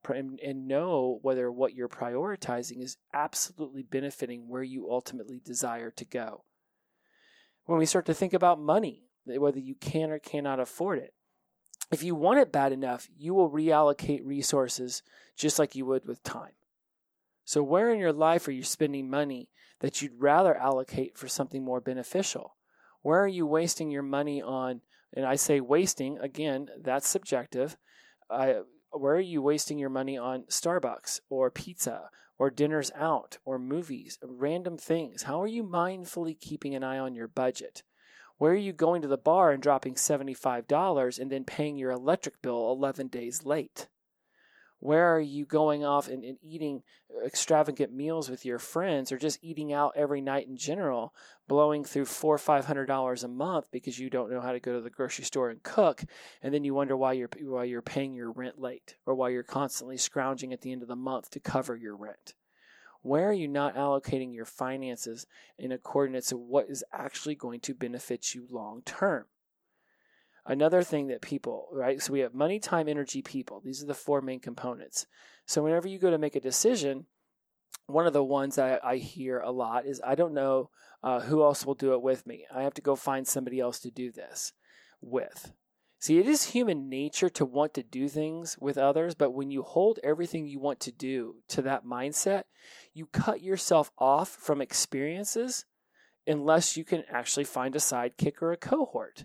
and, 0.08 0.40
and 0.40 0.66
know 0.66 1.18
whether 1.22 1.50
what 1.50 1.74
you're 1.74 1.88
prioritizing 1.88 2.82
is 2.82 2.96
absolutely 3.12 3.82
benefiting 3.82 4.48
where 4.48 4.62
you 4.62 4.90
ultimately 4.90 5.40
desire 5.44 5.90
to 5.92 6.04
go. 6.04 6.44
When 7.66 7.78
we 7.78 7.86
start 7.86 8.06
to 8.06 8.14
think 8.14 8.32
about 8.32 8.60
money, 8.60 9.04
eh, 9.30 9.36
whether 9.36 9.58
you 9.58 9.74
can 9.74 10.10
or 10.10 10.18
cannot 10.18 10.60
afford 10.60 10.98
it, 10.98 11.14
if 11.90 12.02
you 12.02 12.14
want 12.14 12.38
it 12.38 12.52
bad 12.52 12.72
enough, 12.72 13.08
you 13.16 13.34
will 13.34 13.50
reallocate 13.50 14.20
resources 14.24 15.02
just 15.36 15.58
like 15.58 15.74
you 15.74 15.86
would 15.86 16.06
with 16.06 16.22
time. 16.22 16.52
So, 17.48 17.62
where 17.62 17.90
in 17.90 17.98
your 17.98 18.12
life 18.12 18.46
are 18.46 18.52
you 18.52 18.62
spending 18.62 19.08
money 19.08 19.48
that 19.80 20.02
you'd 20.02 20.20
rather 20.20 20.54
allocate 20.54 21.16
for 21.16 21.28
something 21.28 21.64
more 21.64 21.80
beneficial? 21.80 22.58
Where 23.00 23.24
are 23.24 23.26
you 23.26 23.46
wasting 23.46 23.90
your 23.90 24.02
money 24.02 24.42
on? 24.42 24.82
And 25.14 25.24
I 25.24 25.36
say 25.36 25.58
wasting, 25.58 26.18
again, 26.18 26.68
that's 26.78 27.08
subjective. 27.08 27.78
Where 28.28 28.66
are 28.92 29.18
you 29.18 29.40
wasting 29.40 29.78
your 29.78 29.88
money 29.88 30.18
on 30.18 30.44
Starbucks 30.50 31.20
or 31.30 31.50
pizza 31.50 32.10
or 32.38 32.50
dinners 32.50 32.92
out 32.94 33.38
or 33.46 33.58
movies, 33.58 34.18
random 34.22 34.76
things? 34.76 35.22
How 35.22 35.40
are 35.40 35.46
you 35.46 35.64
mindfully 35.64 36.38
keeping 36.38 36.74
an 36.74 36.84
eye 36.84 36.98
on 36.98 37.14
your 37.14 37.28
budget? 37.28 37.82
Where 38.36 38.52
are 38.52 38.56
you 38.56 38.74
going 38.74 39.00
to 39.00 39.08
the 39.08 39.16
bar 39.16 39.52
and 39.52 39.62
dropping 39.62 39.94
$75 39.94 41.18
and 41.18 41.32
then 41.32 41.44
paying 41.44 41.78
your 41.78 41.92
electric 41.92 42.42
bill 42.42 42.70
11 42.72 43.08
days 43.08 43.46
late? 43.46 43.88
Where 44.80 45.14
are 45.14 45.20
you 45.20 45.44
going 45.44 45.84
off 45.84 46.08
and, 46.08 46.22
and, 46.22 46.38
eating 46.40 46.82
uh, 47.10 47.24
extravagant 47.24 47.92
meals 47.92 48.30
with 48.30 48.44
your 48.44 48.60
friends 48.60 49.10
or 49.10 49.18
just 49.18 49.42
eating 49.42 49.72
out 49.72 49.94
every 49.96 50.20
night 50.20 50.46
in 50.46 50.56
general, 50.56 51.14
blowing 51.48 51.82
through 51.82 52.04
four 52.04 52.36
or 52.36 52.38
five 52.38 52.66
hundred 52.66 52.86
dollars 52.86 53.24
a 53.24 53.28
month 53.28 53.70
because 53.72 53.98
you 53.98 54.08
don't 54.08 54.30
know 54.30 54.40
how 54.40 54.52
to 54.52 54.60
go 54.60 54.74
to 54.74 54.80
the 54.80 54.90
grocery 54.90 55.24
store 55.24 55.50
and 55.50 55.62
cook, 55.64 56.04
and 56.42 56.54
then 56.54 56.62
you 56.62 56.74
wonder 56.74 56.96
why 56.96 57.12
you're 57.12 57.30
why 57.40 57.64
you're 57.64 57.82
paying 57.82 58.14
your 58.14 58.30
rent 58.30 58.60
late 58.60 58.96
or 59.04 59.14
why 59.14 59.30
you're 59.30 59.42
constantly 59.42 59.96
scrounging 59.96 60.52
at 60.52 60.60
the 60.60 60.70
end 60.70 60.82
of 60.82 60.88
the 60.88 60.96
month 60.96 61.30
to 61.30 61.40
cover 61.40 61.74
your 61.74 61.96
rent? 61.96 62.34
Where 63.02 63.30
are 63.30 63.32
you 63.32 63.48
not 63.48 63.76
allocating 63.76 64.34
your 64.34 64.44
finances 64.44 65.26
in 65.58 65.72
accordance 65.72 66.28
to 66.28 66.36
what 66.36 66.68
is 66.68 66.84
actually 66.92 67.34
going 67.34 67.60
to 67.60 67.74
benefit 67.74 68.34
you 68.34 68.46
long 68.50 68.82
term? 68.84 69.26
Another 70.48 70.82
thing 70.82 71.08
that 71.08 71.20
people, 71.20 71.68
right? 71.72 72.00
So 72.00 72.10
we 72.14 72.20
have 72.20 72.32
money, 72.32 72.58
time, 72.58 72.88
energy, 72.88 73.20
people. 73.20 73.60
These 73.62 73.82
are 73.82 73.86
the 73.86 73.92
four 73.92 74.22
main 74.22 74.40
components. 74.40 75.06
So 75.44 75.62
whenever 75.62 75.86
you 75.86 75.98
go 75.98 76.10
to 76.10 76.16
make 76.16 76.36
a 76.36 76.40
decision, 76.40 77.04
one 77.86 78.06
of 78.06 78.14
the 78.14 78.24
ones 78.24 78.56
that 78.56 78.82
I 78.82 78.96
hear 78.96 79.40
a 79.40 79.50
lot 79.50 79.84
is 79.84 80.00
I 80.04 80.14
don't 80.14 80.32
know 80.32 80.70
uh, 81.02 81.20
who 81.20 81.42
else 81.42 81.66
will 81.66 81.74
do 81.74 81.92
it 81.92 82.00
with 82.00 82.26
me. 82.26 82.46
I 82.52 82.62
have 82.62 82.72
to 82.74 82.82
go 82.82 82.96
find 82.96 83.28
somebody 83.28 83.60
else 83.60 83.78
to 83.80 83.90
do 83.90 84.10
this 84.10 84.54
with. 85.02 85.52
See, 86.00 86.18
it 86.18 86.26
is 86.26 86.44
human 86.44 86.88
nature 86.88 87.28
to 87.28 87.44
want 87.44 87.74
to 87.74 87.82
do 87.82 88.08
things 88.08 88.56
with 88.58 88.78
others, 88.78 89.14
but 89.14 89.32
when 89.32 89.50
you 89.50 89.62
hold 89.62 89.98
everything 90.02 90.46
you 90.46 90.60
want 90.60 90.80
to 90.80 90.92
do 90.92 91.36
to 91.48 91.62
that 91.62 91.84
mindset, 91.84 92.44
you 92.94 93.06
cut 93.06 93.42
yourself 93.42 93.90
off 93.98 94.28
from 94.28 94.62
experiences 94.62 95.66
unless 96.26 96.76
you 96.76 96.84
can 96.84 97.02
actually 97.10 97.44
find 97.44 97.76
a 97.76 97.80
sidekick 97.80 98.40
or 98.40 98.52
a 98.52 98.56
cohort. 98.56 99.24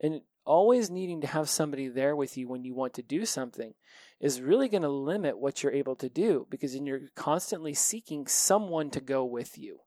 And 0.00 0.22
always 0.44 0.90
needing 0.90 1.20
to 1.20 1.26
have 1.26 1.48
somebody 1.48 1.88
there 1.88 2.16
with 2.16 2.36
you 2.36 2.48
when 2.48 2.64
you 2.64 2.74
want 2.74 2.94
to 2.94 3.02
do 3.02 3.24
something 3.24 3.74
is 4.20 4.40
really 4.40 4.68
going 4.68 4.82
to 4.82 4.88
limit 4.88 5.38
what 5.38 5.62
you're 5.62 5.72
able 5.72 5.96
to 5.96 6.08
do 6.08 6.46
because 6.50 6.74
then 6.74 6.86
you're 6.86 7.08
constantly 7.14 7.74
seeking 7.74 8.26
someone 8.26 8.90
to 8.90 9.00
go 9.00 9.24
with 9.24 9.58
you. 9.58 9.78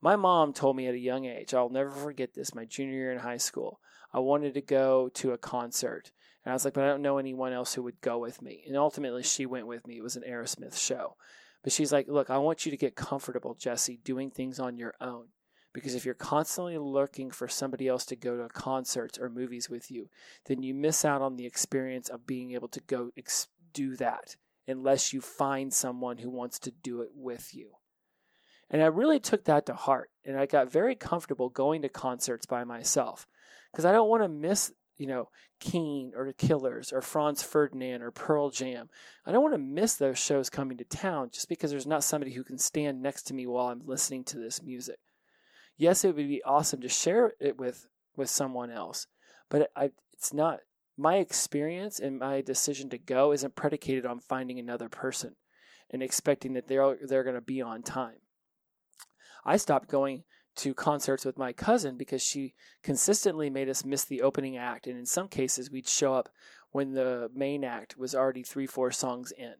My 0.00 0.16
mom 0.16 0.52
told 0.52 0.76
me 0.76 0.86
at 0.86 0.94
a 0.94 0.98
young 0.98 1.24
age, 1.24 1.54
I'll 1.54 1.70
never 1.70 1.90
forget 1.90 2.34
this, 2.34 2.54
my 2.54 2.64
junior 2.64 2.94
year 2.94 3.12
in 3.12 3.18
high 3.18 3.38
school, 3.38 3.80
I 4.12 4.18
wanted 4.18 4.54
to 4.54 4.60
go 4.60 5.08
to 5.14 5.32
a 5.32 5.38
concert. 5.38 6.12
And 6.44 6.52
I 6.52 6.54
was 6.54 6.64
like, 6.64 6.74
but 6.74 6.84
I 6.84 6.88
don't 6.88 7.02
know 7.02 7.18
anyone 7.18 7.52
else 7.52 7.74
who 7.74 7.82
would 7.84 8.00
go 8.00 8.18
with 8.18 8.42
me. 8.42 8.62
And 8.66 8.76
ultimately, 8.76 9.22
she 9.22 9.46
went 9.46 9.66
with 9.66 9.86
me. 9.86 9.96
It 9.96 10.02
was 10.02 10.16
an 10.16 10.24
Aerosmith 10.28 10.78
show. 10.78 11.16
But 11.62 11.72
she's 11.72 11.92
like, 11.92 12.06
look, 12.06 12.28
I 12.28 12.38
want 12.38 12.66
you 12.66 12.70
to 12.70 12.76
get 12.76 12.94
comfortable, 12.94 13.54
Jesse, 13.54 13.98
doing 14.04 14.30
things 14.30 14.60
on 14.60 14.76
your 14.76 14.94
own. 15.00 15.28
Because 15.74 15.96
if 15.96 16.04
you're 16.04 16.14
constantly 16.14 16.78
looking 16.78 17.32
for 17.32 17.48
somebody 17.48 17.88
else 17.88 18.06
to 18.06 18.16
go 18.16 18.38
to 18.38 18.48
concerts 18.48 19.18
or 19.18 19.28
movies 19.28 19.68
with 19.68 19.90
you, 19.90 20.08
then 20.46 20.62
you 20.62 20.72
miss 20.72 21.04
out 21.04 21.20
on 21.20 21.36
the 21.36 21.46
experience 21.46 22.08
of 22.08 22.26
being 22.26 22.52
able 22.52 22.68
to 22.68 22.80
go 22.80 23.10
ex- 23.18 23.48
do 23.72 23.96
that 23.96 24.36
unless 24.68 25.12
you 25.12 25.20
find 25.20 25.74
someone 25.74 26.18
who 26.18 26.30
wants 26.30 26.60
to 26.60 26.70
do 26.70 27.02
it 27.02 27.10
with 27.14 27.54
you. 27.54 27.72
And 28.70 28.82
I 28.82 28.86
really 28.86 29.18
took 29.18 29.44
that 29.44 29.66
to 29.66 29.74
heart. 29.74 30.10
And 30.24 30.38
I 30.38 30.46
got 30.46 30.70
very 30.70 30.94
comfortable 30.94 31.48
going 31.48 31.82
to 31.82 31.88
concerts 31.88 32.46
by 32.46 32.62
myself 32.62 33.26
because 33.72 33.84
I 33.84 33.92
don't 33.92 34.08
want 34.08 34.22
to 34.22 34.28
miss, 34.28 34.72
you 34.96 35.08
know, 35.08 35.28
Keane 35.58 36.12
or 36.16 36.24
the 36.24 36.32
Killers 36.32 36.92
or 36.92 37.02
Franz 37.02 37.42
Ferdinand 37.42 38.00
or 38.00 38.12
Pearl 38.12 38.50
Jam. 38.50 38.88
I 39.26 39.32
don't 39.32 39.42
want 39.42 39.54
to 39.54 39.58
miss 39.58 39.96
those 39.96 40.18
shows 40.18 40.48
coming 40.50 40.78
to 40.78 40.84
town 40.84 41.30
just 41.32 41.48
because 41.48 41.72
there's 41.72 41.86
not 41.86 42.04
somebody 42.04 42.32
who 42.32 42.44
can 42.44 42.58
stand 42.58 43.02
next 43.02 43.24
to 43.24 43.34
me 43.34 43.46
while 43.46 43.66
I'm 43.66 43.82
listening 43.84 44.22
to 44.24 44.38
this 44.38 44.62
music 44.62 44.98
yes, 45.76 46.04
it 46.04 46.14
would 46.14 46.28
be 46.28 46.42
awesome 46.44 46.80
to 46.80 46.88
share 46.88 47.34
it 47.40 47.58
with 47.58 47.86
with 48.16 48.30
someone 48.30 48.70
else, 48.70 49.06
but 49.48 49.70
I, 49.74 49.90
it's 50.12 50.32
not 50.32 50.60
my 50.96 51.16
experience 51.16 51.98
and 51.98 52.18
my 52.18 52.40
decision 52.40 52.88
to 52.90 52.98
go 52.98 53.32
isn't 53.32 53.56
predicated 53.56 54.06
on 54.06 54.20
finding 54.20 54.58
another 54.58 54.88
person 54.88 55.34
and 55.90 56.02
expecting 56.02 56.52
that 56.54 56.68
they're 56.68 56.96
they're 57.02 57.24
going 57.24 57.34
to 57.34 57.40
be 57.40 57.60
on 57.60 57.82
time. 57.82 58.18
I 59.44 59.56
stopped 59.56 59.88
going 59.88 60.24
to 60.56 60.72
concerts 60.72 61.24
with 61.24 61.36
my 61.36 61.52
cousin 61.52 61.96
because 61.96 62.22
she 62.22 62.54
consistently 62.82 63.50
made 63.50 63.68
us 63.68 63.84
miss 63.84 64.04
the 64.04 64.22
opening 64.22 64.56
act 64.56 64.86
and 64.86 64.96
in 64.96 65.06
some 65.06 65.28
cases 65.28 65.70
we'd 65.70 65.88
show 65.88 66.14
up 66.14 66.28
when 66.70 66.92
the 66.92 67.28
main 67.34 67.64
act 67.64 67.98
was 67.98 68.14
already 68.14 68.42
3 68.42 68.66
4 68.66 68.92
songs 68.92 69.32
in. 69.32 69.54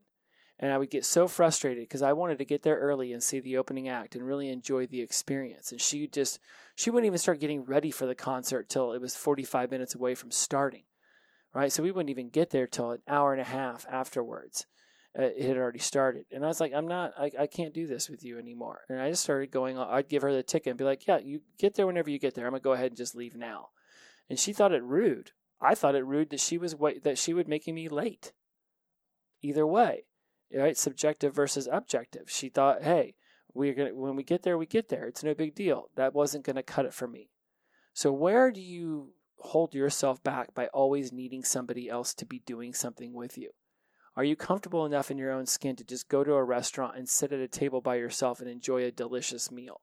And 0.60 0.72
I 0.72 0.78
would 0.78 0.90
get 0.90 1.04
so 1.04 1.26
frustrated 1.26 1.82
because 1.82 2.02
I 2.02 2.12
wanted 2.12 2.38
to 2.38 2.44
get 2.44 2.62
there 2.62 2.78
early 2.78 3.12
and 3.12 3.22
see 3.22 3.40
the 3.40 3.56
opening 3.56 3.88
act 3.88 4.14
and 4.14 4.24
really 4.24 4.48
enjoy 4.48 4.86
the 4.86 5.00
experience. 5.00 5.72
And 5.72 5.80
she 5.80 6.06
just, 6.06 6.38
she 6.76 6.90
wouldn't 6.90 7.06
even 7.06 7.18
start 7.18 7.40
getting 7.40 7.64
ready 7.64 7.90
for 7.90 8.06
the 8.06 8.14
concert 8.14 8.68
till 8.68 8.92
it 8.92 9.00
was 9.00 9.16
45 9.16 9.70
minutes 9.70 9.94
away 9.96 10.14
from 10.14 10.30
starting, 10.30 10.84
right? 11.52 11.72
So 11.72 11.82
we 11.82 11.90
wouldn't 11.90 12.10
even 12.10 12.28
get 12.28 12.50
there 12.50 12.68
till 12.68 12.92
an 12.92 13.02
hour 13.08 13.32
and 13.32 13.40
a 13.40 13.44
half 13.44 13.84
afterwards. 13.90 14.66
uh, 15.18 15.22
it 15.22 15.42
had 15.42 15.56
already 15.56 15.78
started. 15.78 16.26
And 16.32 16.44
I 16.44 16.48
was 16.48 16.60
like, 16.60 16.72
I'm 16.72 16.88
not, 16.88 17.12
I, 17.18 17.30
I 17.40 17.46
can't 17.46 17.74
do 17.74 17.86
this 17.86 18.08
with 18.08 18.24
you 18.24 18.38
anymore. 18.38 18.82
And 18.88 19.00
I 19.00 19.10
just 19.10 19.22
started 19.22 19.50
going. 19.50 19.78
I'd 19.78 20.08
give 20.08 20.22
her 20.22 20.32
the 20.32 20.42
ticket 20.42 20.70
and 20.70 20.78
be 20.78 20.84
like, 20.84 21.06
yeah, 21.06 21.18
you 21.18 21.40
get 21.58 21.74
there 21.74 21.86
whenever 21.86 22.10
you 22.10 22.18
get 22.18 22.34
there. 22.34 22.46
I'm 22.46 22.52
going 22.52 22.60
to 22.60 22.64
go 22.64 22.72
ahead 22.72 22.88
and 22.88 22.96
just 22.96 23.14
leave 23.14 23.36
now. 23.36 23.68
And 24.28 24.38
she 24.38 24.52
thought 24.52 24.72
it 24.72 24.82
rude. 24.82 25.30
I 25.60 25.74
thought 25.74 25.94
it 25.94 26.04
rude 26.04 26.30
that 26.30 26.40
she 26.40 26.58
was 26.58 26.74
that 27.04 27.18
she 27.18 27.32
was 27.32 27.46
making 27.46 27.74
me 27.74 27.88
late. 27.88 28.32
Either 29.42 29.66
way, 29.66 30.04
right? 30.52 30.76
Subjective 30.76 31.34
versus 31.34 31.68
objective. 31.70 32.30
She 32.30 32.48
thought, 32.48 32.82
hey, 32.82 33.14
we're 33.54 33.74
gonna 33.74 33.94
when 33.94 34.16
we 34.16 34.24
get 34.24 34.42
there, 34.42 34.58
we 34.58 34.66
get 34.66 34.88
there. 34.88 35.06
It's 35.06 35.22
no 35.22 35.34
big 35.34 35.54
deal. 35.54 35.88
That 35.94 36.14
wasn't 36.14 36.44
gonna 36.44 36.62
cut 36.62 36.86
it 36.86 36.94
for 36.94 37.06
me. 37.06 37.30
So 37.92 38.12
where 38.12 38.50
do 38.50 38.60
you 38.60 39.12
hold 39.38 39.74
yourself 39.74 40.22
back 40.22 40.54
by 40.54 40.66
always 40.68 41.12
needing 41.12 41.44
somebody 41.44 41.88
else 41.88 42.14
to 42.14 42.26
be 42.26 42.40
doing 42.40 42.74
something 42.74 43.12
with 43.12 43.38
you? 43.38 43.50
Are 44.16 44.24
you 44.24 44.36
comfortable 44.36 44.86
enough 44.86 45.10
in 45.10 45.18
your 45.18 45.32
own 45.32 45.46
skin 45.46 45.76
to 45.76 45.84
just 45.84 46.08
go 46.08 46.22
to 46.22 46.34
a 46.34 46.44
restaurant 46.44 46.96
and 46.96 47.08
sit 47.08 47.32
at 47.32 47.40
a 47.40 47.48
table 47.48 47.80
by 47.80 47.96
yourself 47.96 48.40
and 48.40 48.48
enjoy 48.48 48.84
a 48.84 48.90
delicious 48.90 49.50
meal? 49.50 49.80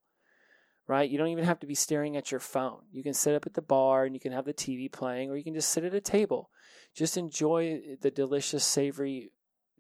Right? 0.87 1.09
You 1.09 1.17
don't 1.17 1.27
even 1.27 1.45
have 1.45 1.59
to 1.59 1.67
be 1.67 1.75
staring 1.75 2.17
at 2.17 2.31
your 2.31 2.39
phone. 2.39 2.81
You 2.91 3.03
can 3.03 3.13
sit 3.13 3.35
up 3.35 3.45
at 3.45 3.53
the 3.53 3.61
bar 3.61 4.03
and 4.03 4.13
you 4.13 4.19
can 4.19 4.31
have 4.31 4.45
the 4.45 4.53
TV 4.53 4.91
playing, 4.91 5.29
or 5.29 5.37
you 5.37 5.43
can 5.43 5.53
just 5.53 5.69
sit 5.69 5.83
at 5.83 5.93
a 5.93 6.01
table. 6.01 6.49
Just 6.93 7.17
enjoy 7.17 7.81
the 8.01 8.11
delicious, 8.11 8.63
savory, 8.63 9.31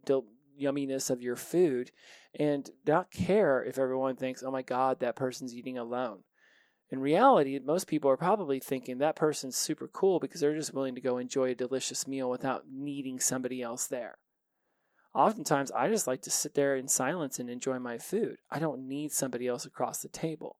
del- 0.05 0.25
yumminess 0.59 1.09
of 1.09 1.21
your 1.21 1.35
food 1.35 1.91
and 2.37 2.69
not 2.85 3.11
care 3.11 3.63
if 3.63 3.77
everyone 3.77 4.15
thinks, 4.15 4.43
oh 4.43 4.51
my 4.51 4.61
God, 4.61 4.99
that 4.99 5.15
person's 5.15 5.53
eating 5.53 5.77
alone. 5.77 6.23
In 6.89 6.99
reality, 6.99 7.57
most 7.63 7.87
people 7.87 8.11
are 8.11 8.17
probably 8.17 8.59
thinking 8.59 8.97
that 8.97 9.15
person's 9.15 9.55
super 9.55 9.87
cool 9.87 10.19
because 10.19 10.41
they're 10.41 10.55
just 10.55 10.73
willing 10.73 10.95
to 10.95 11.01
go 11.01 11.17
enjoy 11.17 11.51
a 11.51 11.55
delicious 11.55 12.05
meal 12.05 12.29
without 12.29 12.63
needing 12.69 13.19
somebody 13.19 13.61
else 13.61 13.87
there. 13.87 14.17
Oftentimes, 15.13 15.71
I 15.71 15.89
just 15.89 16.07
like 16.07 16.21
to 16.23 16.31
sit 16.31 16.53
there 16.53 16.75
in 16.75 16.87
silence 16.87 17.39
and 17.39 17.49
enjoy 17.49 17.79
my 17.79 17.97
food. 17.97 18.37
I 18.49 18.59
don't 18.59 18.87
need 18.87 19.11
somebody 19.11 19.47
else 19.47 19.65
across 19.65 20.01
the 20.01 20.09
table. 20.09 20.57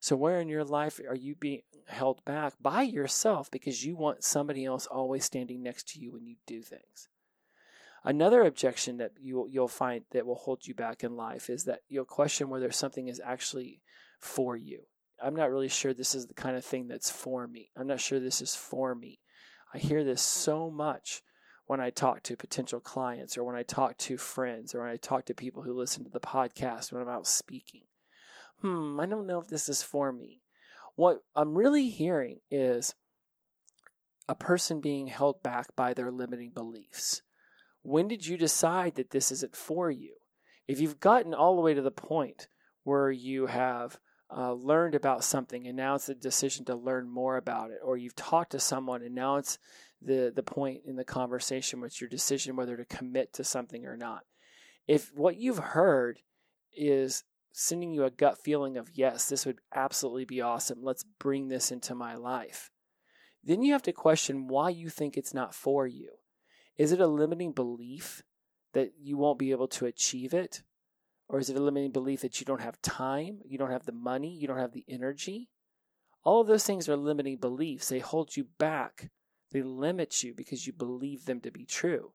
So, 0.00 0.16
where 0.16 0.40
in 0.40 0.48
your 0.48 0.64
life 0.64 1.00
are 1.08 1.16
you 1.16 1.36
being 1.36 1.62
held 1.86 2.24
back 2.24 2.54
by 2.60 2.82
yourself 2.82 3.50
because 3.50 3.84
you 3.84 3.96
want 3.96 4.24
somebody 4.24 4.64
else 4.64 4.86
always 4.86 5.24
standing 5.24 5.62
next 5.62 5.88
to 5.90 6.00
you 6.00 6.12
when 6.12 6.26
you 6.26 6.36
do 6.44 6.62
things? 6.62 7.08
Another 8.04 8.42
objection 8.42 8.96
that 8.96 9.12
you, 9.20 9.46
you'll 9.50 9.68
find 9.68 10.04
that 10.10 10.26
will 10.26 10.34
hold 10.34 10.66
you 10.66 10.74
back 10.74 11.04
in 11.04 11.16
life 11.16 11.48
is 11.48 11.64
that 11.64 11.80
you'll 11.88 12.04
question 12.04 12.48
whether 12.48 12.72
something 12.72 13.08
is 13.08 13.20
actually 13.24 13.80
for 14.18 14.56
you. 14.56 14.82
I'm 15.22 15.36
not 15.36 15.50
really 15.50 15.68
sure 15.68 15.94
this 15.94 16.14
is 16.14 16.26
the 16.26 16.34
kind 16.34 16.56
of 16.56 16.64
thing 16.64 16.88
that's 16.88 17.10
for 17.10 17.46
me. 17.46 17.70
I'm 17.76 17.86
not 17.86 18.00
sure 18.00 18.18
this 18.18 18.42
is 18.42 18.56
for 18.56 18.94
me. 18.94 19.20
I 19.72 19.78
hear 19.78 20.02
this 20.02 20.20
so 20.20 20.68
much 20.68 21.22
when 21.66 21.80
I 21.80 21.90
talk 21.90 22.22
to 22.24 22.36
potential 22.36 22.80
clients 22.80 23.38
or 23.38 23.44
when 23.44 23.54
I 23.54 23.62
talk 23.62 23.96
to 23.98 24.18
friends 24.18 24.74
or 24.74 24.80
when 24.80 24.90
I 24.90 24.96
talk 24.96 25.26
to 25.26 25.34
people 25.34 25.62
who 25.62 25.72
listen 25.72 26.02
to 26.04 26.10
the 26.10 26.20
podcast 26.20 26.92
when 26.92 27.00
I'm 27.00 27.08
out 27.08 27.26
speaking. 27.26 27.82
Hmm, 28.60 28.98
I 28.98 29.06
don't 29.06 29.26
know 29.26 29.40
if 29.40 29.48
this 29.48 29.68
is 29.68 29.82
for 29.82 30.12
me. 30.12 30.42
What 30.96 31.22
I'm 31.36 31.56
really 31.56 31.88
hearing 31.88 32.40
is 32.50 32.94
a 34.28 34.34
person 34.34 34.80
being 34.80 35.06
held 35.06 35.42
back 35.42 35.74
by 35.76 35.94
their 35.94 36.10
limiting 36.10 36.50
beliefs. 36.50 37.22
When 37.82 38.08
did 38.08 38.26
you 38.26 38.36
decide 38.36 38.94
that 38.94 39.10
this 39.10 39.32
isn't 39.32 39.56
for 39.56 39.90
you? 39.90 40.14
If 40.68 40.80
you've 40.80 41.00
gotten 41.00 41.34
all 41.34 41.56
the 41.56 41.62
way 41.62 41.74
to 41.74 41.82
the 41.82 41.90
point 41.90 42.46
where 42.84 43.10
you 43.10 43.46
have 43.46 43.98
uh, 44.34 44.52
learned 44.52 44.94
about 44.94 45.24
something 45.24 45.66
and 45.66 45.76
now 45.76 45.96
it's 45.96 46.08
a 46.08 46.14
decision 46.14 46.64
to 46.66 46.74
learn 46.74 47.08
more 47.08 47.36
about 47.36 47.70
it, 47.70 47.78
or 47.84 47.96
you've 47.96 48.16
talked 48.16 48.52
to 48.52 48.60
someone 48.60 49.02
and 49.02 49.14
now 49.14 49.36
it's 49.36 49.58
the, 50.00 50.32
the 50.34 50.42
point 50.42 50.82
in 50.86 50.96
the 50.96 51.04
conversation 51.04 51.80
where 51.80 51.86
it's 51.86 52.00
your 52.00 52.08
decision 52.10 52.56
whether 52.56 52.76
to 52.76 52.84
commit 52.84 53.32
to 53.34 53.44
something 53.44 53.84
or 53.84 53.96
not. 53.96 54.22
If 54.86 55.12
what 55.14 55.36
you've 55.36 55.58
heard 55.58 56.20
is 56.74 57.24
sending 57.52 57.92
you 57.92 58.04
a 58.04 58.10
gut 58.10 58.38
feeling 58.42 58.76
of, 58.76 58.90
yes, 58.94 59.28
this 59.28 59.44
would 59.44 59.58
absolutely 59.74 60.24
be 60.24 60.40
awesome, 60.40 60.78
let's 60.82 61.04
bring 61.18 61.48
this 61.48 61.70
into 61.70 61.94
my 61.94 62.14
life, 62.14 62.70
then 63.44 63.62
you 63.62 63.72
have 63.72 63.82
to 63.82 63.92
question 63.92 64.48
why 64.48 64.70
you 64.70 64.88
think 64.88 65.16
it's 65.16 65.34
not 65.34 65.54
for 65.54 65.86
you. 65.86 66.12
Is 66.76 66.92
it 66.92 67.00
a 67.00 67.06
limiting 67.06 67.52
belief 67.52 68.22
that 68.72 68.92
you 69.00 69.16
won't 69.16 69.38
be 69.38 69.50
able 69.50 69.68
to 69.68 69.86
achieve 69.86 70.32
it? 70.32 70.62
Or 71.28 71.38
is 71.38 71.48
it 71.48 71.56
a 71.56 71.62
limiting 71.62 71.92
belief 71.92 72.20
that 72.20 72.40
you 72.40 72.46
don't 72.46 72.60
have 72.60 72.80
time, 72.82 73.40
you 73.46 73.58
don't 73.58 73.70
have 73.70 73.86
the 73.86 73.92
money, 73.92 74.34
you 74.34 74.46
don't 74.46 74.58
have 74.58 74.72
the 74.72 74.84
energy? 74.88 75.48
All 76.24 76.40
of 76.40 76.46
those 76.46 76.64
things 76.64 76.88
are 76.88 76.96
limiting 76.96 77.38
beliefs. 77.38 77.88
They 77.88 77.98
hold 77.98 78.36
you 78.36 78.46
back, 78.58 79.10
they 79.50 79.62
limit 79.62 80.22
you 80.22 80.34
because 80.34 80.66
you 80.66 80.72
believe 80.72 81.24
them 81.24 81.40
to 81.40 81.50
be 81.50 81.64
true. 81.64 82.12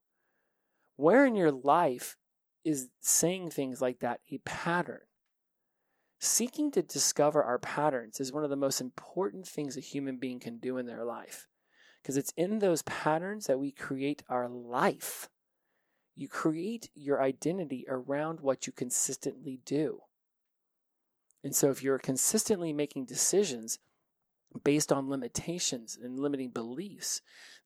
Where 0.95 1.25
in 1.25 1.35
your 1.35 1.51
life 1.51 2.15
is 2.63 2.89
saying 2.99 3.51
things 3.51 3.81
like 3.81 3.99
that 3.99 4.21
a 4.31 4.39
pattern? 4.39 5.01
Seeking 6.19 6.71
to 6.71 6.81
discover 6.81 7.43
our 7.43 7.59
patterns 7.59 8.19
is 8.19 8.33
one 8.33 8.43
of 8.43 8.49
the 8.49 8.55
most 8.55 8.81
important 8.81 9.47
things 9.47 9.77
a 9.77 9.81
human 9.81 10.17
being 10.17 10.39
can 10.39 10.57
do 10.57 10.77
in 10.77 10.87
their 10.87 11.03
life 11.03 11.47
because 12.07 12.15
it's 12.15 12.33
in 12.37 12.59
those 12.59 12.83
patterns 12.83 13.47
that 13.47 13.59
we 13.59 13.69
create 13.69 14.23
our 14.29 14.47
life. 14.47 15.27
You 16.15 16.29
create 16.29 16.89
your 16.95 17.21
identity 17.21 17.83
around 17.85 18.39
what 18.39 18.65
you 18.65 18.71
consistently 18.71 19.59
do. 19.65 20.03
And 21.43 21.53
so, 21.53 21.69
if 21.69 21.83
you're 21.83 21.99
consistently 21.99 22.71
making 22.71 23.07
decisions 23.07 23.79
based 24.63 24.93
on 24.93 25.09
limitations 25.09 25.99
and 26.01 26.17
limiting 26.17 26.49
beliefs, 26.49 27.21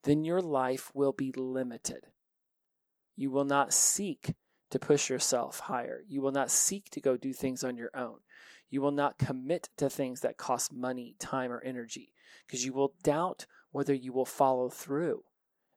then 0.06 0.24
your 0.24 0.42
life 0.42 0.90
will 0.96 1.14
be 1.14 1.32
limited. 1.38 2.08
You 3.16 3.30
will 3.30 3.46
not 3.46 3.76
seek 3.76 4.34
to 4.72 4.80
push 4.80 5.08
yourself 5.08 5.60
higher. 5.60 6.02
You 6.08 6.20
will 6.20 6.32
not 6.32 6.50
seek 6.50 6.90
to 6.90 7.00
go 7.00 7.16
do 7.16 7.32
things 7.32 7.64
on 7.64 7.78
your 7.78 7.92
own. 7.94 8.22
You 8.72 8.82
will 8.82 8.90
not 8.90 9.20
commit 9.20 9.70
to 9.78 9.88
things 9.88 10.22
that 10.22 10.38
cost 10.38 10.74
money, 10.74 11.14
time, 11.20 11.52
or 11.52 11.62
energy 11.62 12.12
because 12.48 12.66
you 12.66 12.74
will 12.74 12.96
doubt 13.04 13.46
whether 13.72 13.94
you 13.94 14.14
will 14.14 14.26
follow 14.26 14.70
through. 14.70 15.24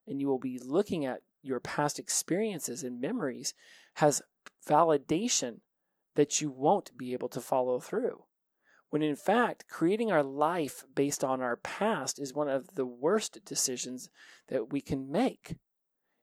And 0.07 0.21
you 0.21 0.27
will 0.27 0.39
be 0.39 0.59
looking 0.63 1.05
at 1.05 1.21
your 1.41 1.59
past 1.59 1.99
experiences 1.99 2.83
and 2.83 2.99
memories 2.99 3.53
has 3.95 4.21
validation 4.67 5.59
that 6.15 6.41
you 6.41 6.49
won't 6.49 6.97
be 6.97 7.13
able 7.13 7.29
to 7.29 7.41
follow 7.41 7.79
through. 7.79 8.23
When 8.89 9.01
in 9.01 9.15
fact, 9.15 9.65
creating 9.67 10.11
our 10.11 10.23
life 10.23 10.83
based 10.93 11.23
on 11.23 11.41
our 11.41 11.57
past 11.57 12.19
is 12.19 12.33
one 12.33 12.49
of 12.49 12.75
the 12.75 12.85
worst 12.85 13.43
decisions 13.45 14.09
that 14.47 14.71
we 14.71 14.81
can 14.81 15.11
make. 15.11 15.57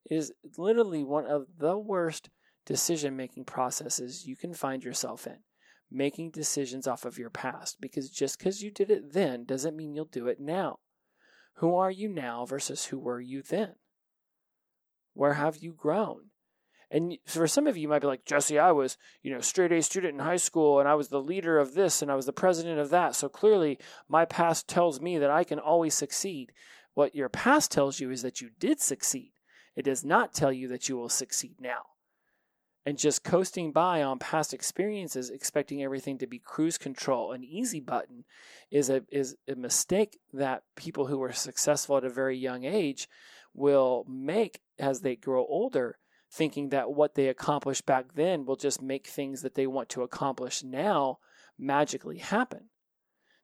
It 0.05 0.17
is 0.17 0.33
literally 0.57 1.05
one 1.05 1.27
of 1.27 1.47
the 1.59 1.77
worst 1.77 2.31
decision 2.65 3.17
making 3.17 3.45
processes 3.45 4.27
you 4.27 4.37
can 4.37 4.55
find 4.55 4.83
yourself 4.83 5.27
in. 5.27 5.39
Making 5.91 6.31
decisions 6.31 6.87
off 6.87 7.05
of 7.05 7.19
your 7.19 7.31
past 7.31 7.81
because 7.81 8.09
just 8.09 8.39
because 8.39 8.63
you 8.63 8.71
did 8.71 8.91
it 8.91 9.13
then 9.13 9.45
doesn't 9.45 9.77
mean 9.77 9.95
you'll 9.95 10.07
do 10.07 10.29
it 10.29 10.41
now. 10.41 10.79
Who 11.57 11.77
are 11.77 11.91
you 11.91 12.09
now 12.09 12.45
versus 12.45 12.87
who 12.87 12.99
were 12.99 13.21
you 13.21 13.43
then? 13.43 13.75
Where 15.15 15.35
have 15.35 15.59
you 15.59 15.73
grown? 15.73 16.31
And 16.91 17.17
for 17.25 17.47
some 17.47 17.67
of 17.67 17.77
you, 17.77 17.83
you 17.83 17.89
might 17.89 18.01
be 18.01 18.07
like, 18.07 18.27
Jesse, 18.27 18.59
I 18.59 18.73
was, 18.73 18.99
you 19.23 19.33
know, 19.33 19.41
straight 19.41 19.73
A 19.73 19.81
student 19.83 20.15
in 20.15 20.21
high 20.21 20.37
school 20.37 20.79
and 20.79 20.89
I 20.89 20.95
was 20.95 21.09
the 21.09 21.23
leader 21.23 21.59
of 21.59 21.75
this 21.75 22.03
and 22.03 22.11
I 22.11 22.17
was 22.17 22.27
the 22.27 22.33
president 22.33 22.79
of 22.79 22.91
that. 22.91 23.15
So 23.15 23.29
clearly 23.29 23.79
my 24.09 24.25
past 24.25 24.69
tells 24.69 25.01
me 25.01 25.19
that 25.19 25.31
I 25.31 25.45
can 25.45 25.59
always 25.59 25.95
succeed. 25.95 26.53
What 26.95 27.15
your 27.15 27.31
past 27.31 27.71
tells 27.71 27.99
you 27.99 28.11
is 28.11 28.21
that 28.23 28.43
you 28.43 28.51
did 28.59 28.81
succeed. 28.81 29.33
It 29.75 29.87
does 29.87 30.05
not 30.05 30.35
tell 30.35 30.53
you 30.53 30.69
that 30.69 30.89
you 30.91 30.97
will 30.99 31.09
succeed 31.09 31.57
now 31.59 31.92
and 32.85 32.99
just 32.99 33.23
coasting 33.23 33.73
by 33.73 34.03
on 34.03 34.19
past 34.19 34.53
experiences 34.53 35.31
expecting 35.31 35.83
everything 35.83 36.19
to 36.19 36.27
be 36.27 36.39
cruise 36.39 36.79
control 36.79 37.33
an 37.33 37.45
easy 37.45 37.81
button 37.81 38.25
is 38.71 38.91
a 38.91 39.03
is 39.11 39.37
a 39.49 39.55
mistake 39.55 40.19
that 40.33 40.63
people 40.77 41.07
who 41.07 41.19
were 41.19 41.33
successful 41.33 41.97
at 41.97 42.05
a 42.05 42.11
very 42.11 42.37
young 42.37 42.65
age 42.65 43.09
will 43.55 44.05
make 44.09 44.61
as 44.79 45.01
they 45.01 45.17
grow 45.17 45.47
older 45.47 45.99
thinking 46.33 46.71
that 46.71 46.91
what 46.91 47.15
they 47.15 47.29
accomplished 47.29 47.85
back 47.85 48.15
then 48.15 48.47
will 48.47 48.57
just 48.57 48.81
make 48.81 49.07
things 49.07 49.43
that 49.43 49.55
they 49.55 49.67
want 49.67 49.91
to 49.91 50.03
accomplish 50.03 50.65
now 50.65 51.19
magically 51.59 52.19
happen. 52.19 52.71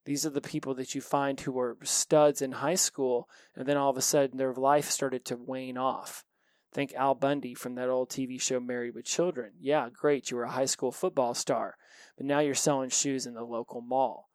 These 0.07 0.25
are 0.25 0.31
the 0.31 0.41
people 0.41 0.75
that 0.77 0.95
you 0.95 1.03
find 1.03 1.39
who 1.39 1.53
were 1.53 1.77
studs 1.83 2.41
in 2.41 2.53
high 2.53 2.77
school 2.77 3.29
and 3.55 3.69
then 3.69 3.77
all 3.77 3.91
of 3.91 3.99
a 3.99 4.03
sudden 4.03 4.39
their 4.39 4.55
life 4.55 4.89
started 4.89 5.27
to 5.27 5.37
wane 5.37 5.77
off 5.77 6.25
Think 6.73 6.93
Al 6.95 7.15
Bundy 7.15 7.55
from 7.55 7.77
that 7.77 7.89
old 7.89 8.11
TV 8.11 8.41
show 8.41 8.61
Married 8.61 8.95
with 8.95 9.07
Children. 9.07 9.53
Yeah, 9.59 9.89
great, 9.93 10.31
you 10.31 10.37
were 10.37 10.45
a 10.45 10.51
high 10.51 10.67
school 10.67 10.93
football 10.93 11.35
star, 11.35 11.77
but 12.17 12.27
now 12.27 12.41
you're 12.41 12.55
selling 12.55 12.91
shoes 12.91 13.25
in 13.25 13.35
the 13.35 13.43
local 13.43 13.81
mall. 13.81 14.29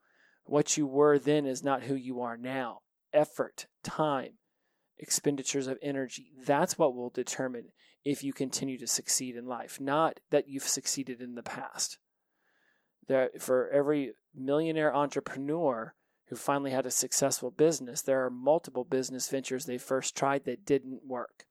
What 0.45 0.75
you 0.75 0.87
were 0.87 1.19
then 1.19 1.45
is 1.45 1.63
not 1.63 1.83
who 1.83 1.95
you 1.95 2.21
are 2.21 2.35
now. 2.35 2.79
Effort, 3.13 3.67
time, 3.83 4.39
expenditures 4.97 5.67
of 5.67 5.77
energy, 5.81 6.31
that's 6.45 6.77
what 6.77 6.95
will 6.95 7.11
determine 7.11 7.69
if 8.03 8.23
you 8.23 8.33
continue 8.33 8.79
to 8.79 8.87
succeed 8.87 9.35
in 9.35 9.45
life, 9.45 9.79
not 9.79 10.19
that 10.31 10.49
you've 10.49 10.63
succeeded 10.63 11.21
in 11.21 11.35
the 11.35 11.43
past. 11.43 11.99
There, 13.07 13.29
for 13.39 13.69
every 13.69 14.13
millionaire 14.35 14.93
entrepreneur 14.93 15.93
who 16.27 16.35
finally 16.35 16.71
had 16.71 16.87
a 16.87 16.91
successful 16.91 17.51
business, 17.51 18.01
there 18.01 18.25
are 18.25 18.31
multiple 18.31 18.83
business 18.83 19.29
ventures 19.29 19.65
they 19.65 19.77
first 19.77 20.17
tried 20.17 20.45
that 20.45 20.65
didn't 20.65 21.01
work 21.05 21.45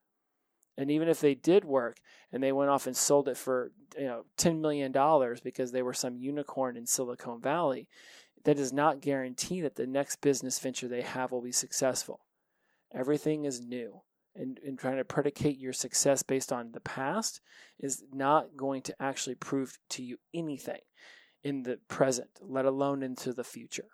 And 0.76 0.90
even 0.90 1.08
if 1.08 1.20
they 1.20 1.34
did 1.34 1.64
work 1.64 1.98
and 2.32 2.42
they 2.42 2.52
went 2.52 2.70
off 2.70 2.86
and 2.86 2.96
sold 2.96 3.28
it 3.28 3.36
for 3.36 3.72
you 3.96 4.06
know 4.06 4.24
$10 4.38 4.60
million 4.60 4.92
because 5.44 5.72
they 5.72 5.82
were 5.82 5.92
some 5.92 6.16
unicorn 6.16 6.76
in 6.76 6.86
Silicon 6.86 7.40
Valley, 7.40 7.88
that 8.44 8.56
does 8.56 8.72
not 8.72 9.00
guarantee 9.00 9.60
that 9.60 9.76
the 9.76 9.86
next 9.86 10.20
business 10.20 10.58
venture 10.58 10.88
they 10.88 11.02
have 11.02 11.30
will 11.30 11.42
be 11.42 11.52
successful. 11.52 12.20
Everything 12.94 13.44
is 13.44 13.60
new. 13.60 14.02
And, 14.34 14.58
and 14.66 14.78
trying 14.78 14.96
to 14.96 15.04
predicate 15.04 15.58
your 15.58 15.74
success 15.74 16.22
based 16.22 16.54
on 16.54 16.72
the 16.72 16.80
past 16.80 17.42
is 17.78 18.02
not 18.14 18.56
going 18.56 18.80
to 18.82 18.96
actually 18.98 19.34
prove 19.34 19.76
to 19.90 20.02
you 20.02 20.16
anything 20.32 20.80
in 21.44 21.64
the 21.64 21.80
present, 21.86 22.30
let 22.40 22.64
alone 22.64 23.02
into 23.02 23.34
the 23.34 23.44
future. 23.44 23.88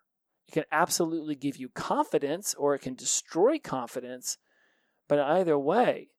It 0.47 0.53
can 0.53 0.64
absolutely 0.70 1.35
give 1.35 1.57
you 1.57 1.68
confidence 1.68 2.55
or 2.55 2.74
it 2.74 2.83
can 2.83 2.95
destroy 2.95 3.59
confidence, 3.59 4.39
but 5.09 5.18
either 5.18 5.59
way, 5.59 6.11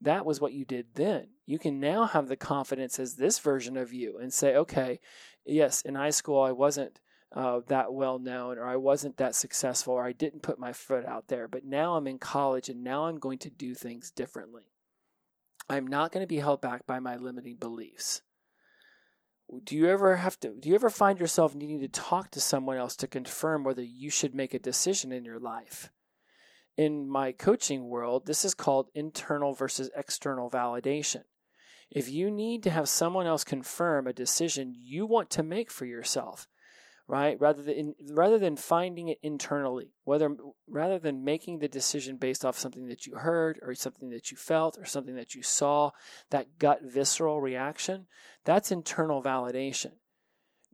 that 0.00 0.24
was 0.24 0.40
what 0.40 0.52
you 0.52 0.64
did 0.64 0.86
then. 0.94 1.28
You 1.46 1.58
can 1.58 1.80
now 1.80 2.06
have 2.06 2.28
the 2.28 2.36
confidence 2.36 2.98
as 2.98 3.14
this 3.14 3.38
version 3.38 3.76
of 3.76 3.92
you 3.92 4.18
and 4.18 4.32
say, 4.32 4.54
okay, 4.54 5.00
yes, 5.44 5.82
in 5.82 5.94
high 5.94 6.10
school 6.10 6.40
I 6.40 6.52
wasn't 6.52 7.00
uh, 7.32 7.60
that 7.66 7.92
well 7.92 8.18
known 8.18 8.58
or 8.58 8.64
I 8.64 8.76
wasn't 8.76 9.16
that 9.18 9.34
successful 9.34 9.94
or 9.94 10.04
I 10.04 10.12
didn't 10.12 10.42
put 10.42 10.58
my 10.58 10.72
foot 10.72 11.04
out 11.04 11.28
there, 11.28 11.48
but 11.48 11.64
now 11.64 11.96
I'm 11.96 12.06
in 12.06 12.18
college 12.18 12.68
and 12.68 12.84
now 12.84 13.06
I'm 13.06 13.18
going 13.18 13.38
to 13.38 13.50
do 13.50 13.74
things 13.74 14.10
differently. 14.10 14.64
I'm 15.68 15.86
not 15.86 16.12
going 16.12 16.22
to 16.22 16.28
be 16.28 16.38
held 16.38 16.60
back 16.60 16.86
by 16.86 16.98
my 17.00 17.16
limiting 17.16 17.56
beliefs. 17.56 18.22
Do 19.64 19.76
you 19.76 19.88
ever 19.88 20.16
have 20.16 20.38
to 20.40 20.54
do 20.54 20.68
you 20.68 20.74
ever 20.74 20.90
find 20.90 21.18
yourself 21.18 21.54
needing 21.54 21.80
to 21.80 21.88
talk 21.88 22.30
to 22.32 22.40
someone 22.40 22.76
else 22.76 22.96
to 22.96 23.06
confirm 23.06 23.64
whether 23.64 23.82
you 23.82 24.10
should 24.10 24.34
make 24.34 24.52
a 24.52 24.58
decision 24.58 25.10
in 25.10 25.24
your 25.24 25.38
life? 25.38 25.90
In 26.78 27.08
my 27.08 27.32
coaching 27.32 27.88
world, 27.88 28.24
this 28.24 28.44
is 28.44 28.54
called 28.54 28.88
internal 28.94 29.52
versus 29.52 29.90
external 29.96 30.48
validation. 30.48 31.24
If 31.90 32.08
you 32.08 32.30
need 32.30 32.62
to 32.62 32.70
have 32.70 32.88
someone 32.88 33.26
else 33.26 33.42
confirm 33.42 34.06
a 34.06 34.12
decision 34.12 34.74
you 34.76 35.04
want 35.04 35.28
to 35.30 35.42
make 35.42 35.72
for 35.72 35.86
yourself, 35.86 36.46
right? 37.08 37.36
Rather 37.40 37.62
than 37.62 37.94
rather 38.12 38.38
than 38.38 38.56
finding 38.56 39.08
it 39.08 39.18
internally, 39.22 39.90
whether 40.04 40.36
rather 40.68 41.00
than 41.00 41.24
making 41.24 41.58
the 41.58 41.68
decision 41.68 42.16
based 42.16 42.44
off 42.44 42.58
something 42.58 42.86
that 42.86 43.06
you 43.06 43.16
heard 43.16 43.58
or 43.62 43.74
something 43.74 44.10
that 44.10 44.30
you 44.30 44.36
felt 44.36 44.78
or 44.78 44.84
something 44.84 45.16
that 45.16 45.34
you 45.34 45.42
saw, 45.42 45.90
that 46.30 46.58
gut 46.58 46.80
visceral 46.84 47.40
reaction, 47.40 48.06
that's 48.44 48.70
internal 48.70 49.20
validation 49.20 49.92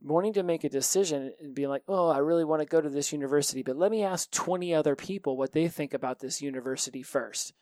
wanting 0.01 0.33
to 0.33 0.43
make 0.43 0.63
a 0.63 0.69
decision 0.69 1.33
and 1.39 1.55
being 1.55 1.69
like, 1.69 1.83
oh, 1.87 2.09
I 2.09 2.19
really 2.19 2.43
want 2.43 2.61
to 2.61 2.67
go 2.67 2.81
to 2.81 2.89
this 2.89 3.11
university, 3.11 3.63
but 3.63 3.77
let 3.77 3.91
me 3.91 4.03
ask 4.03 4.29
20 4.31 4.73
other 4.73 4.95
people 4.95 5.37
what 5.37 5.53
they 5.53 5.67
think 5.67 5.93
about 5.93 6.19
this 6.19 6.41
university 6.41 7.01
first. 7.01 7.53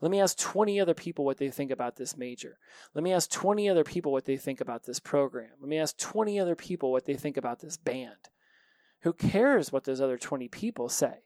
Let 0.00 0.10
me 0.10 0.20
ask 0.20 0.38
20 0.38 0.80
other 0.80 0.94
people 0.94 1.24
what 1.24 1.38
they 1.38 1.50
think 1.50 1.70
about 1.70 1.96
this 1.96 2.16
major. 2.16 2.58
Let 2.94 3.04
me 3.04 3.12
ask 3.12 3.30
20 3.30 3.68
other 3.68 3.84
people 3.84 4.12
what 4.12 4.24
they 4.24 4.36
think 4.36 4.60
about 4.60 4.84
this 4.84 5.00
program. 5.00 5.50
Let 5.60 5.68
me 5.68 5.78
ask 5.78 5.96
20 5.98 6.40
other 6.40 6.56
people 6.56 6.90
what 6.90 7.04
they 7.04 7.14
think 7.14 7.36
about 7.36 7.60
this 7.60 7.76
band. 7.76 8.30
Who 9.02 9.12
cares 9.12 9.72
what 9.72 9.84
those 9.84 10.00
other 10.00 10.18
20 10.18 10.48
people 10.48 10.88
say? 10.88 11.20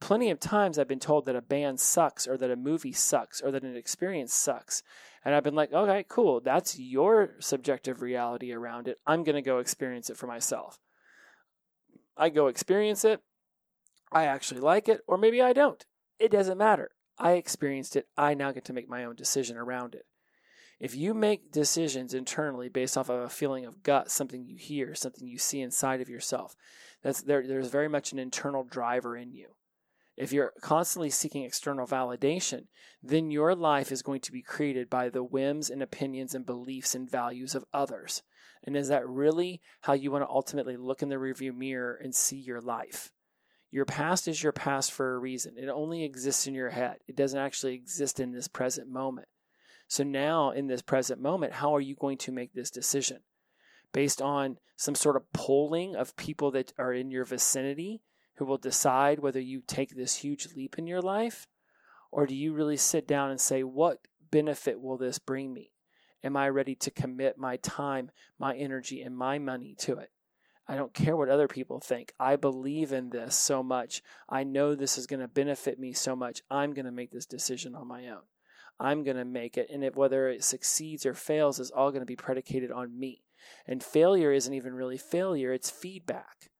Plenty 0.00 0.30
of 0.30 0.38
times 0.38 0.78
I've 0.78 0.88
been 0.88 1.00
told 1.00 1.24
that 1.26 1.36
a 1.36 1.42
band 1.42 1.80
sucks 1.80 2.28
or 2.28 2.36
that 2.36 2.50
a 2.50 2.56
movie 2.56 2.92
sucks 2.92 3.40
or 3.40 3.50
that 3.50 3.62
an 3.62 3.76
experience 3.76 4.34
sucks. 4.34 4.82
And 5.24 5.34
I've 5.34 5.42
been 5.42 5.54
like, 5.54 5.72
okay, 5.72 6.04
cool. 6.08 6.40
That's 6.40 6.78
your 6.78 7.34
subjective 7.40 8.02
reality 8.02 8.52
around 8.52 8.88
it. 8.88 8.98
I'm 9.06 9.24
going 9.24 9.36
to 9.36 9.42
go 9.42 9.58
experience 9.58 10.10
it 10.10 10.16
for 10.16 10.26
myself. 10.26 10.78
I 12.16 12.28
go 12.28 12.46
experience 12.46 13.04
it. 13.04 13.20
I 14.12 14.24
actually 14.24 14.60
like 14.60 14.88
it, 14.88 15.00
or 15.08 15.18
maybe 15.18 15.42
I 15.42 15.52
don't. 15.52 15.84
It 16.18 16.30
doesn't 16.30 16.58
matter. 16.58 16.90
I 17.18 17.32
experienced 17.32 17.96
it. 17.96 18.06
I 18.16 18.34
now 18.34 18.52
get 18.52 18.64
to 18.66 18.72
make 18.72 18.88
my 18.88 19.04
own 19.04 19.16
decision 19.16 19.56
around 19.56 19.94
it. 19.94 20.06
If 20.78 20.94
you 20.94 21.14
make 21.14 21.50
decisions 21.50 22.14
internally 22.14 22.68
based 22.68 22.96
off 22.96 23.08
of 23.08 23.22
a 23.22 23.28
feeling 23.28 23.64
of 23.64 23.82
gut, 23.82 24.10
something 24.10 24.44
you 24.44 24.56
hear, 24.56 24.94
something 24.94 25.26
you 25.26 25.38
see 25.38 25.60
inside 25.60 26.00
of 26.02 26.10
yourself, 26.10 26.54
that's 27.02 27.22
there, 27.22 27.46
there's 27.46 27.68
very 27.68 27.88
much 27.88 28.12
an 28.12 28.18
internal 28.18 28.62
driver 28.62 29.16
in 29.16 29.32
you 29.32 29.48
if 30.16 30.32
you're 30.32 30.52
constantly 30.62 31.10
seeking 31.10 31.44
external 31.44 31.86
validation, 31.86 32.66
then 33.02 33.30
your 33.30 33.54
life 33.54 33.92
is 33.92 34.02
going 34.02 34.20
to 34.20 34.32
be 34.32 34.42
created 34.42 34.88
by 34.88 35.08
the 35.08 35.22
whims 35.22 35.68
and 35.68 35.82
opinions 35.82 36.34
and 36.34 36.46
beliefs 36.46 36.94
and 36.94 37.10
values 37.10 37.54
of 37.54 37.64
others. 37.72 38.22
And 38.64 38.76
is 38.76 38.88
that 38.88 39.06
really 39.06 39.60
how 39.82 39.92
you 39.92 40.10
want 40.10 40.24
to 40.24 40.28
ultimately 40.28 40.76
look 40.76 41.02
in 41.02 41.10
the 41.10 41.16
rearview 41.16 41.54
mirror 41.54 41.98
and 42.02 42.14
see 42.14 42.36
your 42.36 42.60
life? 42.60 43.12
Your 43.70 43.84
past 43.84 44.26
is 44.26 44.42
your 44.42 44.52
past 44.52 44.90
for 44.90 45.14
a 45.14 45.18
reason. 45.18 45.54
It 45.58 45.68
only 45.68 46.04
exists 46.04 46.46
in 46.46 46.54
your 46.54 46.70
head. 46.70 46.96
It 47.06 47.16
doesn't 47.16 47.38
actually 47.38 47.74
exist 47.74 48.18
in 48.18 48.32
this 48.32 48.48
present 48.48 48.88
moment. 48.88 49.28
So 49.88 50.02
now, 50.02 50.50
in 50.50 50.66
this 50.66 50.82
present 50.82 51.20
moment, 51.20 51.52
how 51.52 51.74
are 51.76 51.80
you 51.80 51.94
going 51.94 52.18
to 52.18 52.32
make 52.32 52.54
this 52.54 52.70
decision? 52.70 53.18
Based 53.92 54.22
on 54.22 54.58
some 54.76 54.94
sort 54.94 55.16
of 55.16 55.30
polling 55.32 55.94
of 55.94 56.16
people 56.16 56.50
that 56.52 56.72
are 56.78 56.92
in 56.92 57.10
your 57.10 57.24
vicinity 57.24 58.02
who 58.36 58.44
will 58.44 58.58
decide 58.58 59.18
whether 59.18 59.40
you 59.40 59.62
take 59.66 59.94
this 59.94 60.16
huge 60.16 60.48
leap 60.54 60.78
in 60.78 60.86
your 60.86 61.02
life? 61.02 61.46
Or 62.10 62.26
do 62.26 62.34
you 62.34 62.52
really 62.52 62.76
sit 62.76 63.06
down 63.06 63.30
and 63.30 63.40
say, 63.40 63.62
what 63.62 63.98
benefit 64.30 64.80
will 64.80 64.96
this 64.96 65.18
bring 65.18 65.52
me? 65.52 65.72
Am 66.24 66.36
I 66.36 66.48
ready 66.48 66.74
to 66.76 66.90
commit 66.90 67.38
my 67.38 67.56
time, 67.56 68.10
my 68.38 68.56
energy, 68.56 69.02
and 69.02 69.16
my 69.16 69.38
money 69.38 69.74
to 69.80 69.98
it? 69.98 70.10
I 70.68 70.74
don't 70.74 70.94
care 70.94 71.16
what 71.16 71.28
other 71.28 71.46
people 71.46 71.78
think. 71.78 72.12
I 72.18 72.36
believe 72.36 72.92
in 72.92 73.10
this 73.10 73.36
so 73.36 73.62
much. 73.62 74.02
I 74.28 74.42
know 74.42 74.74
this 74.74 74.98
is 74.98 75.06
going 75.06 75.20
to 75.20 75.28
benefit 75.28 75.78
me 75.78 75.92
so 75.92 76.16
much. 76.16 76.42
I'm 76.50 76.74
going 76.74 76.86
to 76.86 76.90
make 76.90 77.12
this 77.12 77.26
decision 77.26 77.74
on 77.76 77.86
my 77.86 78.08
own. 78.08 78.22
I'm 78.80 79.04
going 79.04 79.16
to 79.16 79.24
make 79.24 79.56
it. 79.56 79.68
And 79.72 79.84
if, 79.84 79.94
whether 79.94 80.28
it 80.28 80.42
succeeds 80.42 81.06
or 81.06 81.14
fails 81.14 81.60
is 81.60 81.70
all 81.70 81.90
going 81.90 82.00
to 82.00 82.06
be 82.06 82.16
predicated 82.16 82.72
on 82.72 82.98
me. 82.98 83.22
And 83.66 83.82
failure 83.82 84.32
isn't 84.32 84.52
even 84.52 84.74
really 84.74 84.98
failure, 84.98 85.52
it's 85.52 85.70
feedback. 85.70 86.50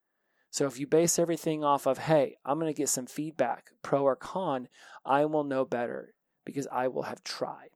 So 0.56 0.64
if 0.64 0.80
you 0.80 0.86
base 0.86 1.18
everything 1.18 1.64
off 1.64 1.86
of, 1.86 1.98
hey, 1.98 2.38
I'm 2.42 2.58
going 2.58 2.72
to 2.72 2.78
get 2.78 2.88
some 2.88 3.04
feedback, 3.04 3.72
pro 3.82 4.04
or 4.04 4.16
con, 4.16 4.68
I 5.04 5.26
will 5.26 5.44
know 5.44 5.66
better 5.66 6.14
because 6.46 6.66
I 6.72 6.88
will 6.88 7.02
have 7.02 7.22
tried. 7.22 7.68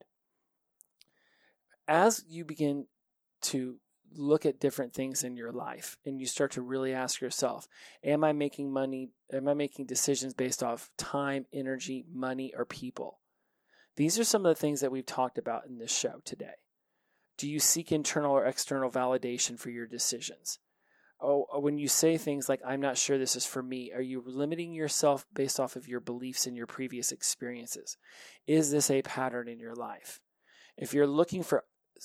As 1.86 2.24
you 2.26 2.42
begin 2.42 2.86
to 3.42 3.76
look 4.14 4.46
at 4.46 4.58
different 4.58 4.94
things 4.94 5.22
in 5.22 5.36
your 5.36 5.52
life 5.52 5.98
and 6.06 6.18
you 6.18 6.24
start 6.24 6.52
to 6.52 6.62
really 6.62 6.94
ask 6.94 7.20
yourself, 7.20 7.68
am 8.02 8.24
I 8.24 8.32
making 8.32 8.72
money? 8.72 9.10
Am 9.30 9.46
I 9.46 9.52
making 9.52 9.84
decisions 9.84 10.32
based 10.32 10.62
off 10.62 10.88
time, 10.96 11.44
energy, 11.52 12.06
money, 12.10 12.50
or 12.56 12.64
people? 12.64 13.18
These 13.96 14.18
are 14.18 14.24
some 14.24 14.46
of 14.46 14.56
the 14.56 14.58
things 14.58 14.80
that 14.80 14.90
we've 14.90 15.04
talked 15.04 15.36
about 15.36 15.66
in 15.66 15.76
this 15.76 15.94
show 15.94 16.22
today. 16.24 16.56
Do 17.36 17.46
you 17.46 17.60
seek 17.60 17.92
internal 17.92 18.32
or 18.32 18.46
external 18.46 18.90
validation 18.90 19.58
for 19.58 19.68
your 19.68 19.86
decisions? 19.86 20.60
Oh, 21.22 21.46
uh, 21.54 21.58
when 21.60 21.78
you 21.78 21.88
say 21.88 22.16
things 22.16 22.48
like, 22.48 22.60
I'm 22.66 22.80
not 22.80 22.98
sure 22.98 23.18
this 23.18 23.36
is 23.36 23.46
for 23.46 23.62
me, 23.62 23.92
are 23.92 24.02
you 24.02 24.22
limiting 24.24 24.72
yourself 24.72 25.26
based 25.34 25.60
off 25.60 25.76
of 25.76 25.88
your 25.88 26.00
beliefs 26.00 26.46
and 26.46 26.56
your 26.56 26.66
previous 26.66 27.12
experiences? 27.12 27.96
Is 28.46 28.70
this 28.70 28.90
a 28.90 29.02
pattern 29.02 29.48
in 29.48 29.58
your 29.58 29.74
life? 29.74 30.20
If 30.76 30.94
you're 30.94 31.06
looking 31.06 31.42
for 31.42 31.64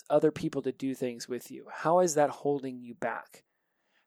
other 0.10 0.32
people 0.32 0.62
to 0.64 0.72
do 0.72 0.94
things 0.94 1.30
with 1.30 1.50
you, 1.50 1.68
how 1.72 2.00
is 2.00 2.16
that 2.16 2.30
holding 2.30 2.80
you 2.80 2.96
back? 2.96 3.44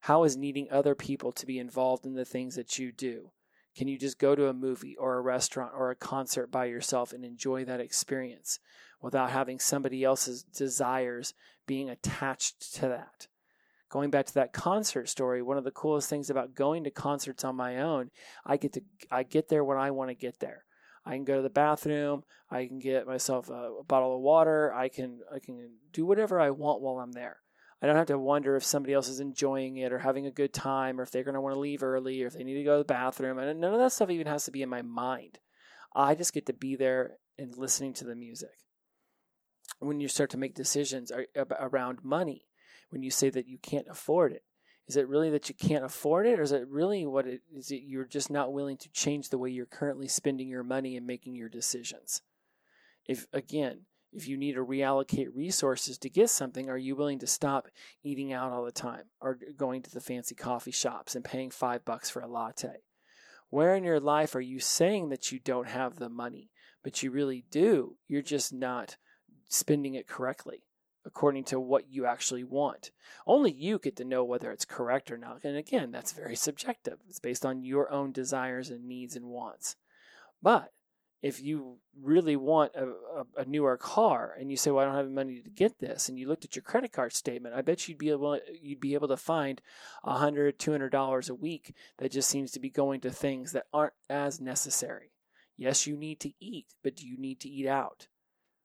How 0.01 0.25
is 0.25 0.37
needing 0.37 0.69
other 0.71 0.95
people 0.95 1.33
to 1.33 1.47
be 1.47 1.59
involved 1.59 2.07
in 2.07 2.15
the 2.15 2.25
things 2.25 2.55
that 2.57 2.79
you 2.79 2.93
do? 2.93 3.33
Can 3.77 3.89
you 3.89 3.99
just 3.99 4.19
go 4.19 4.35
to 4.35 4.49
a 4.49 4.55
movie 4.55 4.97
or 4.97 5.17
a 5.17 5.21
restaurant 5.21 5.73
or 5.75 5.91
a 5.91 5.97
concert 5.97 6.51
by 6.51 6.67
yourself 6.67 7.13
and 7.13 7.25
enjoy 7.25 7.65
that 7.65 7.81
experience 7.81 8.59
without 9.01 9.31
having 9.31 9.59
somebody 9.59 10.03
else's 10.03 10.43
desires 10.43 11.33
being 11.67 11.89
attached 11.89 12.75
to 12.75 12.89
that? 12.89 13.29
Going 13.89 14.11
back 14.11 14.27
to 14.27 14.35
that 14.35 14.53
concert 14.53 15.09
story, 15.09 15.43
one 15.43 15.59
of 15.59 15.65
the 15.65 15.71
coolest 15.71 16.11
things 16.11 16.31
about 16.31 16.55
going 16.55 16.85
to 16.85 16.91
concerts 16.91 17.45
on 17.45 17.57
my 17.57 17.79
own, 17.79 18.11
I 18.45 18.57
get 18.57 18.75
to 18.75 18.83
I 19.11 19.23
get 19.23 19.49
there 19.49 19.65
when 19.65 19.79
I 19.79 19.91
want 19.91 20.11
to 20.11 20.15
get 20.15 20.41
there. 20.41 20.65
I 21.05 21.13
can 21.13 21.25
go 21.25 21.37
to 21.37 21.43
the 21.43 21.51
bathroom, 21.51 22.23
I 22.51 22.67
can 22.67 22.79
get 22.79 23.07
myself 23.07 23.49
a, 23.49 23.73
a 23.81 23.85
bottle 23.85 24.15
of 24.15 24.21
water, 24.21 24.73
I 24.73 24.89
can 24.89 25.21
I 25.35 25.39
can 25.39 25.77
do 25.93 26.05
whatever 26.05 26.41
I 26.41 26.51
want 26.51 26.83
while 26.83 26.99
I'm 26.99 27.13
there. 27.13 27.39
I 27.81 27.87
don't 27.87 27.97
have 27.97 28.07
to 28.07 28.19
wonder 28.19 28.57
if 28.57 28.65
somebody 28.65 28.93
else 28.93 29.09
is 29.09 29.21
enjoying 29.21 29.77
it 29.77 29.93
or 29.93 30.01
having 30.01 30.27
a 30.27 30.33
good 30.33 30.53
time 30.53 30.99
or 30.99 31.05
if 31.05 31.13
they're 31.13 31.23
going 31.23 31.37
to 31.37 31.41
want 31.41 31.55
to 31.55 31.61
leave 31.61 31.83
early 31.83 32.23
or 32.23 32.27
if 32.27 32.33
they 32.33 32.43
need 32.43 32.57
to 32.57 32.65
go 32.65 32.75
to 32.75 32.79
the 32.79 32.93
bathroom. 32.93 33.39
And 33.39 33.61
none 33.61 33.73
of 33.73 33.79
that 33.79 33.93
stuff 33.93 34.11
even 34.11 34.27
has 34.27 34.45
to 34.47 34.51
be 34.51 34.63
in 34.63 34.69
my 34.69 34.83
mind. 34.83 35.39
I 35.95 36.17
just 36.17 36.35
get 36.35 36.47
to 36.47 36.53
be 36.53 36.75
there 36.75 37.19
and 37.39 37.57
listening 37.57 37.95
to 37.95 38.05
the 38.05 38.17
music. 38.17 38.51
When 39.79 40.01
you 40.01 40.09
start 40.09 40.31
to 40.31 40.39
make 40.39 40.57
decisions 40.57 41.13
around 41.37 42.01
money, 42.03 42.48
when 42.91 43.03
you 43.03 43.11
say 43.11 43.31
that 43.31 43.49
you 43.49 43.59
can't 43.59 43.87
afford 43.89 44.33
it? 44.33 44.43
Is 44.87 44.97
it 44.97 45.09
really 45.09 45.29
that 45.31 45.49
you 45.51 45.55
can't 45.55 45.85
afford 45.85 46.27
it, 46.27 46.39
or 46.39 46.43
is 46.43 46.53
it 46.53 46.67
really 46.67 47.05
what 47.05 47.27
it 47.27 47.43
is? 47.55 47.71
It 47.71 47.83
you're 47.85 48.07
just 48.07 48.31
not 48.31 48.55
willing 48.55 48.79
to 48.79 48.89
change 48.89 49.29
the 49.29 49.37
way 49.37 49.51
you're 49.51 49.67
currently 49.67 50.09
spending 50.09 50.49
your 50.49 50.63
money 50.63 50.97
and 50.97 51.07
making 51.07 51.35
your 51.35 51.51
decisions? 51.51 52.23
If 53.07 53.27
again, 53.33 53.83
if 54.15 54.27
you 54.27 54.39
need 54.39 54.55
to 54.55 54.65
reallocate 54.65 55.29
resources 55.35 55.99
to 55.99 56.09
get 56.09 56.31
something, 56.31 56.71
are 56.71 56.79
you 56.79 56.97
willing 56.97 57.19
to 57.19 57.27
stop 57.27 57.69
eating 58.03 58.33
out 58.33 58.51
all 58.51 58.65
the 58.65 58.73
time 58.73 59.05
or 59.21 59.39
going 59.57 59.83
to 59.83 59.91
the 59.91 60.01
fancy 60.01 60.35
coffee 60.35 60.71
shops 60.71 61.15
and 61.15 61.23
paying 61.23 61.51
five 61.51 61.85
bucks 61.85 62.09
for 62.09 62.21
a 62.21 62.27
latte? 62.27 62.83
Where 63.51 63.75
in 63.75 63.85
your 63.85 64.01
life 64.01 64.35
are 64.35 64.41
you 64.41 64.59
saying 64.59 65.11
that 65.11 65.31
you 65.33 65.39
don't 65.39 65.69
have 65.69 65.97
the 65.97 66.09
money, 66.09 66.51
but 66.83 67.03
you 67.03 67.11
really 67.11 67.45
do. 67.51 67.97
You're 68.07 68.23
just 68.23 68.53
not 68.55 68.97
spending 69.49 69.95
it 69.95 70.07
correctly 70.07 70.65
according 71.09 71.43
to 71.43 71.59
what 71.59 71.91
you 71.91 72.05
actually 72.05 72.45
want. 72.45 72.91
Only 73.27 73.51
you 73.51 73.79
get 73.79 73.97
to 73.97 74.05
know 74.05 74.23
whether 74.23 74.53
it's 74.53 74.67
correct 74.67 75.11
or 75.11 75.17
not. 75.17 75.43
And 75.43 75.57
again, 75.57 75.91
that's 75.91 76.13
very 76.13 76.37
subjective. 76.37 76.99
It's 77.09 77.19
based 77.19 77.47
on 77.47 77.65
your 77.65 77.91
own 77.91 78.13
desires 78.13 78.69
and 78.69 78.87
needs 78.87 79.17
and 79.17 79.25
wants. 79.25 79.75
But 80.43 80.71
if 81.23 81.43
you 81.43 81.79
really 82.01 82.37
want 82.37 82.77
a, 82.77 82.85
a, 82.89 83.25
a, 83.39 83.45
newer 83.47 83.77
car 83.77 84.37
and 84.39 84.51
you 84.51 84.57
say, 84.57 84.71
"Well, 84.71 84.85
I 84.85 84.87
don't 84.87 84.97
have 84.97 85.11
money 85.11 85.41
to 85.41 85.51
get 85.51 85.81
this," 85.81 86.09
and 86.09 86.19
you 86.19 86.29
looked 86.29 86.45
at 86.45 86.55
your 86.55 86.63
credit 86.63 86.93
card 86.93 87.13
statement, 87.13 87.57
I 87.57 87.63
bet 87.63 87.89
you'd 87.89 87.99
be 87.99 88.11
able 88.11 88.39
you'd 88.61 88.81
be 88.81 88.95
able 88.95 89.09
to 89.09 89.17
find 89.17 89.61
a 90.05 90.19
hundred, 90.19 90.59
two 90.59 90.71
hundred 90.71 90.91
dollars 90.93 91.29
a 91.29 91.35
week 91.35 91.75
that 91.97 92.13
just 92.13 92.29
seems 92.29 92.53
to 92.53 92.61
be 92.61 92.71
going 92.71 93.01
to 93.01 93.11
things 93.11 93.53
that 93.53 93.67
aren't 93.73 93.95
as 94.09 94.41
necessary. 94.41 95.11
Yes, 95.57 95.89
you 95.89 95.97
need 95.97 96.21
to 96.21 96.33
eat, 96.39 96.67
but 96.85 96.95
do 96.95 97.09
you 97.09 97.19
need 97.19 97.41
to 97.41 97.49
eat 97.49 97.67
out, 97.67 98.07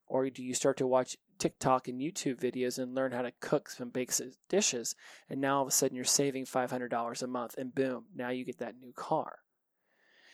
or 0.05 0.29
do 0.29 0.43
you 0.43 0.53
start 0.53 0.77
to 0.77 0.85
watch 0.85 1.17
TikTok 1.39 1.87
and 1.87 1.99
YouTube 1.99 2.39
videos 2.39 2.77
and 2.77 2.95
learn 2.95 3.11
how 3.11 3.21
to 3.21 3.33
cook 3.39 3.69
some 3.69 3.89
baked 3.89 4.21
dishes, 4.49 4.95
and 5.29 5.41
now 5.41 5.57
all 5.57 5.61
of 5.63 5.67
a 5.67 5.71
sudden 5.71 5.95
you're 5.95 6.05
saving 6.05 6.45
five 6.45 6.71
hundred 6.71 6.89
dollars 6.89 7.21
a 7.21 7.27
month, 7.27 7.55
and 7.57 7.73
boom, 7.73 8.05
now 8.15 8.29
you 8.29 8.45
get 8.45 8.59
that 8.59 8.79
new 8.79 8.93
car. 8.93 9.39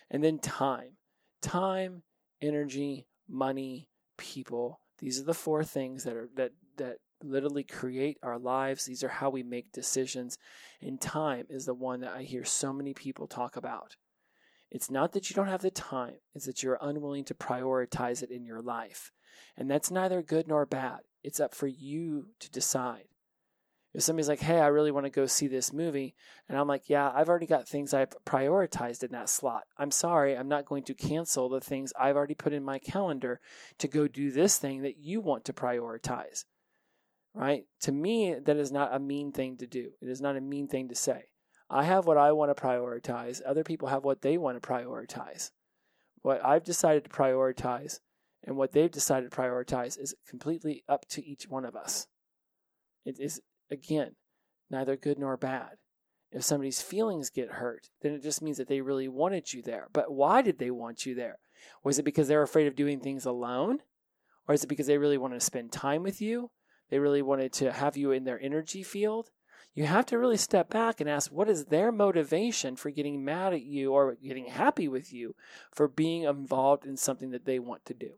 And 0.09 0.23
then 0.23 0.39
time, 0.39 0.97
time 1.41 2.03
energy, 2.41 3.07
money, 3.27 3.89
people. 4.17 4.81
These 4.99 5.19
are 5.19 5.25
the 5.25 5.33
four 5.33 5.63
things 5.63 6.03
that 6.03 6.15
are 6.15 6.29
that 6.35 6.51
that 6.77 6.97
literally 7.23 7.63
create 7.63 8.17
our 8.23 8.37
lives. 8.39 8.85
These 8.85 9.03
are 9.03 9.09
how 9.09 9.29
we 9.29 9.43
make 9.43 9.71
decisions. 9.71 10.37
And 10.81 10.99
time 10.99 11.45
is 11.49 11.65
the 11.65 11.73
one 11.73 12.01
that 12.01 12.15
I 12.15 12.23
hear 12.23 12.45
so 12.45 12.71
many 12.73 12.93
people 12.93 13.27
talk 13.27 13.55
about. 13.55 13.95
It's 14.71 14.91
not 14.91 15.13
that 15.13 15.29
you 15.29 15.35
don't 15.35 15.47
have 15.47 15.61
the 15.61 15.71
time, 15.71 16.17
it's 16.35 16.45
that 16.45 16.61
you're 16.61 16.77
unwilling 16.81 17.25
to 17.25 17.33
prioritize 17.33 18.21
it 18.21 18.29
in 18.29 18.45
your 18.45 18.61
life. 18.61 19.11
And 19.57 19.69
that's 19.69 19.91
neither 19.91 20.21
good 20.21 20.47
nor 20.47 20.65
bad. 20.65 20.99
It's 21.23 21.39
up 21.39 21.53
for 21.53 21.67
you 21.67 22.27
to 22.39 22.49
decide. 22.49 23.05
If 23.93 24.03
somebody's 24.03 24.29
like, 24.29 24.41
hey, 24.41 24.59
I 24.59 24.67
really 24.67 24.91
want 24.91 25.07
to 25.07 25.11
go 25.11 25.25
see 25.25 25.47
this 25.47 25.73
movie, 25.73 26.13
and 26.47 26.57
I'm 26.57 26.67
like, 26.67 26.89
yeah, 26.89 27.11
I've 27.13 27.27
already 27.27 27.47
got 27.47 27.67
things 27.67 27.91
I've 27.91 28.13
prioritized 28.23 29.03
in 29.03 29.11
that 29.13 29.29
slot. 29.29 29.63
I'm 29.77 29.89
sorry, 29.89 30.37
I'm 30.37 30.47
not 30.47 30.65
going 30.65 30.83
to 30.83 30.93
cancel 30.93 31.49
the 31.49 31.59
things 31.59 31.91
I've 31.99 32.15
already 32.15 32.35
put 32.35 32.53
in 32.53 32.63
my 32.63 32.77
calendar 32.77 33.39
to 33.79 33.87
go 33.87 34.07
do 34.07 34.31
this 34.31 34.57
thing 34.57 34.83
that 34.83 34.97
you 34.99 35.21
want 35.21 35.43
to 35.45 35.53
prioritize. 35.53 36.45
Right? 37.33 37.63
To 37.81 37.91
me, 37.91 38.35
that 38.35 38.57
is 38.57 38.71
not 38.71 38.93
a 38.93 38.99
mean 38.99 39.31
thing 39.31 39.57
to 39.57 39.65
do. 39.65 39.89
It 40.01 40.09
is 40.09 40.21
not 40.21 40.35
a 40.37 40.41
mean 40.41 40.67
thing 40.67 40.89
to 40.89 40.95
say. 40.95 41.25
I 41.67 41.83
have 41.83 42.05
what 42.05 42.17
I 42.17 42.31
want 42.31 42.55
to 42.55 42.61
prioritize, 42.61 43.41
other 43.45 43.63
people 43.63 43.87
have 43.87 44.03
what 44.03 44.21
they 44.21 44.37
want 44.37 44.61
to 44.61 44.67
prioritize. 44.67 45.51
What 46.21 46.43
I've 46.43 46.63
decided 46.63 47.05
to 47.05 47.09
prioritize 47.09 47.99
and 48.43 48.55
what 48.55 48.71
they've 48.71 48.91
decided 48.91 49.29
to 49.29 49.37
prioritize 49.37 49.99
is 49.99 50.15
completely 50.27 50.83
up 50.87 51.07
to 51.09 51.25
each 51.25 51.47
one 51.47 51.65
of 51.65 51.75
us. 51.75 52.07
It 53.05 53.19
is 53.19 53.41
again, 53.71 54.15
neither 54.69 54.95
good 54.95 55.19
nor 55.19 55.37
bad. 55.37 55.77
If 56.31 56.43
somebody's 56.43 56.81
feelings 56.81 57.29
get 57.29 57.53
hurt, 57.53 57.89
then 58.01 58.13
it 58.13 58.21
just 58.21 58.41
means 58.41 58.57
that 58.57 58.67
they 58.67 58.81
really 58.81 59.07
wanted 59.07 59.51
you 59.51 59.61
there. 59.61 59.87
But 59.91 60.11
why 60.11 60.41
did 60.41 60.59
they 60.59 60.69
want 60.69 61.05
you 61.05 61.15
there? 61.15 61.39
Was 61.83 61.97
it 61.97 62.03
because 62.03 62.27
they're 62.27 62.43
afraid 62.43 62.67
of 62.67 62.75
doing 62.75 62.99
things 62.99 63.25
alone? 63.25 63.79
Or 64.47 64.53
is 64.53 64.63
it 64.63 64.67
because 64.67 64.87
they 64.87 64.97
really 64.97 65.17
wanted 65.17 65.39
to 65.39 65.45
spend 65.45 65.71
time 65.71 66.03
with 66.03 66.21
you? 66.21 66.51
They 66.89 66.99
really 66.99 67.21
wanted 67.21 67.51
to 67.53 67.71
have 67.71 67.97
you 67.97 68.11
in 68.11 68.25
their 68.25 68.39
energy 68.39 68.83
field? 68.83 69.31
You 69.73 69.85
have 69.85 70.05
to 70.07 70.17
really 70.17 70.37
step 70.37 70.69
back 70.69 70.99
and 70.99 71.09
ask 71.09 71.31
what 71.31 71.49
is 71.49 71.65
their 71.65 71.91
motivation 71.91 72.75
for 72.75 72.89
getting 72.89 73.23
mad 73.23 73.53
at 73.53 73.61
you 73.61 73.91
or 73.93 74.15
getting 74.15 74.45
happy 74.45 74.87
with 74.87 75.13
you 75.13 75.35
for 75.71 75.87
being 75.87 76.23
involved 76.23 76.85
in 76.85 76.97
something 76.97 77.31
that 77.31 77.45
they 77.45 77.59
want 77.59 77.85
to 77.85 77.93
do. 77.93 78.13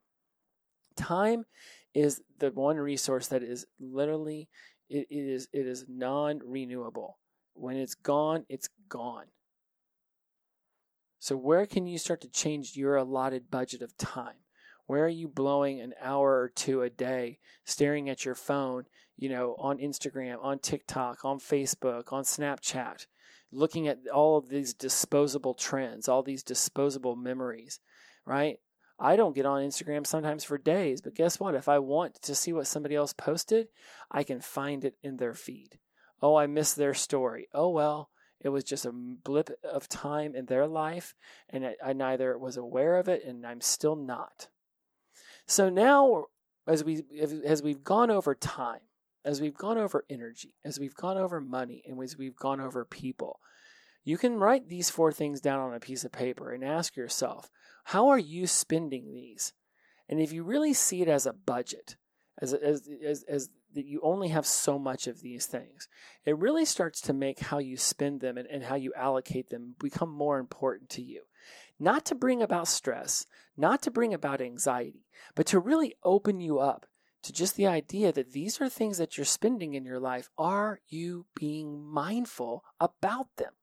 Time 0.95 1.45
is 1.93 2.21
the 2.39 2.51
one 2.51 2.77
resource 2.77 3.27
that 3.27 3.43
is 3.43 3.65
literally 3.79 4.49
it, 4.89 5.07
it 5.09 5.15
is 5.15 5.47
it 5.53 5.67
is 5.67 5.85
non-renewable. 5.87 7.17
When 7.53 7.75
it's 7.75 7.95
gone, 7.95 8.45
it's 8.49 8.69
gone. 8.89 9.25
So 11.19 11.37
where 11.37 11.65
can 11.65 11.85
you 11.85 11.97
start 11.97 12.21
to 12.21 12.29
change 12.29 12.75
your 12.75 12.95
allotted 12.95 13.51
budget 13.51 13.81
of 13.81 13.95
time? 13.97 14.37
Where 14.87 15.05
are 15.05 15.09
you 15.09 15.27
blowing 15.27 15.79
an 15.79 15.93
hour 16.01 16.41
or 16.41 16.49
two 16.49 16.81
a 16.81 16.89
day 16.89 17.39
staring 17.63 18.09
at 18.09 18.25
your 18.25 18.35
phone, 18.35 18.85
you 19.17 19.29
know, 19.29 19.55
on 19.59 19.77
Instagram, 19.77 20.43
on 20.43 20.59
TikTok, 20.59 21.23
on 21.23 21.39
Facebook, 21.39 22.11
on 22.11 22.23
Snapchat, 22.23 23.05
looking 23.51 23.87
at 23.87 23.99
all 24.13 24.37
of 24.37 24.49
these 24.49 24.73
disposable 24.73 25.53
trends, 25.53 26.09
all 26.09 26.23
these 26.23 26.43
disposable 26.43 27.15
memories, 27.15 27.79
right? 28.25 28.57
I 29.01 29.15
don't 29.15 29.33
get 29.33 29.47
on 29.47 29.63
Instagram 29.63 30.05
sometimes 30.05 30.43
for 30.43 30.59
days, 30.59 31.01
but 31.01 31.15
guess 31.15 31.39
what? 31.39 31.55
If 31.55 31.67
I 31.67 31.79
want 31.79 32.21
to 32.21 32.35
see 32.35 32.53
what 32.53 32.67
somebody 32.67 32.95
else 32.95 33.13
posted, 33.13 33.67
I 34.11 34.21
can 34.23 34.41
find 34.41 34.85
it 34.85 34.95
in 35.01 35.17
their 35.17 35.33
feed. 35.33 35.79
Oh, 36.21 36.35
I 36.35 36.45
missed 36.45 36.75
their 36.75 36.93
story. 36.93 37.47
Oh, 37.51 37.69
well, 37.69 38.11
it 38.39 38.49
was 38.49 38.63
just 38.63 38.85
a 38.85 38.91
blip 38.91 39.49
of 39.63 39.89
time 39.89 40.35
in 40.35 40.45
their 40.45 40.67
life, 40.67 41.15
and 41.49 41.73
I, 41.83 41.93
neither 41.93 42.37
was 42.37 42.57
aware 42.57 42.97
of 42.97 43.07
it, 43.07 43.23
and 43.25 43.45
I'm 43.45 43.61
still 43.61 43.95
not. 43.95 44.49
So 45.47 45.69
now, 45.69 46.25
as 46.67 46.83
we 46.83 47.03
as 47.43 47.63
we've 47.63 47.83
gone 47.83 48.11
over 48.11 48.35
time, 48.35 48.81
as 49.25 49.41
we've 49.41 49.57
gone 49.57 49.79
over 49.79 50.05
energy, 50.11 50.53
as 50.63 50.79
we've 50.79 50.95
gone 50.95 51.17
over 51.17 51.41
money, 51.41 51.83
and 51.87 52.01
as 52.03 52.17
we've 52.17 52.35
gone 52.35 52.61
over 52.61 52.85
people, 52.85 53.39
you 54.03 54.17
can 54.17 54.37
write 54.37 54.69
these 54.69 54.89
four 54.91 55.11
things 55.11 55.41
down 55.41 55.59
on 55.59 55.73
a 55.73 55.79
piece 55.79 56.03
of 56.03 56.11
paper 56.11 56.51
and 56.51 56.63
ask 56.63 56.95
yourself, 56.95 57.49
how 57.85 58.09
are 58.09 58.19
you 58.19 58.47
spending 58.47 59.13
these? 59.13 59.53
And 60.09 60.19
if 60.19 60.31
you 60.33 60.43
really 60.43 60.73
see 60.73 61.01
it 61.01 61.07
as 61.07 61.25
a 61.25 61.33
budget, 61.33 61.95
as, 62.39 62.53
as, 62.53 62.87
as, 63.05 63.23
as 63.23 63.49
that 63.73 63.85
you 63.85 64.01
only 64.03 64.29
have 64.29 64.45
so 64.45 64.77
much 64.77 65.07
of 65.07 65.21
these 65.21 65.45
things, 65.45 65.87
it 66.25 66.37
really 66.37 66.65
starts 66.65 66.99
to 67.01 67.13
make 67.13 67.39
how 67.39 67.59
you 67.59 67.77
spend 67.77 68.19
them 68.19 68.37
and, 68.37 68.47
and 68.47 68.63
how 68.63 68.75
you 68.75 68.91
allocate 68.95 69.49
them 69.49 69.75
become 69.79 70.11
more 70.11 70.39
important 70.39 70.89
to 70.89 71.01
you. 71.01 71.21
Not 71.79 72.05
to 72.05 72.15
bring 72.15 72.41
about 72.41 72.67
stress, 72.67 73.25
not 73.57 73.81
to 73.83 73.91
bring 73.91 74.13
about 74.13 74.41
anxiety, 74.41 75.07
but 75.35 75.45
to 75.47 75.59
really 75.59 75.95
open 76.03 76.41
you 76.41 76.59
up 76.59 76.85
to 77.23 77.31
just 77.31 77.55
the 77.55 77.67
idea 77.67 78.11
that 78.11 78.33
these 78.33 78.59
are 78.59 78.69
things 78.69 78.97
that 78.97 79.17
you're 79.17 79.25
spending 79.25 79.73
in 79.73 79.85
your 79.85 79.99
life. 79.99 80.29
Are 80.37 80.79
you 80.87 81.25
being 81.35 81.83
mindful 81.83 82.63
about 82.79 83.27
them? 83.37 83.53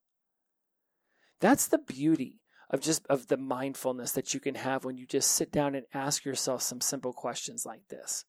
That's 1.41 1.67
the 1.67 1.79
beauty 1.79 2.41
of 2.71 2.81
just 2.81 3.07
of 3.09 3.29
the 3.29 3.37
mindfulness 3.37 4.13
that 4.13 4.35
you 4.35 4.41
can 4.41 4.55
have 4.55 4.85
when 4.85 4.97
you 4.97 5.07
just 5.07 5.31
sit 5.31 5.51
down 5.51 5.75
and 5.75 5.87
ask 5.95 6.25
yourself 6.25 6.63
some 6.63 6.81
simple 6.81 7.13
questions 7.13 7.65
like 7.65 7.89
this. 7.89 8.25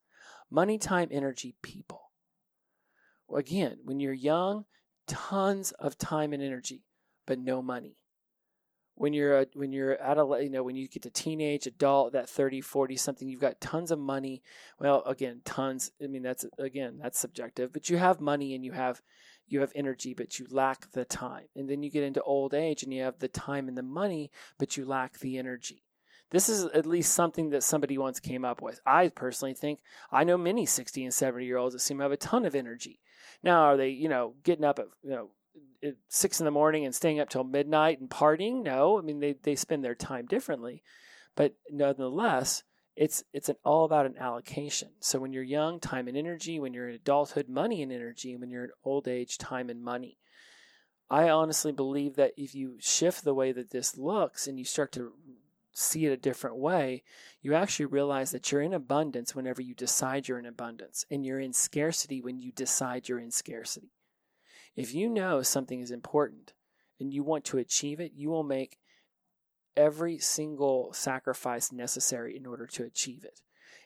Money, 0.50 0.78
time, 0.78 1.08
energy, 1.10 1.54
people. 1.62 2.10
Again, 3.34 3.78
when 3.84 4.00
you're 4.00 4.12
young, 4.12 4.64
tons 5.06 5.72
of 5.72 5.98
time 5.98 6.32
and 6.32 6.42
energy, 6.42 6.84
but 7.26 7.38
no 7.38 7.62
money. 7.62 7.96
When 8.94 9.12
you're 9.12 9.40
a, 9.40 9.46
when 9.54 9.72
you're 9.72 9.92
at 9.92 10.18
a 10.18 10.38
you 10.42 10.50
know 10.50 10.62
when 10.62 10.76
you 10.76 10.86
get 10.88 11.02
to 11.04 11.10
teenage 11.10 11.66
adult 11.66 12.12
that 12.12 12.28
30 12.28 12.60
40 12.60 12.96
something 12.96 13.28
you've 13.28 13.40
got 13.40 13.58
tons 13.58 13.90
of 13.90 13.98
money 13.98 14.42
well 14.78 15.02
again 15.04 15.40
tons 15.42 15.90
i 16.04 16.06
mean 16.06 16.22
that's 16.22 16.44
again 16.58 16.98
that's 17.02 17.18
subjective 17.18 17.72
but 17.72 17.88
you 17.88 17.96
have 17.96 18.20
money 18.20 18.54
and 18.54 18.62
you 18.62 18.72
have 18.72 19.00
you 19.50 19.60
have 19.60 19.72
energy, 19.74 20.14
but 20.14 20.38
you 20.38 20.46
lack 20.50 20.90
the 20.92 21.04
time. 21.04 21.46
And 21.56 21.68
then 21.68 21.82
you 21.82 21.90
get 21.90 22.04
into 22.04 22.22
old 22.22 22.54
age 22.54 22.82
and 22.82 22.92
you 22.92 23.02
have 23.02 23.18
the 23.18 23.28
time 23.28 23.68
and 23.68 23.76
the 23.76 23.82
money, 23.82 24.30
but 24.58 24.76
you 24.76 24.84
lack 24.84 25.18
the 25.18 25.38
energy. 25.38 25.84
This 26.30 26.48
is 26.48 26.64
at 26.66 26.86
least 26.86 27.12
something 27.12 27.50
that 27.50 27.64
somebody 27.64 27.98
once 27.98 28.20
came 28.20 28.44
up 28.44 28.62
with. 28.62 28.80
I 28.86 29.08
personally 29.08 29.54
think 29.54 29.80
I 30.12 30.24
know 30.24 30.38
many 30.38 30.64
60 30.64 31.04
and 31.04 31.12
70 31.12 31.44
year 31.44 31.56
olds 31.56 31.74
that 31.74 31.80
seem 31.80 31.98
to 31.98 32.04
have 32.04 32.12
a 32.12 32.16
ton 32.16 32.44
of 32.44 32.54
energy. 32.54 33.00
Now, 33.42 33.62
are 33.62 33.76
they, 33.76 33.88
you 33.88 34.08
know, 34.08 34.34
getting 34.44 34.64
up 34.64 34.78
at, 34.78 34.86
you 35.02 35.10
know, 35.10 35.30
at 35.82 35.94
six 36.08 36.40
in 36.40 36.44
the 36.44 36.50
morning 36.52 36.84
and 36.84 36.94
staying 36.94 37.18
up 37.18 37.28
till 37.28 37.42
midnight 37.42 38.00
and 38.00 38.08
partying? 38.08 38.62
No. 38.62 38.98
I 38.98 39.02
mean, 39.02 39.18
they, 39.18 39.34
they 39.42 39.56
spend 39.56 39.84
their 39.84 39.96
time 39.96 40.26
differently. 40.26 40.82
But 41.34 41.54
nonetheless, 41.70 42.62
it's 43.00 43.24
it's 43.32 43.48
an, 43.48 43.56
all 43.64 43.86
about 43.86 44.04
an 44.04 44.18
allocation. 44.18 44.90
So 45.00 45.18
when 45.18 45.32
you're 45.32 45.42
young, 45.42 45.80
time 45.80 46.06
and 46.06 46.18
energy. 46.18 46.60
When 46.60 46.74
you're 46.74 46.90
in 46.90 46.94
adulthood, 46.94 47.48
money 47.48 47.82
and 47.82 47.90
energy. 47.90 48.36
When 48.36 48.50
you're 48.50 48.64
in 48.64 48.70
old 48.84 49.08
age, 49.08 49.38
time 49.38 49.70
and 49.70 49.82
money. 49.82 50.18
I 51.08 51.30
honestly 51.30 51.72
believe 51.72 52.16
that 52.16 52.34
if 52.36 52.54
you 52.54 52.76
shift 52.78 53.24
the 53.24 53.34
way 53.34 53.52
that 53.52 53.70
this 53.70 53.96
looks 53.96 54.46
and 54.46 54.58
you 54.58 54.66
start 54.66 54.92
to 54.92 55.12
see 55.72 56.04
it 56.04 56.12
a 56.12 56.16
different 56.18 56.56
way, 56.56 57.02
you 57.40 57.54
actually 57.54 57.86
realize 57.86 58.32
that 58.32 58.52
you're 58.52 58.60
in 58.60 58.74
abundance 58.74 59.34
whenever 59.34 59.62
you 59.62 59.74
decide 59.74 60.28
you're 60.28 60.38
in 60.38 60.44
abundance, 60.44 61.06
and 61.10 61.24
you're 61.24 61.40
in 61.40 61.54
scarcity 61.54 62.20
when 62.20 62.38
you 62.38 62.52
decide 62.52 63.08
you're 63.08 63.18
in 63.18 63.30
scarcity. 63.30 63.92
If 64.76 64.94
you 64.94 65.08
know 65.08 65.40
something 65.40 65.80
is 65.80 65.90
important 65.90 66.52
and 67.00 67.14
you 67.14 67.22
want 67.22 67.46
to 67.46 67.58
achieve 67.58 67.98
it, 67.98 68.12
you 68.14 68.28
will 68.28 68.44
make 68.44 68.76
every 69.76 70.18
single 70.18 70.92
sacrifice 70.92 71.72
necessary 71.72 72.36
in 72.36 72.46
order 72.46 72.66
to 72.66 72.84
achieve 72.84 73.24
it. 73.24 73.40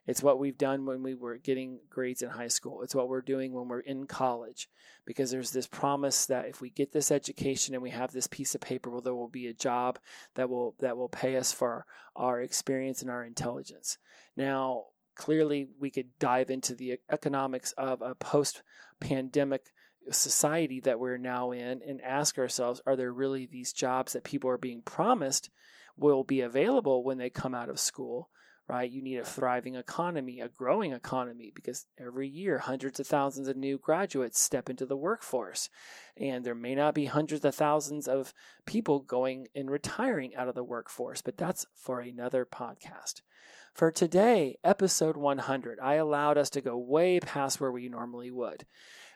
It's 0.06 0.22
what 0.22 0.38
we've 0.38 0.58
done 0.58 0.84
when 0.84 1.02
we 1.02 1.14
were 1.14 1.38
getting 1.38 1.80
grades 1.88 2.20
in 2.20 2.28
high 2.28 2.48
school. 2.48 2.82
It's 2.82 2.94
what 2.94 3.08
we're 3.08 3.22
doing 3.22 3.52
when 3.52 3.68
we're 3.68 3.80
in 3.80 4.06
college 4.06 4.68
because 5.06 5.30
there's 5.30 5.50
this 5.50 5.66
promise 5.66 6.26
that 6.26 6.46
if 6.46 6.60
we 6.60 6.68
get 6.68 6.92
this 6.92 7.10
education 7.10 7.74
and 7.74 7.82
we 7.82 7.90
have 7.90 8.12
this 8.12 8.26
piece 8.26 8.54
of 8.54 8.60
paper, 8.60 8.90
well, 8.90 9.00
there 9.00 9.14
will 9.14 9.28
be 9.28 9.46
a 9.46 9.54
job 9.54 9.98
that 10.34 10.50
will 10.50 10.74
that 10.80 10.98
will 10.98 11.08
pay 11.08 11.36
us 11.36 11.52
for 11.52 11.86
our 12.14 12.42
experience 12.42 13.00
and 13.00 13.10
our 13.10 13.24
intelligence. 13.24 13.96
Now, 14.36 14.84
clearly, 15.14 15.68
we 15.80 15.90
could 15.90 16.18
dive 16.18 16.50
into 16.50 16.74
the 16.74 16.98
economics 17.10 17.72
of 17.72 18.02
a 18.02 18.14
post-pandemic 18.14 19.72
society 20.10 20.80
that 20.80 20.98
we're 20.98 21.18
now 21.18 21.52
in 21.52 21.80
and 21.86 22.00
ask 22.02 22.38
ourselves, 22.38 22.80
are 22.86 22.96
there 22.96 23.12
really 23.12 23.46
these 23.46 23.72
jobs 23.72 24.12
that 24.12 24.24
people 24.24 24.50
are 24.50 24.58
being 24.58 24.82
promised 24.82 25.50
will 25.96 26.24
be 26.24 26.40
available 26.40 27.04
when 27.04 27.18
they 27.18 27.30
come 27.30 27.54
out 27.54 27.68
of 27.68 27.80
school? 27.80 28.30
right? 28.68 28.90
You 28.90 29.02
need 29.02 29.18
a 29.18 29.24
thriving 29.24 29.74
economy, 29.74 30.40
a 30.40 30.48
growing 30.48 30.92
economy, 30.92 31.52
because 31.54 31.86
every 31.98 32.28
year 32.28 32.58
hundreds 32.58 32.98
of 32.98 33.06
thousands 33.06 33.48
of 33.48 33.56
new 33.56 33.78
graduates 33.78 34.40
step 34.40 34.70
into 34.70 34.86
the 34.86 34.96
workforce. 34.96 35.68
And 36.16 36.44
there 36.44 36.54
may 36.54 36.74
not 36.74 36.94
be 36.94 37.04
hundreds 37.06 37.44
of 37.44 37.54
thousands 37.54 38.08
of 38.08 38.32
people 38.64 39.00
going 39.00 39.48
and 39.54 39.70
retiring 39.70 40.34
out 40.34 40.48
of 40.48 40.54
the 40.54 40.64
workforce, 40.64 41.20
but 41.20 41.36
that's 41.36 41.66
for 41.74 42.00
another 42.00 42.46
podcast. 42.46 43.20
For 43.74 43.90
today, 43.90 44.56
episode 44.64 45.16
100, 45.16 45.78
I 45.80 45.94
allowed 45.94 46.38
us 46.38 46.48
to 46.50 46.60
go 46.60 46.78
way 46.78 47.20
past 47.20 47.60
where 47.60 47.72
we 47.72 47.88
normally 47.88 48.30
would. 48.30 48.64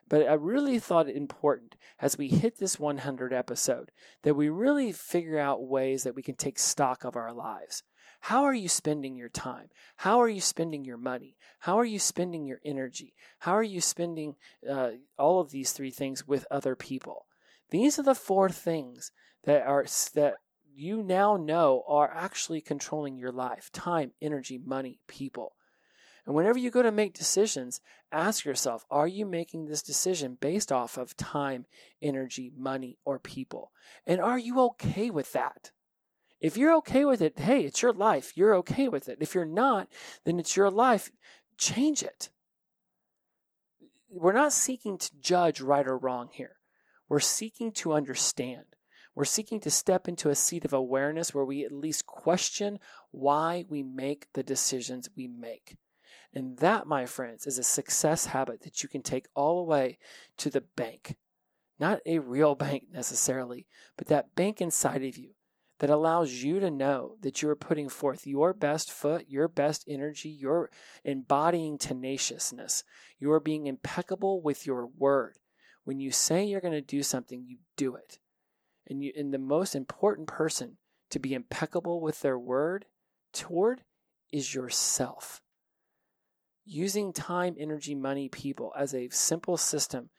But 0.08 0.28
I 0.28 0.34
really 0.34 0.78
thought 0.78 1.08
it 1.08 1.16
important 1.16 1.76
as 2.00 2.16
we 2.16 2.28
hit 2.28 2.58
this 2.58 2.78
100 2.78 3.32
episode 3.32 3.90
that 4.22 4.34
we 4.34 4.48
really 4.48 4.92
figure 4.92 5.38
out 5.38 5.66
ways 5.66 6.04
that 6.04 6.14
we 6.14 6.22
can 6.22 6.34
take 6.34 6.58
stock 6.58 7.04
of 7.04 7.16
our 7.16 7.32
lives. 7.32 7.82
How 8.20 8.44
are 8.44 8.54
you 8.54 8.68
spending 8.68 9.16
your 9.16 9.28
time? 9.28 9.68
How 9.96 10.20
are 10.20 10.28
you 10.28 10.40
spending 10.40 10.84
your 10.84 10.96
money? 10.96 11.36
How 11.60 11.78
are 11.78 11.84
you 11.84 11.98
spending 11.98 12.46
your 12.46 12.60
energy? 12.64 13.14
How 13.40 13.52
are 13.52 13.62
you 13.62 13.80
spending 13.80 14.36
uh, 14.68 14.92
all 15.18 15.40
of 15.40 15.50
these 15.50 15.72
three 15.72 15.90
things 15.90 16.26
with 16.26 16.46
other 16.50 16.74
people? 16.74 17.26
These 17.70 17.98
are 17.98 18.02
the 18.02 18.14
four 18.14 18.48
things 18.48 19.12
that 19.44 19.66
are 19.66 19.84
that 20.14 20.34
you 20.74 21.02
now 21.02 21.36
know 21.36 21.84
are 21.86 22.10
actually 22.12 22.60
controlling 22.60 23.18
your 23.18 23.32
life: 23.32 23.70
time, 23.72 24.12
energy, 24.20 24.58
money, 24.58 25.00
people. 25.06 25.54
And 26.28 26.34
whenever 26.34 26.58
you 26.58 26.70
go 26.70 26.82
to 26.82 26.92
make 26.92 27.14
decisions, 27.14 27.80
ask 28.12 28.44
yourself, 28.44 28.84
are 28.90 29.08
you 29.08 29.24
making 29.24 29.64
this 29.64 29.82
decision 29.82 30.36
based 30.38 30.70
off 30.70 30.98
of 30.98 31.16
time, 31.16 31.64
energy, 32.02 32.52
money, 32.54 32.98
or 33.06 33.18
people? 33.18 33.72
And 34.06 34.20
are 34.20 34.38
you 34.38 34.60
okay 34.60 35.08
with 35.08 35.32
that? 35.32 35.70
If 36.38 36.58
you're 36.58 36.76
okay 36.76 37.06
with 37.06 37.22
it, 37.22 37.38
hey, 37.38 37.62
it's 37.62 37.80
your 37.80 37.94
life. 37.94 38.36
You're 38.36 38.54
okay 38.56 38.88
with 38.88 39.08
it. 39.08 39.16
If 39.22 39.34
you're 39.34 39.46
not, 39.46 39.88
then 40.26 40.38
it's 40.38 40.54
your 40.54 40.70
life. 40.70 41.10
Change 41.56 42.02
it. 42.02 42.28
We're 44.10 44.32
not 44.34 44.52
seeking 44.52 44.98
to 44.98 45.10
judge 45.18 45.62
right 45.62 45.86
or 45.86 45.96
wrong 45.96 46.28
here. 46.30 46.56
We're 47.08 47.20
seeking 47.20 47.72
to 47.72 47.94
understand. 47.94 48.66
We're 49.14 49.24
seeking 49.24 49.60
to 49.60 49.70
step 49.70 50.06
into 50.06 50.28
a 50.28 50.34
seat 50.34 50.66
of 50.66 50.74
awareness 50.74 51.32
where 51.32 51.46
we 51.46 51.64
at 51.64 51.72
least 51.72 52.04
question 52.04 52.80
why 53.12 53.64
we 53.70 53.82
make 53.82 54.26
the 54.34 54.42
decisions 54.42 55.08
we 55.16 55.26
make. 55.26 55.78
And 56.34 56.58
that, 56.58 56.86
my 56.86 57.06
friends, 57.06 57.46
is 57.46 57.58
a 57.58 57.62
success 57.62 58.26
habit 58.26 58.62
that 58.62 58.82
you 58.82 58.88
can 58.88 59.02
take 59.02 59.26
all 59.34 59.56
the 59.56 59.70
way 59.70 59.98
to 60.38 60.50
the 60.50 60.60
bank. 60.60 61.16
Not 61.80 62.00
a 62.04 62.18
real 62.18 62.54
bank 62.66 62.84
necessarily, 62.92 63.66
but 63.96 64.08
that 64.08 64.34
bank 64.34 64.60
inside 64.60 65.04
of 65.04 65.16
you 65.16 65.30
that 65.78 65.90
allows 65.90 66.32
you 66.32 66.58
to 66.60 66.70
know 66.70 67.16
that 67.20 67.40
you 67.40 67.48
are 67.48 67.56
putting 67.56 67.88
forth 67.88 68.26
your 68.26 68.52
best 68.52 68.90
foot, 68.90 69.26
your 69.28 69.46
best 69.46 69.84
energy, 69.86 70.28
you're 70.28 70.70
embodying 71.04 71.78
tenaciousness. 71.78 72.82
You 73.18 73.32
are 73.32 73.40
being 73.40 73.66
impeccable 73.66 74.42
with 74.42 74.66
your 74.66 74.86
word. 74.86 75.38
When 75.84 76.00
you 76.00 76.10
say 76.10 76.44
you're 76.44 76.60
going 76.60 76.72
to 76.72 76.80
do 76.80 77.02
something, 77.02 77.44
you 77.46 77.58
do 77.76 77.94
it. 77.94 78.18
And 78.88 79.02
you 79.02 79.12
and 79.16 79.32
the 79.32 79.38
most 79.38 79.74
important 79.74 80.26
person 80.26 80.78
to 81.10 81.18
be 81.18 81.32
impeccable 81.32 82.00
with 82.00 82.20
their 82.20 82.38
word 82.38 82.86
toward 83.32 83.82
is 84.32 84.54
yourself. 84.54 85.40
Using 86.70 87.14
time, 87.14 87.56
energy, 87.58 87.94
money, 87.94 88.28
people 88.28 88.74
as 88.76 88.94
a 88.94 89.08
simple 89.08 89.56
system 89.56 90.10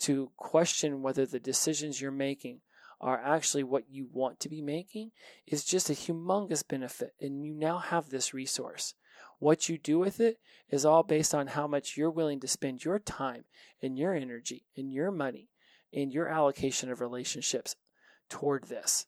to 0.00 0.30
question 0.38 1.02
whether 1.02 1.26
the 1.26 1.38
decisions 1.38 2.00
you're 2.00 2.10
making 2.10 2.62
are 2.98 3.20
actually 3.22 3.62
what 3.62 3.90
you 3.90 4.08
want 4.10 4.40
to 4.40 4.48
be 4.48 4.62
making 4.62 5.10
is 5.46 5.66
just 5.66 5.90
a 5.90 5.92
humongous 5.92 6.66
benefit. 6.66 7.12
And 7.20 7.44
you 7.44 7.52
now 7.52 7.76
have 7.76 8.08
this 8.08 8.32
resource. 8.32 8.94
What 9.38 9.68
you 9.68 9.76
do 9.76 9.98
with 9.98 10.18
it 10.18 10.38
is 10.70 10.86
all 10.86 11.02
based 11.02 11.34
on 11.34 11.48
how 11.48 11.66
much 11.66 11.98
you're 11.98 12.10
willing 12.10 12.40
to 12.40 12.48
spend 12.48 12.86
your 12.86 12.98
time 12.98 13.44
and 13.82 13.98
your 13.98 14.14
energy 14.14 14.64
and 14.78 14.90
your 14.90 15.10
money 15.10 15.50
and 15.92 16.10
your 16.10 16.28
allocation 16.28 16.90
of 16.90 17.02
relationships 17.02 17.76
toward 18.30 18.64
this. 18.64 19.04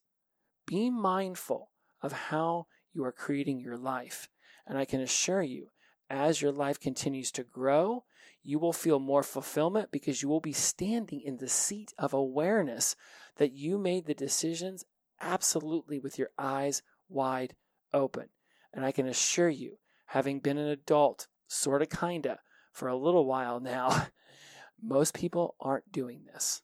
Be 0.67 0.91
mindful 0.91 1.71
of 2.03 2.13
how 2.13 2.67
you 2.93 3.05
are 3.05 3.13
creating 3.13 3.59
your 3.59 3.79
life. 3.79 4.29
And 4.67 4.77
I 4.77 4.85
can 4.85 5.01
assure 5.01 5.43
you, 5.43 5.69
as 6.11 6.43
your 6.43 6.53
life 6.53 6.81
continues 6.81 7.31
to 7.33 7.45
grow, 7.45 8.05
you 8.43 8.59
will 8.59 8.73
feel 8.73 8.99
more 8.99 9.23
fulfillment 9.23 9.91
because 9.93 10.23
you 10.23 10.29
will 10.29 10.41
be 10.41 10.53
standing 10.53 11.21
in 11.21 11.37
the 11.37 11.49
seat 11.49 11.95
of 11.99 12.13
awareness 12.13 12.97
that 13.37 13.53
you 13.53 13.79
made 13.79 14.07
the 14.07 14.15
decisions 14.15 14.85
absolutely 15.21 16.01
with 16.01 16.19
your 16.19 16.31
eyes 16.37 16.83
wide 17.09 17.55
open. 17.95 18.29
And 18.73 18.85
I 18.85 18.93
can 18.93 19.07
assure 19.07 19.49
you, 19.49 19.79
having 20.07 20.41
been 20.41 20.59
an 20.59 20.69
adult, 20.69 21.29
sort 21.47 21.83
of, 21.83 21.91
kinda, 21.91 22.41
for 22.73 22.89
a 22.89 22.97
little 22.97 23.27
while 23.27 23.61
now, 23.61 24.09
most 24.83 25.15
people 25.15 25.55
aren't 25.61 25.93
doing 25.93 26.25
this. 26.33 26.63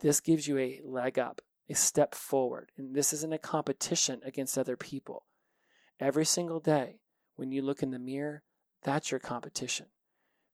This 0.00 0.20
gives 0.20 0.46
you 0.46 0.58
a 0.58 0.80
leg 0.84 1.18
up, 1.18 1.40
a 1.68 1.74
step 1.74 2.14
forward. 2.14 2.70
And 2.76 2.94
this 2.94 3.12
isn't 3.12 3.32
a 3.32 3.38
competition 3.38 4.20
against 4.24 4.56
other 4.56 4.76
people. 4.76 5.24
Every 5.98 6.24
single 6.24 6.60
day, 6.60 7.00
when 7.38 7.52
you 7.52 7.62
look 7.62 7.84
in 7.84 7.92
the 7.92 8.00
mirror, 8.00 8.42
that's 8.82 9.12
your 9.12 9.20
competition. 9.20 9.86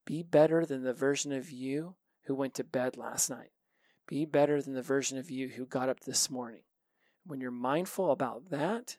Be 0.05 0.21
better 0.21 0.67
than 0.67 0.83
the 0.83 0.93
version 0.93 1.31
of 1.31 1.49
you 1.49 1.95
who 2.25 2.35
went 2.35 2.53
to 2.53 2.63
bed 2.63 2.95
last 2.95 3.27
night. 3.27 3.49
Be 4.07 4.23
better 4.23 4.61
than 4.61 4.75
the 4.75 4.83
version 4.83 5.17
of 5.17 5.31
you 5.31 5.47
who 5.47 5.65
got 5.65 5.89
up 5.89 6.01
this 6.01 6.29
morning. 6.29 6.61
When 7.25 7.41
you're 7.41 7.49
mindful 7.49 8.11
about 8.11 8.51
that, 8.51 8.97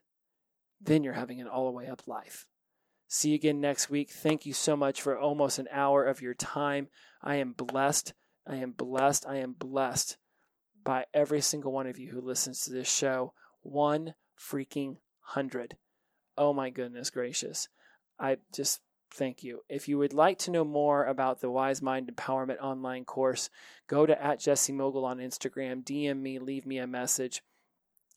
then 0.81 1.05
you're 1.05 1.13
having 1.13 1.41
an 1.41 1.47
all 1.47 1.67
the 1.67 1.71
way 1.71 1.87
up 1.87 2.09
life. 2.09 2.45
See 3.07 3.29
you 3.29 3.35
again 3.37 3.61
next 3.61 3.89
week. 3.89 4.11
Thank 4.11 4.45
you 4.45 4.53
so 4.53 4.77
much 4.77 5.01
for 5.01 5.17
almost 5.17 5.61
an 5.61 5.69
hour 5.71 6.05
of 6.05 6.21
your 6.21 6.35
time. 6.35 6.89
I 7.23 7.37
am 7.37 7.53
blessed. 7.53 8.15
I 8.49 8.57
am 8.57 8.73
blessed. 8.73 9.25
I 9.29 9.37
am 9.37 9.53
blessed 9.53 10.17
by 10.83 11.05
every 11.15 11.41
single 11.41 11.71
one 11.71 11.87
of 11.87 12.01
you 12.01 12.11
who 12.11 12.21
listens 12.21 12.65
to 12.65 12.73
this 12.73 12.93
show. 12.93 13.33
One 13.63 14.15
freaking 14.37 14.97
hundred. 15.21 15.77
Oh 16.37 16.53
my 16.53 16.71
goodness 16.71 17.11
gracious. 17.11 17.69
I 18.19 18.39
just 18.53 18.81
thank 19.13 19.43
you. 19.43 19.61
If 19.69 19.89
you 19.89 19.99
would 19.99 20.13
like 20.13 20.39
to 20.41 20.51
know 20.51 20.65
more 20.65 21.05
about 21.05 21.41
the 21.41 21.51
Wise 21.51 21.83
Mind 21.83 22.11
Empowerment 22.15 22.61
online 22.61 23.05
course, 23.05 23.51
go 23.87 24.07
to 24.07 24.23
at 24.23 24.41
Jesse 24.41 24.73
Mogul 24.73 25.05
on 25.05 25.19
Instagram, 25.19 25.85
DM 25.85 26.21
me, 26.21 26.39
leave 26.39 26.67
me 26.67 26.79
a 26.79 26.87
message. 26.87 27.43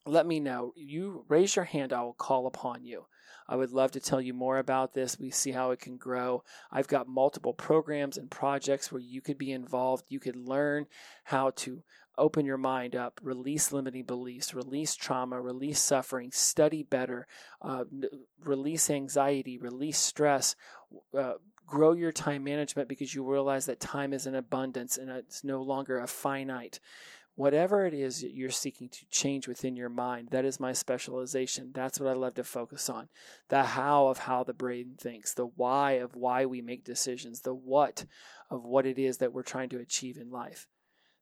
Let 0.05 0.25
me 0.25 0.39
know. 0.39 0.73
You 0.75 1.25
raise 1.27 1.55
your 1.55 1.65
hand, 1.65 1.93
I 1.93 2.01
will 2.01 2.13
call 2.13 2.47
upon 2.47 2.85
you. 2.85 3.05
I 3.47 3.55
would 3.55 3.71
love 3.71 3.91
to 3.91 3.99
tell 3.99 4.21
you 4.21 4.33
more 4.33 4.59
about 4.59 4.93
this. 4.93 5.19
We 5.19 5.31
see 5.31 5.51
how 5.51 5.71
it 5.71 5.79
can 5.79 5.97
grow. 5.97 6.43
I've 6.71 6.87
got 6.87 7.07
multiple 7.07 7.53
programs 7.53 8.15
and 8.15 8.29
projects 8.29 8.91
where 8.91 9.01
you 9.01 9.21
could 9.21 9.39
be 9.39 9.51
involved. 9.51 10.05
You 10.09 10.19
could 10.19 10.35
learn 10.35 10.85
how 11.23 11.51
to 11.57 11.81
open 12.19 12.45
your 12.45 12.57
mind 12.57 12.95
up, 12.95 13.19
release 13.23 13.71
limiting 13.71 14.03
beliefs, 14.03 14.53
release 14.53 14.95
trauma, 14.95 15.41
release 15.41 15.79
suffering, 15.79 16.31
study 16.31 16.83
better, 16.83 17.27
uh, 17.61 17.85
release 18.43 18.89
anxiety, 18.89 19.57
release 19.57 19.97
stress, 19.97 20.55
uh, 21.17 21.33
grow 21.65 21.93
your 21.93 22.11
time 22.11 22.43
management 22.43 22.89
because 22.89 23.13
you 23.13 23.23
realize 23.23 23.65
that 23.65 23.79
time 23.79 24.11
is 24.13 24.25
an 24.25 24.35
abundance 24.35 24.97
and 24.97 25.09
it's 25.09 25.43
no 25.43 25.61
longer 25.61 25.99
a 25.99 26.07
finite. 26.07 26.79
Whatever 27.35 27.85
it 27.85 27.93
is 27.93 28.21
that 28.21 28.33
you're 28.33 28.49
seeking 28.49 28.89
to 28.89 29.05
change 29.09 29.47
within 29.47 29.77
your 29.77 29.87
mind, 29.87 30.29
that 30.31 30.43
is 30.43 30.59
my 30.59 30.73
specialization. 30.73 31.71
That's 31.73 31.97
what 31.99 32.09
I 32.09 32.13
love 32.13 32.33
to 32.33 32.43
focus 32.43 32.89
on. 32.89 33.07
The 33.47 33.63
how 33.63 34.07
of 34.07 34.17
how 34.17 34.43
the 34.43 34.53
brain 34.53 34.95
thinks, 34.99 35.33
the 35.33 35.45
why 35.45 35.93
of 35.93 36.15
why 36.15 36.45
we 36.45 36.61
make 36.61 36.83
decisions, 36.83 37.41
the 37.41 37.53
what 37.53 38.05
of 38.49 38.65
what 38.65 38.85
it 38.85 38.99
is 38.99 39.19
that 39.19 39.31
we're 39.31 39.43
trying 39.43 39.69
to 39.69 39.79
achieve 39.79 40.17
in 40.17 40.31
life. 40.31 40.67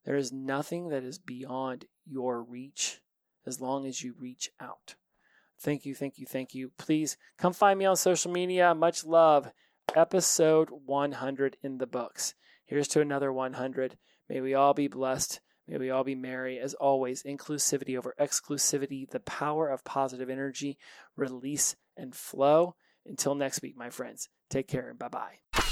There 0.08 0.16
is 0.16 0.32
nothing 0.32 0.88
that 0.88 1.04
is 1.04 1.20
beyond 1.20 1.84
your 2.06 2.42
reach 2.42 3.02
as 3.46 3.60
long 3.60 3.86
as 3.86 4.02
you 4.02 4.16
reach 4.18 4.50
out. 4.58 4.96
Thank 5.60 5.86
you, 5.86 5.94
thank 5.94 6.18
you, 6.18 6.26
thank 6.26 6.56
you. 6.56 6.72
Please 6.78 7.18
come 7.38 7.52
find 7.52 7.78
me 7.78 7.84
on 7.84 7.98
social 7.98 8.32
media. 8.32 8.74
Much 8.74 9.04
love. 9.04 9.52
Episode 9.94 10.70
100 10.86 11.58
in 11.62 11.78
the 11.78 11.86
books. 11.86 12.36
Here's 12.66 12.88
to 12.90 13.02
another 13.02 13.34
100. 13.34 13.98
May 14.30 14.40
we 14.40 14.54
all 14.54 14.74
be 14.74 14.88
blessed. 14.88 15.42
May 15.68 15.78
we 15.78 15.90
all 15.90 16.06
be 16.06 16.16
merry. 16.16 16.58
As 16.58 16.74
always, 16.74 17.24
inclusivity 17.24 17.98
over 17.98 18.16
exclusivity, 18.18 19.10
the 19.10 19.20
power 19.20 19.68
of 19.68 19.84
positive 19.84 20.30
energy, 20.30 20.78
release 21.18 21.76
and 21.98 22.16
flow. 22.16 22.76
Until 23.06 23.36
next 23.36 23.62
week, 23.62 23.76
my 23.76 23.90
friends, 23.90 24.30
take 24.50 24.70
care 24.70 24.88
and 24.88 24.98
bye 24.98 25.10
bye. 25.10 25.67